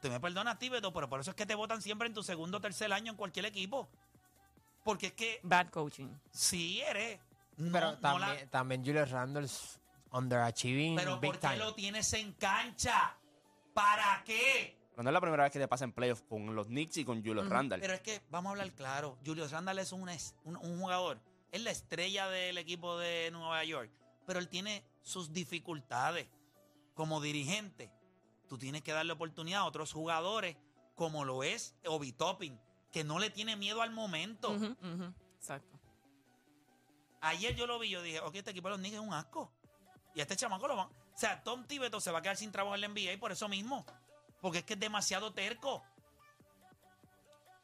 tú 0.00 0.08
me 0.08 0.18
perdonas, 0.20 0.58
Tíbeto, 0.58 0.92
pero 0.92 1.08
por 1.08 1.20
eso 1.20 1.30
es 1.30 1.36
que 1.36 1.44
te 1.46 1.54
votan 1.54 1.82
siempre 1.82 2.06
en 2.08 2.14
tu 2.14 2.22
segundo 2.22 2.58
o 2.58 2.60
tercer 2.60 2.92
año 2.92 3.10
en 3.12 3.16
cualquier 3.18 3.44
equipo. 3.46 3.88
Porque 4.84 5.08
es 5.08 5.12
que 5.12 5.40
Bad 5.42 5.68
coaching. 5.70 6.08
si 6.30 6.80
eres. 6.80 7.20
No, 7.56 7.70
Pero 7.72 7.92
no 7.92 7.98
también, 7.98 8.36
la- 8.36 8.46
también 8.50 8.84
Julius 8.84 9.10
Randle's 9.10 9.80
underachieving 10.10 10.96
pero 10.96 11.18
big 11.18 11.30
¿por 11.32 11.40
qué 11.40 11.46
time. 11.48 11.58
lo 11.58 11.74
tienes 11.74 12.12
en 12.14 12.32
cancha? 12.32 13.16
¿Para 13.74 14.22
qué? 14.24 14.78
Pero 14.90 15.02
no 15.04 15.10
es 15.10 15.14
la 15.14 15.20
primera 15.20 15.42
vez 15.44 15.52
que 15.52 15.58
te 15.58 15.68
pasa 15.68 15.84
en 15.84 15.92
playoffs 15.92 16.22
con 16.28 16.54
los 16.54 16.66
Knicks 16.66 16.96
y 16.98 17.04
con 17.04 17.22
Julius 17.24 17.48
Randle. 17.48 17.78
Pero 17.78 17.94
es 17.94 18.00
que, 18.00 18.22
vamos 18.30 18.50
a 18.50 18.52
hablar 18.52 18.72
claro, 18.74 19.18
Julius 19.24 19.50
Randle 19.50 19.80
es 19.82 19.92
un, 19.92 20.08
es- 20.08 20.34
un, 20.44 20.56
un 20.56 20.80
jugador, 20.80 21.20
es 21.52 21.62
la 21.62 21.70
estrella 21.70 22.28
del 22.28 22.58
equipo 22.58 22.98
de 22.98 23.30
Nueva 23.30 23.62
York, 23.64 23.90
pero 24.26 24.38
él 24.38 24.48
tiene 24.48 24.84
sus 25.02 25.32
dificultades 25.32 26.28
como 26.94 27.20
dirigente. 27.20 27.92
Tú 28.48 28.58
tienes 28.58 28.82
que 28.82 28.92
darle 28.92 29.12
oportunidad 29.12 29.60
a 29.60 29.64
otros 29.64 29.92
jugadores, 29.92 30.56
como 30.94 31.24
lo 31.24 31.42
es 31.42 31.76
Obi 31.86 32.12
Toppin, 32.12 32.58
que 32.90 33.04
no 33.04 33.18
le 33.18 33.30
tiene 33.30 33.56
miedo 33.56 33.82
al 33.82 33.92
momento. 33.92 34.54
Exacto. 35.36 35.78
Ayer 37.20 37.54
yo 37.54 37.66
lo 37.66 37.78
vi, 37.78 37.90
yo 37.90 38.02
dije, 38.02 38.20
ok, 38.20 38.34
este 38.34 38.50
equipo 38.50 38.68
de 38.68 38.72
los 38.72 38.80
Knicks 38.80 38.96
es 38.96 39.00
un 39.00 39.14
asco. 39.14 39.52
Y 40.14 40.20
a 40.20 40.22
este 40.22 40.36
chamaco 40.36 40.66
lo 40.66 40.76
van. 40.76 40.88
O 40.88 41.18
sea, 41.18 41.42
Tom 41.42 41.66
Tibeto 41.66 42.00
se 42.00 42.10
va 42.10 42.18
a 42.18 42.22
quedar 42.22 42.36
sin 42.36 42.50
trabajo 42.50 42.74
en 42.74 42.80
la 42.80 42.88
NBA 42.88 43.18
por 43.20 43.32
eso 43.32 43.48
mismo. 43.48 43.86
Porque 44.40 44.58
es 44.58 44.64
que 44.64 44.74
es 44.74 44.80
demasiado 44.80 45.32
terco. 45.32 45.82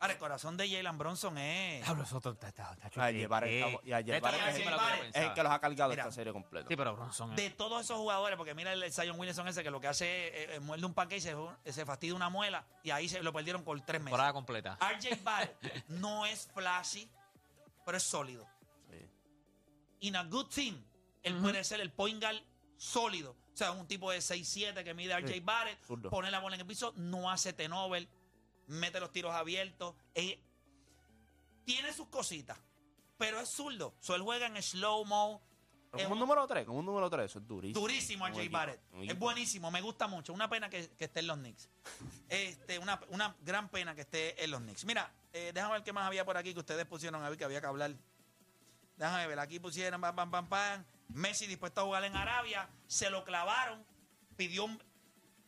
Ahora, 0.00 0.12
el 0.12 0.18
corazón 0.20 0.56
de 0.56 0.70
Jalen 0.70 0.96
Bronson 0.96 1.36
es. 1.38 1.82
Diablo, 1.84 2.04
eso 2.04 2.18
está- 2.18 2.30
está- 2.30 2.48
está- 2.48 2.72
está- 2.86 3.04
A 3.04 3.10
llevar 3.10 3.42
el- 3.44 3.64
¿qué? 3.64 3.80
y 3.84 3.92
a 3.92 4.00
llevar 4.00 4.32
es 4.34 4.40
el- 4.40 4.46
yo 4.46 4.48
es 4.78 5.16
el 5.16 5.24
es 5.24 5.30
que 5.32 5.42
los 5.42 5.50
ha 5.52 5.58
cargado 5.58 5.90
Mira. 5.90 6.02
esta 6.04 6.12
serie 6.12 6.32
completa. 6.32 6.68
Sí, 6.68 6.76
pero 6.76 6.94
Bronson 6.94 7.30
es- 7.30 7.36
De 7.36 7.50
todos 7.50 7.84
esos 7.84 7.96
jugadores, 7.96 8.36
porque 8.36 8.54
mira 8.54 8.72
el 8.72 8.92
Zion 8.92 9.18
Williamson 9.18 9.48
ese 9.48 9.64
que 9.64 9.70
lo 9.72 9.80
que 9.80 9.88
hace 9.88 10.28
es 10.28 10.34
eh, 10.50 10.54
eh, 10.54 10.60
muerde 10.60 10.86
un 10.86 10.94
paquete 10.94 11.16
y 11.16 11.20
se, 11.20 11.72
se 11.72 11.84
fastidia 11.84 12.14
una 12.14 12.28
muela 12.28 12.64
y 12.84 12.90
ahí 12.90 13.08
se 13.08 13.20
lo 13.24 13.32
perdieron 13.32 13.64
por 13.64 13.76
tres 13.80 14.00
meses. 14.00 14.04
temporada 14.04 14.32
completa. 14.32 14.78
RJ 14.80 15.16
Barrett 15.24 15.56
no 15.88 16.26
es 16.26 16.48
flashy, 16.54 17.10
pero 17.84 17.96
es 17.96 18.04
sólido. 18.04 18.46
Sí. 18.88 19.04
In 20.06 20.14
a 20.14 20.22
good 20.22 20.46
team, 20.46 20.80
él 21.24 21.36
puede 21.42 21.64
ser 21.64 21.80
el 21.80 21.90
point 21.90 22.22
guard 22.22 22.40
sólido. 22.76 23.32
O 23.52 23.56
sea, 23.58 23.72
un 23.72 23.88
tipo 23.88 24.12
de 24.12 24.18
6'7 24.20 24.84
que 24.84 24.94
mide 24.94 25.12
RJ 25.18 25.32
Sí, 25.34 25.40
Barrett, 25.40 25.82
zurdo. 25.84 26.08
pone 26.10 26.30
la 26.30 26.38
bola 26.38 26.54
en 26.54 26.60
el 26.60 26.66
piso, 26.68 26.92
no 26.94 27.28
hace 27.28 27.52
tenover, 27.52 28.06
mete 28.68 29.00
los 29.00 29.10
tiros 29.12 29.34
abiertos. 29.34 29.94
eh, 30.14 30.40
tiene 31.64 31.92
sus 31.92 32.08
cositas, 32.08 32.56
pero 33.18 33.40
es 33.40 33.48
zurdo. 33.50 33.94
So, 34.00 34.14
él 34.14 34.22
juega 34.22 34.46
en 34.46 34.56
slow-mo. 34.62 35.42
Es 35.92 36.02
como 36.04 36.06
un 36.06 36.12
un- 36.12 36.18
número 36.20 36.46
3, 36.46 36.64
como 36.66 36.78
un 36.78 36.86
número 36.86 37.08
3, 37.10 37.26
eso 37.26 37.38
es 37.40 37.46
durísimo. 37.46 37.80
Durísimo 37.80 38.26
RJ 38.26 38.38
equipo, 38.40 38.52
Barrett. 38.56 38.80
un 38.92 39.08
Es 39.10 39.18
buenísimo, 39.18 39.70
me 39.70 39.80
gusta 39.80 40.06
mucho. 40.06 40.32
Una 40.32 40.48
pena 40.48 40.68
que, 40.70 40.88
que 40.90 41.04
esté 41.06 41.20
en 41.20 41.26
los 41.26 41.36
Knicks. 41.38 41.68
Este, 42.28 42.78
una, 42.78 43.00
una 43.10 43.34
gran 43.42 43.68
pena 43.70 43.94
que 43.94 44.02
esté 44.02 44.42
en 44.42 44.50
los 44.50 44.60
Knicks. 44.60 44.84
Mira, 44.84 45.10
eh, 45.32 45.50
déjame 45.54 45.74
ver 45.74 45.82
qué 45.84 45.92
más 45.92 46.06
había 46.06 46.24
por 46.24 46.36
aquí 46.36 46.52
que 46.54 46.60
ustedes 46.60 46.84
pusieron 46.86 47.22
a 47.22 47.28
ver 47.28 47.38
que 47.38 47.44
había 47.44 47.60
que 47.60 47.66
hablar. 47.66 47.94
Déjame 48.96 49.26
ver, 49.26 49.38
aquí 49.38 49.58
pusieron 49.60 50.00
pam, 50.00 50.14
pam, 50.16 50.30
pam, 50.30 50.48
pam. 50.48 50.84
Messi 51.08 51.46
dispuesto 51.46 51.80
a 51.80 51.84
jugar 51.84 52.04
en 52.04 52.16
Arabia, 52.16 52.68
se 52.86 53.08
lo 53.08 53.24
clavaron, 53.24 53.82
pidió 54.36 54.64
un, 54.66 54.82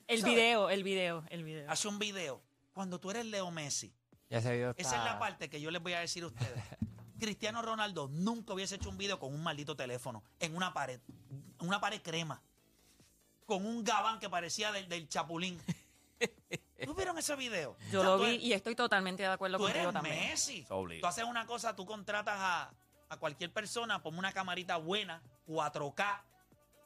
El 0.06 0.20
¿Sabes? 0.20 0.35
video, 0.35 0.70
el 0.70 0.83
video, 0.85 1.24
el 1.28 1.44
video. 1.44 1.70
hace 1.70 1.87
un 1.88 1.98
video. 1.98 2.40
Cuando 2.72 2.98
tú 3.00 3.11
eres 3.11 3.26
Leo 3.26 3.50
Messi, 3.50 3.92
Ya 4.28 4.38
ese 4.38 4.52
video 4.52 4.74
esa 4.76 4.96
es 4.96 5.04
la 5.04 5.18
parte 5.18 5.50
que 5.50 5.61
yo 5.61 5.70
les 5.70 5.83
voy 5.83 5.92
a 5.94 6.00
decir 6.00 6.22
a 6.24 6.28
ustedes. 6.28 6.62
Cristiano 7.18 7.61
Ronaldo 7.61 8.09
nunca 8.09 8.54
hubiese 8.54 8.76
hecho 8.76 8.88
un 8.88 8.96
video 8.96 9.18
con 9.18 9.35
un 9.35 9.42
maldito 9.42 9.76
teléfono 9.76 10.22
en 10.38 10.56
una 10.56 10.72
pared, 10.72 11.00
una 11.59 11.78
pared 11.80 12.00
crema, 12.00 12.40
con 13.44 13.66
un 13.66 13.85
gabán 13.85 14.18
que 14.20 14.30
parecía 14.30 14.72
del, 14.72 14.88
del 14.88 15.09
chapulín. 15.09 15.61
¿Tú 16.85 16.94
vieron 16.94 17.18
ese 17.18 17.37
video? 17.37 17.76
Yo 17.90 18.00
O 18.00 18.02
sea, 18.04 18.11
lo 18.12 18.18
vi 18.20 18.24
eres- 18.30 18.42
y 18.42 18.52
estoy 18.54 18.74
totalmente 18.74 19.22
de 19.22 19.28
acuerdo 19.28 19.59
Tú 19.59 19.64
contigo 19.64 19.83
eres 19.83 19.92
también. 19.92 20.16
Messi. 20.30 20.64
Tú 20.66 21.06
haces 21.06 21.24
una 21.24 21.44
cosa, 21.44 21.76
tú 21.76 21.85
contratas 21.85 22.37
a, 22.38 22.72
a 23.11 23.16
cualquier 23.18 23.52
persona, 23.52 24.02
ponme 24.02 24.18
una 24.18 24.33
camarita 24.33 24.78
buena, 24.78 25.22
4K, 25.46 26.22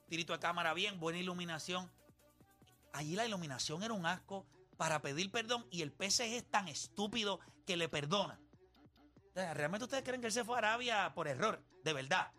tirito 0.09 0.33
de 0.33 0.40
cámara 0.40 0.75
bien, 0.75 0.99
buena 0.99 1.20
iluminación. 1.20 1.88
Allí 2.92 3.14
la 3.14 3.25
iluminación 3.25 3.85
era 3.85 3.94
un 3.94 4.05
asco 4.05 4.44
para 4.76 5.00
pedir 5.02 5.30
perdón 5.30 5.66
y 5.70 5.82
el 5.82 5.90
PSG 5.92 6.22
es 6.34 6.50
tan 6.50 6.68
estúpido 6.68 7.40
que 7.66 7.76
le 7.76 7.88
perdona. 7.88 8.40
¿Realmente 9.34 9.84
ustedes 9.84 10.04
creen 10.04 10.20
que 10.20 10.28
él 10.28 10.32
se 10.32 10.44
fue 10.44 10.54
a 10.56 10.58
Arabia 10.58 11.12
por 11.14 11.26
error? 11.26 11.62
De 11.82 11.92
verdad. 11.92 12.32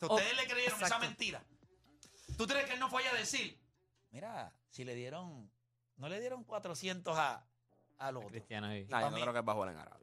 Ustedes 0.00 0.36
le 0.36 0.46
creyeron 0.46 0.82
esa 0.82 0.98
mentira. 0.98 1.44
¿Tú 2.36 2.46
crees 2.46 2.66
que 2.66 2.74
él 2.74 2.80
no 2.80 2.88
fue 2.90 3.02
allá 3.02 3.12
a 3.12 3.18
decir? 3.18 3.58
Mira, 4.10 4.52
si 4.68 4.84
le 4.84 4.94
dieron, 4.94 5.50
no 5.96 6.08
le 6.08 6.20
dieron 6.20 6.44
400 6.44 7.16
a, 7.16 7.46
al 7.98 8.16
otro. 8.16 8.28
Cristiano, 8.28 8.70
sí. 8.70 8.86
Yo 8.88 9.00
no 9.00 9.10
mí- 9.12 9.20
creo 9.22 9.32
que 9.32 9.40
va 9.40 9.52
a 9.52 9.54
jugar 9.54 9.70
en 9.70 9.78
Arabia. 9.78 10.01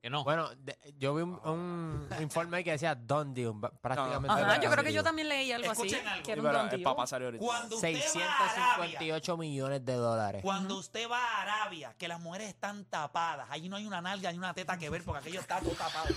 Que 0.00 0.08
no. 0.08 0.24
Bueno, 0.24 0.48
de- 0.56 0.78
yo 0.96 1.14
vi 1.14 1.22
un, 1.22 1.38
un 1.44 2.08
informe 2.22 2.56
ahí 2.56 2.64
que 2.64 2.70
decía 2.70 2.94
Don 2.94 3.34
deal, 3.34 3.52
ba- 3.54 3.70
prácticamente. 3.70 4.28
No, 4.28 4.38
no. 4.38 4.46
Ajá, 4.46 4.58
yo 4.60 4.70
creo 4.70 4.82
que 4.82 4.92
yo 4.94 5.02
también 5.02 5.28
leí 5.28 5.52
algo 5.52 5.70
así. 5.70 5.82
Escuchen 5.88 6.08
algo. 6.08 6.22
Que 6.24 6.32
era 6.32 6.40
Sí, 6.40 6.46
un 6.46 6.52
pero 6.52 6.58
don 6.64 6.74
es 6.74 6.82
para 6.84 6.96
pasar 6.96 7.22
ahorita. 7.22 7.44
Cuando 7.44 7.76
usted 7.76 7.88
va 7.92 7.98
a 7.98 8.72
Arabia, 8.74 8.98
658 8.98 9.36
millones 9.36 9.84
de 9.84 9.92
dólares. 9.92 10.42
cuando 10.42 10.78
usted 10.78 11.10
va 11.10 11.18
a 11.22 11.42
Arabia, 11.42 11.94
que 11.98 12.08
las 12.08 12.18
mujeres 12.18 12.48
están 12.48 12.86
tapadas, 12.86 13.46
allí 13.50 13.68
no 13.68 13.76
hay 13.76 13.84
una 13.86 14.00
nalga 14.00 14.32
ni 14.32 14.38
una 14.38 14.54
teta 14.54 14.78
que 14.78 14.88
ver 14.88 15.02
porque 15.04 15.18
aquello 15.20 15.40
está 15.40 15.60
todo 15.60 15.72
tapado. 15.72 16.14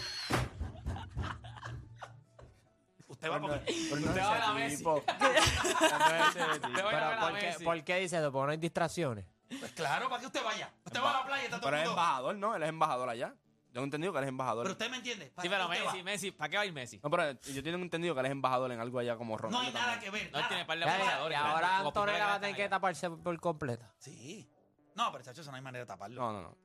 Usted 3.08 3.30
va 3.30 3.40
porque... 3.42 3.72
Usted 3.74 4.18
va 4.22 4.36
a 4.36 4.40
la 4.40 4.54
Messi. 4.54 4.78
tipo. 4.78 5.02
Te 5.02 5.14
voy 5.14 5.28
a 5.36 6.74
Pero, 6.74 6.88
ver 6.88 6.96
a 7.04 7.20
¿por, 7.20 7.38
qué, 7.38 7.46
Messi. 7.48 7.64
¿por 7.66 7.84
qué 7.84 8.00
dice 8.00 8.18
eso? 8.18 8.32
Porque 8.32 8.46
no 8.46 8.52
hay 8.54 8.58
distracciones. 8.58 9.26
Pues 9.60 9.72
claro, 9.74 10.08
para 10.10 10.22
que 10.22 10.28
usted 10.28 10.44
vaya. 10.44 10.72
Usted 10.86 11.02
va 11.02 11.10
a 11.12 11.20
la 11.20 11.26
playa 11.26 11.42
y 11.44 11.46
está 11.46 11.58
todo 11.60 11.66
Pero 11.70 11.78
el 11.78 11.84
es 11.84 11.90
mundo... 11.90 12.02
embajador, 12.02 12.36
¿no? 12.38 12.56
Él 12.56 12.64
es 12.64 12.70
embajador 12.70 13.10
allá. 13.10 13.34
Yo 13.74 13.82
he 13.82 13.84
entendido 13.84 14.14
que 14.14 14.20
él 14.20 14.26
es 14.26 14.30
embajador. 14.30 14.64
Pero 14.66 14.74
usted 14.74 14.90
me 14.92 14.98
entiende. 14.98 15.26
¿Para 15.32 15.42
Sí, 15.44 15.50
qué 15.50 15.56
pero 15.56 15.68
usted 15.68 15.84
Messi, 15.84 15.98
va? 15.98 16.04
Messi, 16.04 16.32
¿para 16.32 16.50
qué 16.50 16.58
va 16.58 16.64
a 16.64 16.66
ir 16.68 16.74
Messi? 16.74 17.00
No, 17.04 17.10
pero 17.10 17.32
yo 17.42 17.64
tengo 17.64 17.78
entendido 17.78 18.14
que 18.14 18.20
él 18.20 18.26
es 18.28 18.32
embajador 18.32 18.72
en 18.72 18.80
algo 18.80 19.00
allá 19.00 19.18
como 19.18 19.36
Ronaldo. 19.36 19.60
No 19.60 19.68
hay 19.68 19.74
nada 19.74 19.94
también. 19.94 20.12
que 20.14 20.20
ver. 20.20 20.22
No, 20.22 20.28
él 20.28 20.32
nada. 20.44 20.48
tiene 20.48 20.66
par 20.66 20.78
de 20.78 20.86
Ya, 20.86 20.98
y 21.00 21.34
ahora 21.34 21.78
Como 21.78 21.90
Antonella 21.90 22.26
va 22.28 22.34
a 22.36 22.40
tener 22.40 22.56
que 22.56 22.70
taparse 22.70 23.10
por 23.10 23.40
completa. 23.40 23.92
Sí. 23.98 24.48
No, 24.96 25.12
pero 25.12 25.24
chacho, 25.24 25.42
eso 25.42 25.50
no 25.50 25.58
hay 25.58 25.64
manera 25.64 25.86
de 25.86 25.88
taparlo. 25.88 26.22
No, 26.22 26.32
no, 26.34 26.42
no. 26.50 26.58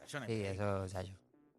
Chacho, 0.00 0.20
no 0.20 0.26
hay 0.26 0.34
Sí, 0.34 0.44
eso, 0.46 0.88
Sacho. 0.88 1.12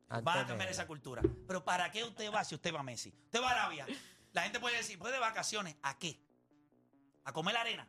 Van 0.10 0.39
a 0.39 0.47
cambiar 0.47 0.69
esa 0.69 0.88
cultura. 0.88 1.21
Pero 1.47 1.63
¿para 1.63 1.91
qué 1.91 2.04
usted 2.04 2.34
va 2.34 2.43
si 2.43 2.56
usted 2.56 2.73
va 2.73 2.80
a 2.80 2.84
Messi? 2.84 3.13
Usted 3.25 3.41
va 3.43 3.49
a 3.49 3.52
Arabia. 3.52 3.86
La 4.34 4.41
gente 4.41 4.60
puede 4.60 4.78
decir, 4.78 4.97
¿puede 4.97 5.13
de 5.13 5.19
vacaciones? 5.19 5.75
¿A 5.84 5.99
qué? 5.99 6.19
¿A 7.25 7.32
comer 7.32 7.54
la 7.54 7.62
arena? 7.62 7.88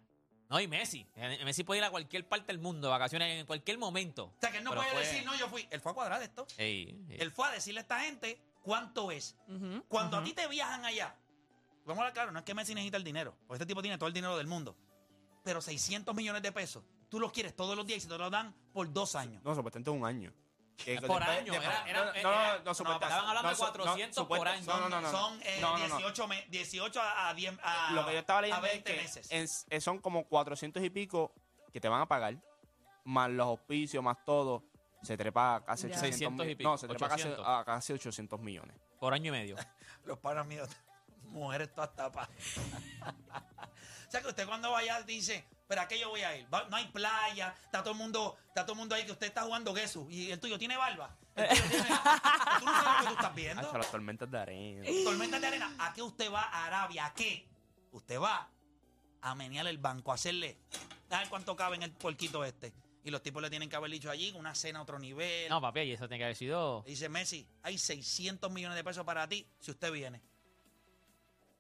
No, 0.51 0.61
y 0.61 0.67
Messi. 0.67 1.07
Eh, 1.15 1.45
Messi 1.45 1.63
puede 1.65 1.79
ir 1.79 1.85
a 1.85 1.91
cualquier 1.91 2.29
parte 2.29 2.49
del 2.49 2.59
mundo, 2.59 2.89
de 2.89 2.91
vacaciones, 2.91 3.41
en 3.41 3.47
cualquier 3.47 3.79
momento. 3.79 4.25
O 4.25 4.41
sea, 4.41 4.51
que 4.51 4.59
él 4.59 4.65
no 4.65 4.75
puede 4.75 4.91
fue- 4.91 5.01
decir, 5.01 5.25
no, 5.25 5.35
yo 5.37 5.49
fui. 5.49 5.67
Él 5.71 5.81
fue 5.81 5.93
a 5.93 5.95
cuadrar 5.95 6.21
esto. 6.23 6.47
Ey, 6.59 7.01
ey. 7.09 7.17
Él 7.21 7.31
fue 7.31 7.47
a 7.49 7.53
decirle 7.53 7.81
a 7.81 7.83
esta 7.83 8.01
gente 8.01 8.39
cuánto 8.63 9.11
es. 9.13 9.37
Cuando 9.89 10.17
a 10.19 10.25
ti 10.25 10.33
te 10.33 10.47
viajan 10.49 10.85
allá, 10.85 11.15
vamos 11.85 11.99
a 11.99 12.03
hablar 12.03 12.13
claro, 12.13 12.33
no 12.33 12.41
es 12.41 12.45
que 12.45 12.53
Messi 12.55 12.75
necesita 12.75 12.97
el 12.97 13.05
dinero, 13.05 13.37
porque 13.47 13.63
este 13.63 13.67
tipo 13.67 13.81
tiene 13.81 13.97
todo 13.97 14.09
el 14.09 14.13
dinero 14.15 14.37
del 14.37 14.49
mundo. 14.49 14.77
Pero 15.45 15.61
600 15.63 16.15
millones 16.15 16.43
de 16.43 16.51
pesos, 16.53 16.83
tú 17.09 17.21
los 17.21 17.33
quieres 17.33 17.55
todos 17.55 17.77
los 17.77 17.87
días 17.87 18.05
y 18.05 18.09
te 18.09 18.19
lo 18.19 18.29
dan 18.29 18.53
por 18.73 18.93
dos 18.93 19.15
años. 19.15 19.43
No, 19.45 19.55
supuestamente 19.55 19.91
un 19.91 20.05
año. 20.05 20.33
Que 20.85 20.95
Es 20.95 21.01
por 21.03 21.19
después- 21.21 21.39
año, 21.39 21.53
después- 21.53 21.69
era- 21.69 21.91
era- 21.91 22.05
no, 22.05 22.11
era- 22.13 22.23
no, 22.23 22.31
no, 22.59 22.65
no, 22.65 22.75
supuestamente- 22.75 23.05
estaban 23.07 23.29
hablando 23.29 23.49
de 23.51 23.55
su- 23.55 23.61
400 23.61 24.27
por 24.27 24.39
supuesta- 24.39 24.75
año. 24.75 24.81
No, 24.81 24.89
no, 24.89 24.89
no, 24.89 25.01
no. 25.01 25.11
Son 25.11 25.43
eh, 25.43 25.59
No, 25.61 25.79
no, 25.79 25.89
no. 25.89 25.97
18, 25.99 26.27
me- 26.29 26.47
18 26.49 27.01
a, 27.03 27.29
a 27.29 27.35
10 27.35 27.55
a, 27.63 27.93
Lo 27.93 28.07
que 28.07 28.13
yo 28.15 28.19
estaba 28.19 28.39
a 28.39 28.43
leyendo 28.43 28.67
es 28.67 28.73
20 28.73 28.95
que 28.95 29.03
meses. 29.03 29.29
en- 29.31 29.77
eh, 29.77 29.81
son 29.81 29.99
como 29.99 30.25
400 30.27 30.83
y 30.83 30.91
pico 30.91 31.33
que 31.73 31.81
te 31.81 31.89
van 31.89 32.01
a 32.01 32.07
pagar, 32.07 32.37
más 33.05 33.31
los 33.31 33.47
auspicios, 33.47 34.03
más 34.03 34.17
todo. 34.25 34.65
Se 35.03 35.17
trepa 35.17 35.57
a 35.57 35.65
casi 35.65 35.89
Ya. 35.89 35.95
800 35.95 36.01
600 36.19 36.45
y 36.45 36.49
mil- 36.49 36.57
pico, 36.59 36.71
No, 36.71 36.79
se 36.79 36.89
trepa 36.89 37.09
casi, 37.09 37.23
800. 37.23 37.47
a 37.47 37.65
casi 37.65 37.93
800 37.93 38.41
millones. 38.41 38.77
Por 38.99 39.13
año 39.15 39.29
y 39.29 39.31
medio. 39.33 39.57
Los 40.05 40.19
panas 40.19 40.47
míos, 40.47 40.69
mujeres 41.25 41.73
todas 41.75 41.95
tapas. 41.95 42.29
o 44.09 44.11
sea 44.11 44.21
que 44.23 44.29
usted 44.29 44.47
cuando 44.47 44.71
vaya 44.71 45.01
dice, 45.03 45.45
¿pero 45.71 45.83
a 45.83 45.89
qué 45.89 45.99
yo 46.01 46.09
voy 46.11 46.21
a 46.23 46.37
ir? 46.37 46.53
Va- 46.53 46.69
No 46.69 46.77
hay 46.77 46.89
playa, 46.89 47.55
está 47.65 47.81
todo 47.83 47.93
el 47.93 47.99
mundo, 47.99 48.37
está 48.49 48.63
todo 48.65 48.73
el 48.73 48.79
mundo 48.81 48.95
ahí 48.97 49.07
que 49.07 49.13
usted 49.13 49.29
está 49.29 49.43
jugando 49.45 49.73
queso 49.73 50.07
y 50.11 50.31
el 50.33 50.41
tuyo 50.41 50.59
tiene 50.59 50.77
barba. 50.77 51.17
El 51.37 51.49
tuyo 51.49 51.63
tiene- 51.71 51.87
tú 52.59 52.65
no 52.67 52.73
sabes 52.73 52.93
lo 52.93 52.99
que 52.99 53.07
tú 53.07 53.13
estás 53.15 53.35
viendo. 53.37 53.69
Hacho, 53.69 53.79
las 53.79 53.91
tormentas 53.91 54.31
de 54.31 54.39
arena. 54.39 54.87
Tormentas 55.05 55.41
de 55.41 55.47
arena. 55.47 55.75
¿A 55.79 55.93
qué 55.95 56.03
usted 56.03 56.31
va 56.31 56.43
a 56.43 56.67
Arabia? 56.67 57.07
¿A 57.07 57.15
qué? 57.15 57.49
Usted 57.93 58.21
va 58.21 58.51
a 59.23 59.35
menear 59.37 59.67
el 59.69 59.79
banco, 59.79 60.11
a 60.11 60.17
hacerle. 60.17 60.59
A 61.11 61.19
ver 61.21 61.29
cuánto 61.29 61.55
cabe 61.57 61.77
en 61.77 61.85
el 61.85 61.93
porquito 61.93 62.45
este. 62.45 62.73
Y 63.03 63.11
los 63.11 63.23
tipos 63.23 63.41
le 63.41 63.49
tienen 63.49 63.69
que 63.71 63.77
haber 63.77 63.91
dicho 63.91 64.11
allí 64.11 64.31
una 64.37 64.55
cena 64.55 64.81
a 64.81 64.83
otro 64.83 64.99
nivel. 64.99 65.49
No, 65.49 65.61
papi, 65.61 65.81
y 65.81 65.93
eso 65.93 66.07
tiene 66.07 66.19
que 66.19 66.25
haber 66.25 66.37
sido. 66.37 66.83
Dice 66.87 67.09
Messi, 67.09 67.49
hay 67.63 67.79
600 67.79 68.51
millones 68.51 68.77
de 68.77 68.85
pesos 68.85 69.05
para 69.07 69.27
ti 69.29 69.47
si 69.61 69.71
usted 69.71 69.91
viene. 69.91 70.21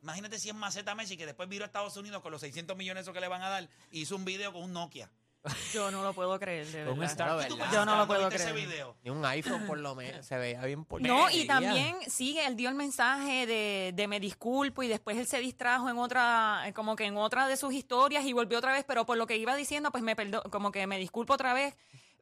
Imagínate 0.02 0.38
si 0.38 0.48
es 0.48 0.54
maceta 0.54 0.94
Messi 0.94 1.16
que 1.16 1.26
después 1.26 1.48
viró 1.48 1.64
a 1.64 1.66
Estados 1.66 1.96
Unidos 1.96 2.22
con 2.22 2.32
los 2.32 2.40
600 2.40 2.76
millones 2.76 3.02
esos 3.02 3.14
que 3.14 3.20
le 3.20 3.28
van 3.28 3.42
a 3.42 3.48
dar 3.48 3.68
y 3.90 4.00
hizo 4.02 4.16
un 4.16 4.24
video 4.24 4.52
con 4.52 4.62
un 4.62 4.72
Nokia. 4.72 5.10
Yo 5.72 5.90
no 5.90 6.02
lo 6.02 6.12
puedo 6.12 6.38
creer, 6.38 6.66
de 6.66 6.82
un 6.90 6.98
verdad. 6.98 7.12
Star- 7.12 7.28
¿Y 7.28 7.48
tú 7.48 7.56
¿verdad? 7.56 7.70
pensaste 7.70 7.74
Yo 7.76 7.84
no 7.86 7.96
lo 7.96 8.06
puedo 8.06 8.28
ese 8.28 8.36
creer. 8.50 8.54
video? 8.68 8.96
Ni 9.02 9.08
un 9.10 9.24
iPhone 9.24 9.66
por 9.66 9.78
lo 9.78 9.94
menos. 9.94 10.26
Se 10.26 10.36
veía 10.36 10.62
bien 10.66 10.84
por 10.84 11.00
No, 11.00 11.30
y 11.30 11.46
también 11.46 11.96
sigue, 12.10 12.44
él 12.46 12.56
dio 12.56 12.68
el 12.68 12.74
mensaje 12.74 13.46
de, 13.46 13.92
de 13.94 14.06
me 14.06 14.20
disculpo 14.20 14.82
y 14.82 14.88
después 14.88 15.16
él 15.16 15.26
se 15.26 15.38
distrajo 15.38 15.88
en 15.88 15.96
otra, 15.96 16.70
como 16.74 16.94
que 16.94 17.04
en 17.06 17.16
otra 17.16 17.46
de 17.48 17.56
sus 17.56 17.72
historias 17.72 18.24
y 18.26 18.34
volvió 18.34 18.58
otra 18.58 18.72
vez, 18.74 18.84
pero 18.86 19.06
por 19.06 19.16
lo 19.16 19.26
que 19.26 19.38
iba 19.38 19.54
diciendo, 19.56 19.90
pues 19.90 20.02
me 20.04 20.14
perdo, 20.14 20.42
como 20.50 20.72
que 20.72 20.86
me 20.86 20.98
disculpo 20.98 21.32
otra 21.34 21.54
vez. 21.54 21.74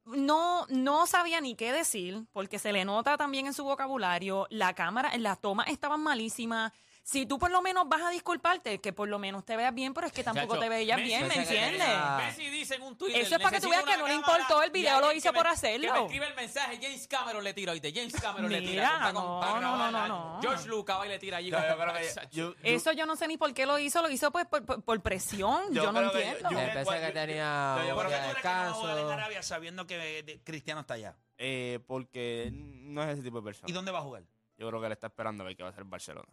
No, 0.04 0.64
no 0.68 1.06
sabía 1.08 1.40
ni 1.40 1.54
qué 1.56 1.72
decir, 1.72 2.24
porque 2.32 2.58
se 2.60 2.72
le 2.72 2.84
nota 2.84 3.16
también 3.16 3.46
en 3.46 3.52
su 3.52 3.64
vocabulario, 3.64 4.46
la 4.48 4.74
cámara, 4.74 5.10
las 5.18 5.40
tomas 5.40 5.66
estaban 5.68 6.00
malísimas. 6.02 6.72
Si 7.10 7.24
tú 7.24 7.38
por 7.38 7.50
lo 7.50 7.62
menos 7.62 7.88
vas 7.88 8.02
a 8.02 8.10
disculparte, 8.10 8.82
que 8.82 8.92
por 8.92 9.08
lo 9.08 9.18
menos 9.18 9.42
te 9.42 9.56
veas 9.56 9.72
bien, 9.72 9.94
pero 9.94 10.06
es 10.08 10.12
que 10.12 10.22
tampoco 10.22 10.48
Chacho, 10.56 10.60
te 10.60 10.68
veías 10.68 10.98
Messi- 10.98 11.04
bien, 11.04 11.26
¿me 11.26 11.34
entiendes? 11.36 11.88
Messi 12.18 12.50
dice 12.50 12.74
en 12.74 12.82
un 12.82 12.98
Twitter. 12.98 13.22
Eso 13.22 13.36
es 13.36 13.40
para 13.42 13.56
que 13.56 13.62
tú 13.62 13.70
veas 13.70 13.82
"Necesito 13.82 13.96
que 13.96 13.96
no 14.02 14.08
le 14.08 14.14
una 14.18 14.26
cámara", 14.26 14.42
importó 14.42 14.62
el 14.62 14.70
video, 14.70 15.00
lo 15.00 15.12
hizo 15.14 15.32
me- 15.32 15.38
por 15.38 15.46
hacerlo. 15.46 15.86
Que 15.90 15.98
me 16.00 16.04
escribe 16.04 16.26
el 16.26 16.34
mensaje, 16.34 16.78
James 16.82 17.08
Cameron 17.08 17.44
le 17.44 17.54
tira 17.54 17.72
ahorita. 17.72 17.88
James 17.94 18.12
Cameron 18.20 18.52
le 18.52 18.58
tira. 18.60 18.70
Mira, 18.70 18.92
Está 18.96 19.12
con- 19.14 19.24
no, 19.24 19.40
no, 19.58 19.76
no, 19.78 19.90
no, 19.90 20.06
no. 20.08 20.38
George 20.42 20.68
Lucas 20.68 20.98
va 21.00 21.06
y 21.06 21.08
le 21.08 21.18
tira 21.18 21.38
allí. 21.38 21.50
Yo, 21.50 21.58
yo 21.58 22.28
yo- 22.30 22.54
Eso 22.62 22.92
yo 22.92 23.06
no 23.06 23.16
sé 23.16 23.26
ni 23.26 23.38
por 23.38 23.54
qué 23.54 23.64
lo 23.64 23.78
hizo, 23.78 24.02
lo 24.02 24.10
hizo 24.10 24.30
pues 24.30 24.44
por, 24.44 24.66
por- 24.66 24.82
por 24.84 25.00
presión, 25.00 25.62
yo, 25.72 25.84
Yo 25.84 25.92
no 25.92 26.02
entiendo. 26.12 26.50
yo- 26.50 26.60
Yo 26.60 26.72
pensé 26.74 27.00
que 27.00 27.12
tenía 27.12 27.76
yo- 27.80 27.88
yo 27.88 27.94
¿Por 27.96 28.04
un 28.04 28.10
qué 28.12 28.18
día 28.18 28.22
tú 28.28 28.28
de 28.28 28.34
crees 28.34 28.42
que 28.42 28.48
no 28.48 28.54
va 28.54 28.68
a 28.68 28.72
jugar 28.74 28.90
en 28.90 28.96
descanso. 28.98 29.12
Arabia 29.14 29.42
sabiendo 29.42 29.86
que 29.86 29.96
de- 29.96 30.40
Cristiano 30.44 30.82
está 30.82 30.92
allá? 30.92 31.16
eh, 31.38 31.78
porque 31.86 32.50
no 32.52 33.02
es 33.02 33.10
ese 33.14 33.22
tipo 33.22 33.38
de 33.38 33.44
persona. 33.44 33.70
¿Y 33.70 33.72
dónde 33.72 33.92
va 33.92 34.00
a 34.00 34.02
jugar? 34.02 34.24
Yo 34.58 34.68
creo 34.68 34.78
que 34.80 34.86
él 34.88 34.92
está 34.92 35.06
esperando 35.06 35.42
a 35.42 35.46
ver 35.46 35.56
qué 35.56 35.62
va 35.62 35.70
a 35.70 35.72
hacer 35.72 35.84
Barcelona. 35.84 36.28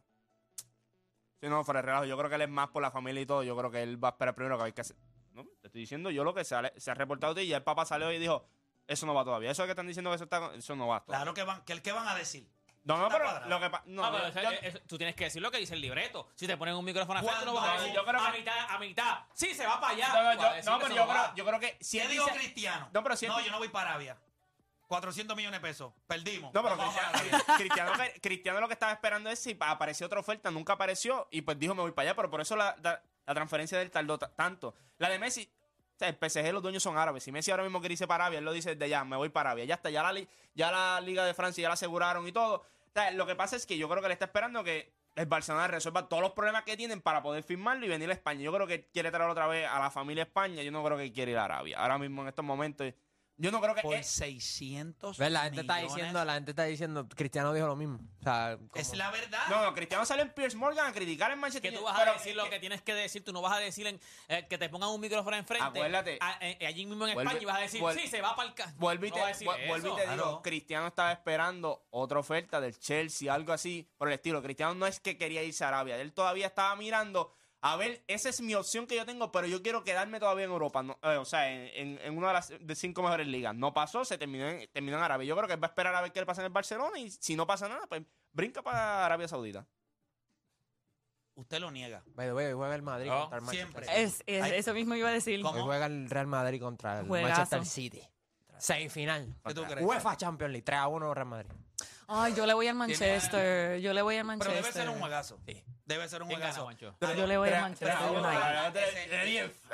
No, 1.50 1.64
fuera 1.64 1.82
de 1.82 1.86
relajo, 1.88 2.06
yo 2.06 2.18
creo 2.18 2.30
que 2.30 2.36
él 2.36 2.42
es 2.44 2.50
más 2.50 2.68
por 2.70 2.82
la 2.82 2.92
familia 2.92 3.22
y 3.22 3.26
todo. 3.26 3.44
Yo 3.44 3.56
creo 3.58 3.72
que 3.72 3.84
él 3.84 4.04
va 4.04 4.10
a 4.10 4.12
esperar 4.12 4.36
primero 4.36 4.58
que 4.58 4.64
hay 4.66 4.74
que 4.74 4.82
hacer. 4.82 4.96
No, 5.34 5.44
te 5.62 5.68
estoy 5.68 5.82
diciendo 5.82 6.10
yo 6.12 6.24
lo 6.24 6.34
que 6.34 6.44
se 6.46 6.56
ha, 6.56 6.72
se 6.78 6.92
ha 6.92 6.94
reportado 6.94 7.34
de 7.34 7.42
ti 7.42 7.48
y 7.48 7.50
ya 7.52 7.58
el 7.58 7.64
papá 7.64 7.86
salió 7.86 8.12
y 8.12 8.20
dijo, 8.20 8.48
eso 8.88 9.06
no 9.06 9.14
va 9.14 9.24
todavía. 9.26 9.52
Eso 9.52 9.64
que 9.66 9.72
están 9.72 9.88
diciendo 9.88 10.10
que 10.12 10.16
eso 10.16 10.24
está, 10.26 10.54
eso 10.56 10.76
no 10.76 10.88
va 10.88 11.02
todavía. 11.02 11.24
Claro 11.24 11.34
que 11.34 11.44
van, 11.44 11.62
que, 11.66 11.82
¿qué 11.82 11.92
van 11.92 12.08
a 12.08 12.16
decir? 12.16 12.48
No, 12.84 12.98
no, 12.98 13.10
pero 13.10 13.24
cuadrado. 13.24 13.50
lo 13.50 13.60
que 13.60 13.70
pasa. 13.72 13.84
No, 13.88 14.04
No, 14.04 14.12
pero 14.16 14.28
o 14.28 14.32
sea, 14.32 14.44
yo- 14.44 14.52
eh, 14.62 14.82
tú 14.88 14.96
tienes 14.98 15.16
que 15.16 15.24
decir 15.24 15.42
lo 15.42 15.50
que 15.50 15.58
dice 15.58 15.74
el 15.74 15.82
libreto. 15.82 16.30
Si 16.36 16.46
te 16.46 16.56
ponen 16.56 16.76
un 16.76 16.86
micrófono 16.86 17.20
frente, 17.20 17.40
tú 17.40 17.46
no 17.48 17.54
vas 17.56 17.68
a 17.70 17.82
decir 17.82 17.96
yo 17.96 18.06
creo 18.06 18.22
a 18.22 18.32
que- 18.32 18.38
mitad, 18.38 18.70
a 18.70 18.78
mitad. 18.78 19.20
Sí, 19.34 19.56
se 19.56 19.66
va 19.66 19.82
para 19.82 19.94
allá. 19.94 20.08
no, 20.14 20.30
a 20.30 20.34
yo- 20.36 20.72
no, 20.72 20.78
que 20.80 20.84
pero 20.86 20.96
yo 20.96 21.08
creo, 21.08 21.36
yo 21.36 21.46
creo 21.46 21.60
que 21.60 21.78
si 21.82 21.98
¿Qué 21.98 22.04
él 22.06 22.12
dijo 22.12 22.26
dice- 22.26 22.38
Cristiano? 22.38 22.90
No, 22.94 23.02
pero 23.02 23.16
si 23.16 23.26
él 23.26 23.32
No, 23.32 23.42
yo 23.42 23.52
no 23.52 23.58
voy 23.58 23.70
para 23.70 23.90
Arabia. 23.90 24.18
400 24.88 25.36
millones 25.36 25.62
de 25.62 25.68
pesos. 25.68 25.94
Perdimos. 26.08 26.54
No, 26.54 26.64
pero 26.64 26.78
Cristiano, 28.22 28.60
lo 28.60 28.68
que 28.68 28.74
estaba 28.74 28.92
esperando 28.92 29.30
es 29.30 29.40
si 29.40 29.56
pa- 29.56 29.72
apareció 29.72 30.06
otra 30.08 30.20
oferta, 30.20 30.52
nunca 30.52 30.74
apareció 30.74 31.28
y 31.32 31.42
pues 31.42 31.58
dijo 31.60 31.76
me 31.76 31.82
voy 31.82 31.92
para 31.92 32.10
allá, 32.10 32.16
pero 32.16 32.30
por 32.30 32.42
eso 32.42 32.56
la, 32.56 32.76
la- 32.82 33.02
la 33.26 33.34
transferencia 33.34 33.78
del 33.80 33.92
tardó 33.92 34.18
ta- 34.18 34.34
tanto. 34.36 34.76
La 34.98 35.10
de 35.10 35.18
Messi, 35.20 35.50
o 35.52 35.98
sea, 35.98 36.10
el 36.10 36.16
PSG 36.16 36.52
los 36.54 36.62
dueños 36.62 36.84
son 36.84 36.98
árabes. 36.98 37.24
Si 37.24 37.32
Messi 37.32 37.52
ahora 37.52 37.64
mismo 37.64 37.80
quiere 37.80 37.94
irse 37.94 38.08
para 38.08 38.26
Arabia, 38.26 38.40
él 38.40 38.46
lo 38.46 38.54
dice 38.54 38.76
desde 38.76 38.90
ya, 38.90 39.04
me 39.04 39.16
voy 39.16 39.30
para 39.30 39.52
Arabia. 39.52 39.66
Ya 39.66 39.76
está, 39.76 39.90
ya 39.90 40.04
la, 40.04 40.20
ya 40.54 40.72
la 40.72 41.02
Liga 41.02 41.26
de 41.26 41.34
Francia 41.34 41.62
ya 41.62 41.68
la 41.70 41.74
aseguraron 41.74 42.28
y 42.28 42.32
todo. 42.32 42.56
O 42.58 42.66
sea, 42.94 43.12
lo 43.12 43.26
que 43.26 43.36
pasa 43.36 43.56
es 43.56 43.66
que 43.66 43.78
yo 43.78 43.90
creo 43.90 44.02
que 44.02 44.08
le 44.08 44.14
está 44.14 44.26
esperando 44.26 44.64
que 44.64 44.94
el 45.16 45.26
Barcelona 45.26 45.68
resuelva 45.68 46.08
todos 46.10 46.22
los 46.22 46.34
problemas 46.34 46.64
que 46.64 46.76
tienen 46.78 47.02
para 47.02 47.24
poder 47.24 47.42
firmarlo 47.44 47.86
y 47.86 47.90
venir 47.90 48.10
a 48.10 48.14
España. 48.14 48.42
Yo 48.42 48.54
creo 48.54 48.68
que 48.68 48.88
quiere 48.90 49.12
traer 49.12 49.30
otra 49.30 49.48
vez 49.48 49.68
a 49.68 49.80
la 49.80 49.90
familia 49.90 50.24
España. 50.24 50.62
Yo 50.62 50.72
no 50.72 50.84
creo 50.84 50.98
que 50.98 51.12
quiere 51.12 51.32
ir 51.32 51.38
a 51.38 51.46
Arabia. 51.46 51.80
Ahora 51.80 51.98
mismo 51.98 52.22
en 52.22 52.28
estos 52.28 52.44
momentos, 52.46 52.94
yo 53.38 53.52
no 53.52 53.60
creo 53.62 53.76
que... 53.76 53.82
Por 53.82 53.96
eh, 53.96 54.04
600 54.04 55.18
¿Ves? 55.18 55.32
La 55.32 55.44
gente 55.44 55.62
está 55.62 55.76
millones. 55.76 55.96
diciendo, 55.96 56.26
la 56.26 56.34
gente 56.36 56.52
está 56.52 56.64
diciendo, 56.64 57.08
Cristiano 57.10 57.54
dijo 57.54 57.68
lo 57.68 57.76
mismo. 57.76 58.00
O 58.20 58.24
sea, 58.24 58.58
como- 58.58 58.70
Es 58.76 58.96
la 58.96 59.12
verdad. 59.12 59.40
no, 59.50 59.62
no, 59.64 59.74
Cristiano 59.74 60.06
salió 60.06 60.24
en 60.24 60.32
Pierce 60.32 60.56
Morgan 60.58 60.88
a 60.88 60.94
criticar 60.94 61.32
en 61.32 61.40
Manchester 61.40 61.72
Que 61.72 61.78
tú 61.78 61.84
vas 61.84 62.00
a 62.00 62.14
decir 62.14 62.36
lo 62.36 62.50
que 62.50 62.60
tienes 62.60 62.82
que 62.82 62.94
decir, 62.94 63.24
tú 63.24 63.34
no 63.34 63.42
vas 63.42 63.54
a 63.54 63.60
decir 63.60 63.88
en, 63.88 64.00
eh, 64.28 64.46
que 64.50 64.58
te 64.58 64.70
pongan 64.70 64.90
un 64.90 65.02
micrófono 65.02 65.36
enfrente. 65.36 65.66
Acuérdate. 65.66 66.18
a- 66.22 66.38
eh, 66.42 66.66
allí 66.66 66.86
mismo 66.86 67.08
en 67.08 67.16
Vuelve- 67.16 67.22
España 67.28 67.42
y 67.42 67.46
vas 67.46 67.58
a 67.58 67.62
decir, 67.62 67.84
sí, 67.94 68.08
se 68.08 68.22
va 68.22 68.36
para 68.36 68.50
el 68.50 68.56
ca-". 68.56 68.74
Vuelvo 68.78 69.06
y 69.06 69.10
No 69.10 69.16
te, 69.16 69.20
vas 69.22 69.28
a 69.30 69.34
decir 69.34 69.48
vu- 69.48 69.68
vuelvo 69.68 69.88
y 69.88 69.96
te 69.96 70.02
digo, 70.02 70.14
Claro. 70.24 70.42
Cristiano 70.42 70.88
estaba 70.88 71.12
esperando 71.12 71.86
otra 71.92 72.20
oferta 72.20 72.62
del 72.62 72.78
Chelsea, 72.80 73.34
algo 73.34 73.54
así, 73.54 73.90
por 73.98 74.08
el 74.08 74.14
estilo. 74.16 74.42
Cristiano 74.42 74.74
no 74.76 74.88
es 74.88 75.00
que 75.00 75.18
quería 75.18 75.44
irse 75.44 75.64
a 75.64 75.70
Arabia, 75.70 75.98
él 76.00 76.14
todavía 76.14 76.48
estaba 76.48 76.76
mirando, 76.76 77.34
a 77.68 77.76
ver, 77.78 78.04
esa 78.08 78.30
es 78.30 78.42
mi 78.42 78.54
opción 78.56 78.86
que 78.88 78.96
yo 78.96 79.06
tengo, 79.06 79.32
pero 79.32 79.48
yo 79.48 79.62
quiero 79.64 79.84
quedarme 79.84 80.20
todavía 80.20 80.46
en 80.46 80.52
Europa, 80.52 80.84
no- 80.84 81.00
eh, 81.02 81.18
o 81.18 81.26
sea, 81.26 81.52
en, 81.52 81.70
en- 81.98 82.00
en 82.06 82.18
una 82.18 82.28
de 82.28 82.34
las 82.34 82.54
de 82.60 82.76
cinco 82.76 83.02
mejores 83.02 83.26
ligas. 83.28 83.56
No 83.56 83.74
pasó, 83.74 84.06
se 84.06 84.18
terminó 84.18 84.48
en, 84.48 84.70
terminó 84.72 84.98
en 84.98 85.04
Arabia. 85.04 85.26
Yo 85.28 85.36
creo 85.36 85.48
que 85.48 85.56
va 85.56 85.68
a 85.68 85.70
esperar 85.72 85.96
a 85.96 86.02
ver 86.02 86.12
qué 86.12 86.20
le 86.20 86.26
pasa 86.26 86.42
en 86.42 86.46
el 86.48 86.52
Barcelona 86.54 87.00
y 87.00 87.10
si 87.10 87.36
no 87.36 87.48
pasa 87.48 87.68
nada, 87.68 87.88
pues 87.88 88.04
brinca 88.34 88.62
para 88.62 89.06
Arabia 89.06 89.28
Saudita. 89.28 89.66
Usted 91.36 91.60
lo 91.60 91.70
niega. 91.70 92.02
By 92.16 92.28
the 92.28 92.34
way, 92.34 92.54
juega 92.54 92.76
el 92.76 92.82
Madrid 92.82 93.08
No, 93.10 93.22
contra 93.22 93.38
el 93.40 93.44
Manchester 93.44 93.84
siempre. 93.84 93.86
City. 93.88 94.02
Es, 94.02 94.24
es- 94.26 94.44
Ay. 94.44 94.52
eso 94.60 94.74
mismo 94.74 94.96
iba 94.96 95.10
a 95.10 95.12
decir. 95.12 95.42
¿Cómo? 95.42 95.58
Hoy 95.60 95.64
juega 95.66 95.86
el 95.88 96.10
Real 96.10 96.28
Madrid 96.28 96.62
contra 96.62 97.00
el 97.02 97.08
Juegazo. 97.08 97.30
Manchester 97.34 97.66
City. 97.66 98.02
Semifinal. 98.58 99.36
¿Qué 99.46 99.54
tú 99.54 99.64
crees? 99.64 99.86
UEFA 99.86 100.16
Champions 100.16 100.52
League. 100.54 100.64
3 100.64 100.80
a 100.80 100.88
1 100.88 101.14
Real 101.14 101.28
Madrid. 101.28 101.52
Ay, 102.08 102.34
yo 102.36 102.46
le 102.46 102.54
voy 102.54 102.68
al 102.68 102.76
Manchester. 102.76 103.82
Yo 103.82 103.92
le 103.92 104.02
voy 104.02 104.16
al 104.16 104.22
Pero 104.22 104.28
Manchester. 104.38 104.62
debe 104.64 104.72
ser 104.74 104.90
un 104.90 105.00
juegazo. 105.00 105.40
Debe 105.86 106.10
ser 106.10 106.24
un 106.24 106.28
¿Quién 106.30 106.40
gana, 106.40 106.52
juegazo. 106.52 106.64
Juancho? 106.66 106.98
Ah, 107.02 107.14
Yo 107.14 107.28
le 107.28 107.38
voy 107.38 107.48
al 107.48 107.54
pero- 107.54 107.62
Manchester 107.64 107.98
pero- 108.00 108.22
United. 108.22 108.78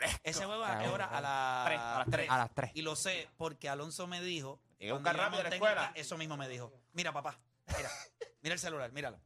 ese- 0.03 0.20
Ese 0.24 0.45
juego 0.45 0.64
a 0.66 0.80
qué 0.80 0.88
hora? 0.89 1.05
A 1.05 1.22
las 1.22 1.66
Tres, 1.66 1.80
a 1.80 1.97
las 1.99 2.07
tres. 2.09 2.30
A 2.30 2.38
las 2.38 2.49
3. 2.53 2.72
Y 2.74 2.82
lo 2.82 2.95
sé 2.97 3.30
porque 3.38 3.70
Alonso 3.70 4.07
me 4.07 4.20
dijo. 4.22 4.59
Llegué 4.78 4.91
a 4.91 4.95
cuando 4.95 5.09
buscar 5.09 5.16
yo 5.16 5.22
rápido 5.24 5.39
a 5.39 5.43
la 5.43 5.43
monté 5.43 5.47
en 5.47 5.53
escuela. 5.64 5.88
el 5.88 5.93
ca- 5.93 5.99
Eso 5.99 6.18
mismo 6.18 6.38
me 6.38 6.47
dijo. 6.49 6.74
Mira, 6.93 7.14
papá, 7.14 7.39
mira, 7.78 7.89
mira 8.41 8.53
el 8.53 8.59
celular, 8.59 8.91
míralo. 8.91 9.20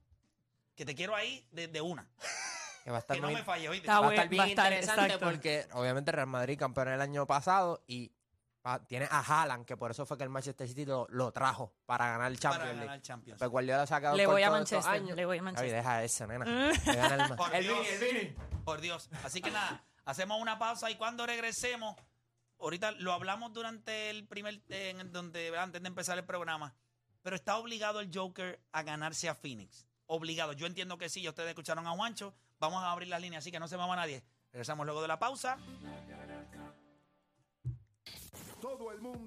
Que 0.76 0.86
te 0.86 0.94
quiero 0.94 1.16
ahí 1.16 1.48
desde 1.52 1.82
una. 1.82 2.08
Que 2.84 2.92
va 2.92 2.98
a 2.98 3.00
estar 3.00 3.16
Que 3.16 3.22
no 3.22 3.28
muy- 3.30 3.36
me 3.38 3.44
falle, 3.44 3.68
¿oíste? 3.70 3.88
Está 3.88 4.00
va 4.00 4.08
a 4.08 4.12
estar 4.12 4.30
bien 4.30 4.42
va 4.42 4.46
a 4.46 4.48
estar, 4.50 4.66
interesante 4.74 5.06
exacto. 5.14 5.26
porque 5.26 5.68
obviamente 5.74 6.12
Real 6.12 6.28
Madrid 6.28 6.60
campeón 6.60 6.90
el 6.90 7.02
año 7.02 7.26
pasado 7.26 7.82
y 7.88 8.12
tiene 8.88 9.08
a 9.12 9.20
Haaland, 9.20 9.66
que 9.66 9.78
por 9.78 9.92
eso 9.92 10.06
fue 10.06 10.18
que 10.18 10.24
el 10.24 10.30
Manchester 10.30 10.68
City 10.68 10.86
lo, 10.86 11.06
lo 11.10 11.32
trajo 11.32 11.74
para 11.86 12.08
ganar 12.10 12.32
el 12.32 12.40
Champions 12.40 12.80
Para 12.86 13.02
Champions. 13.02 13.40
Pues 13.40 13.52
Guardiola 13.52 13.84
ha 13.84 13.88
sacado 13.88 14.18
Le 14.18 14.26
voy 14.26 14.42
a 14.44 14.50
Manchester, 14.50 14.94
años. 14.94 15.16
le 15.16 15.26
voy 15.26 15.38
a 15.38 15.40
Ay, 15.40 15.44
Manchester. 15.44 15.72
deja 15.76 16.04
eso, 16.04 16.28
nena. 16.28 16.46
El, 16.72 17.36
Por 17.36 17.56
el 17.56 17.64
Dios. 17.64 17.88
El. 18.02 18.36
Por 18.64 18.82
Dios. 18.82 19.10
Así 19.24 19.42
que 19.42 19.52
nada, 19.52 19.84
hacemos 20.06 20.42
una 20.42 20.58
pausa 20.58 20.90
y 20.90 20.96
cuando 20.96 21.26
regresemos, 21.26 21.96
ahorita 22.60 22.92
lo 22.94 23.14
hablamos 23.14 23.54
durante 23.54 24.10
el 24.10 24.28
primer, 24.28 24.62
eh, 24.70 24.96
en 24.98 25.12
donde 25.12 25.56
antes 25.58 25.82
de 25.82 25.88
empezar 25.88 26.18
el 26.18 26.26
programa, 26.26 26.74
pero 27.22 27.36
está 27.36 27.58
obligado 27.58 28.00
el 28.00 28.10
Joker 28.14 28.60
a 28.72 28.84
ganarse 28.84 29.30
a 29.30 29.36
Phoenix. 29.36 29.86
Obligado. 30.08 30.54
Yo 30.54 30.68
entiendo 30.68 30.98
que 30.98 31.10
sí, 31.10 31.22
ya 31.22 31.30
ustedes 31.30 31.50
escucharon 31.50 31.86
a 31.88 31.92
Juancho. 31.92 32.34
Vamos 32.60 32.84
a 32.84 32.92
abrir 32.92 33.10
las 33.10 33.22
líneas, 33.22 33.44
así 33.44 33.52
que 33.52 33.60
no 33.60 33.68
se 33.68 33.78
mueva 33.78 33.96
nadie. 33.96 34.24
Regresamos 34.52 34.86
luego 34.86 35.02
de 35.02 35.08
la 35.08 35.20
pausa. 35.20 35.58
Todo 38.66 38.92
el 38.92 39.00
mundo. 39.00 39.16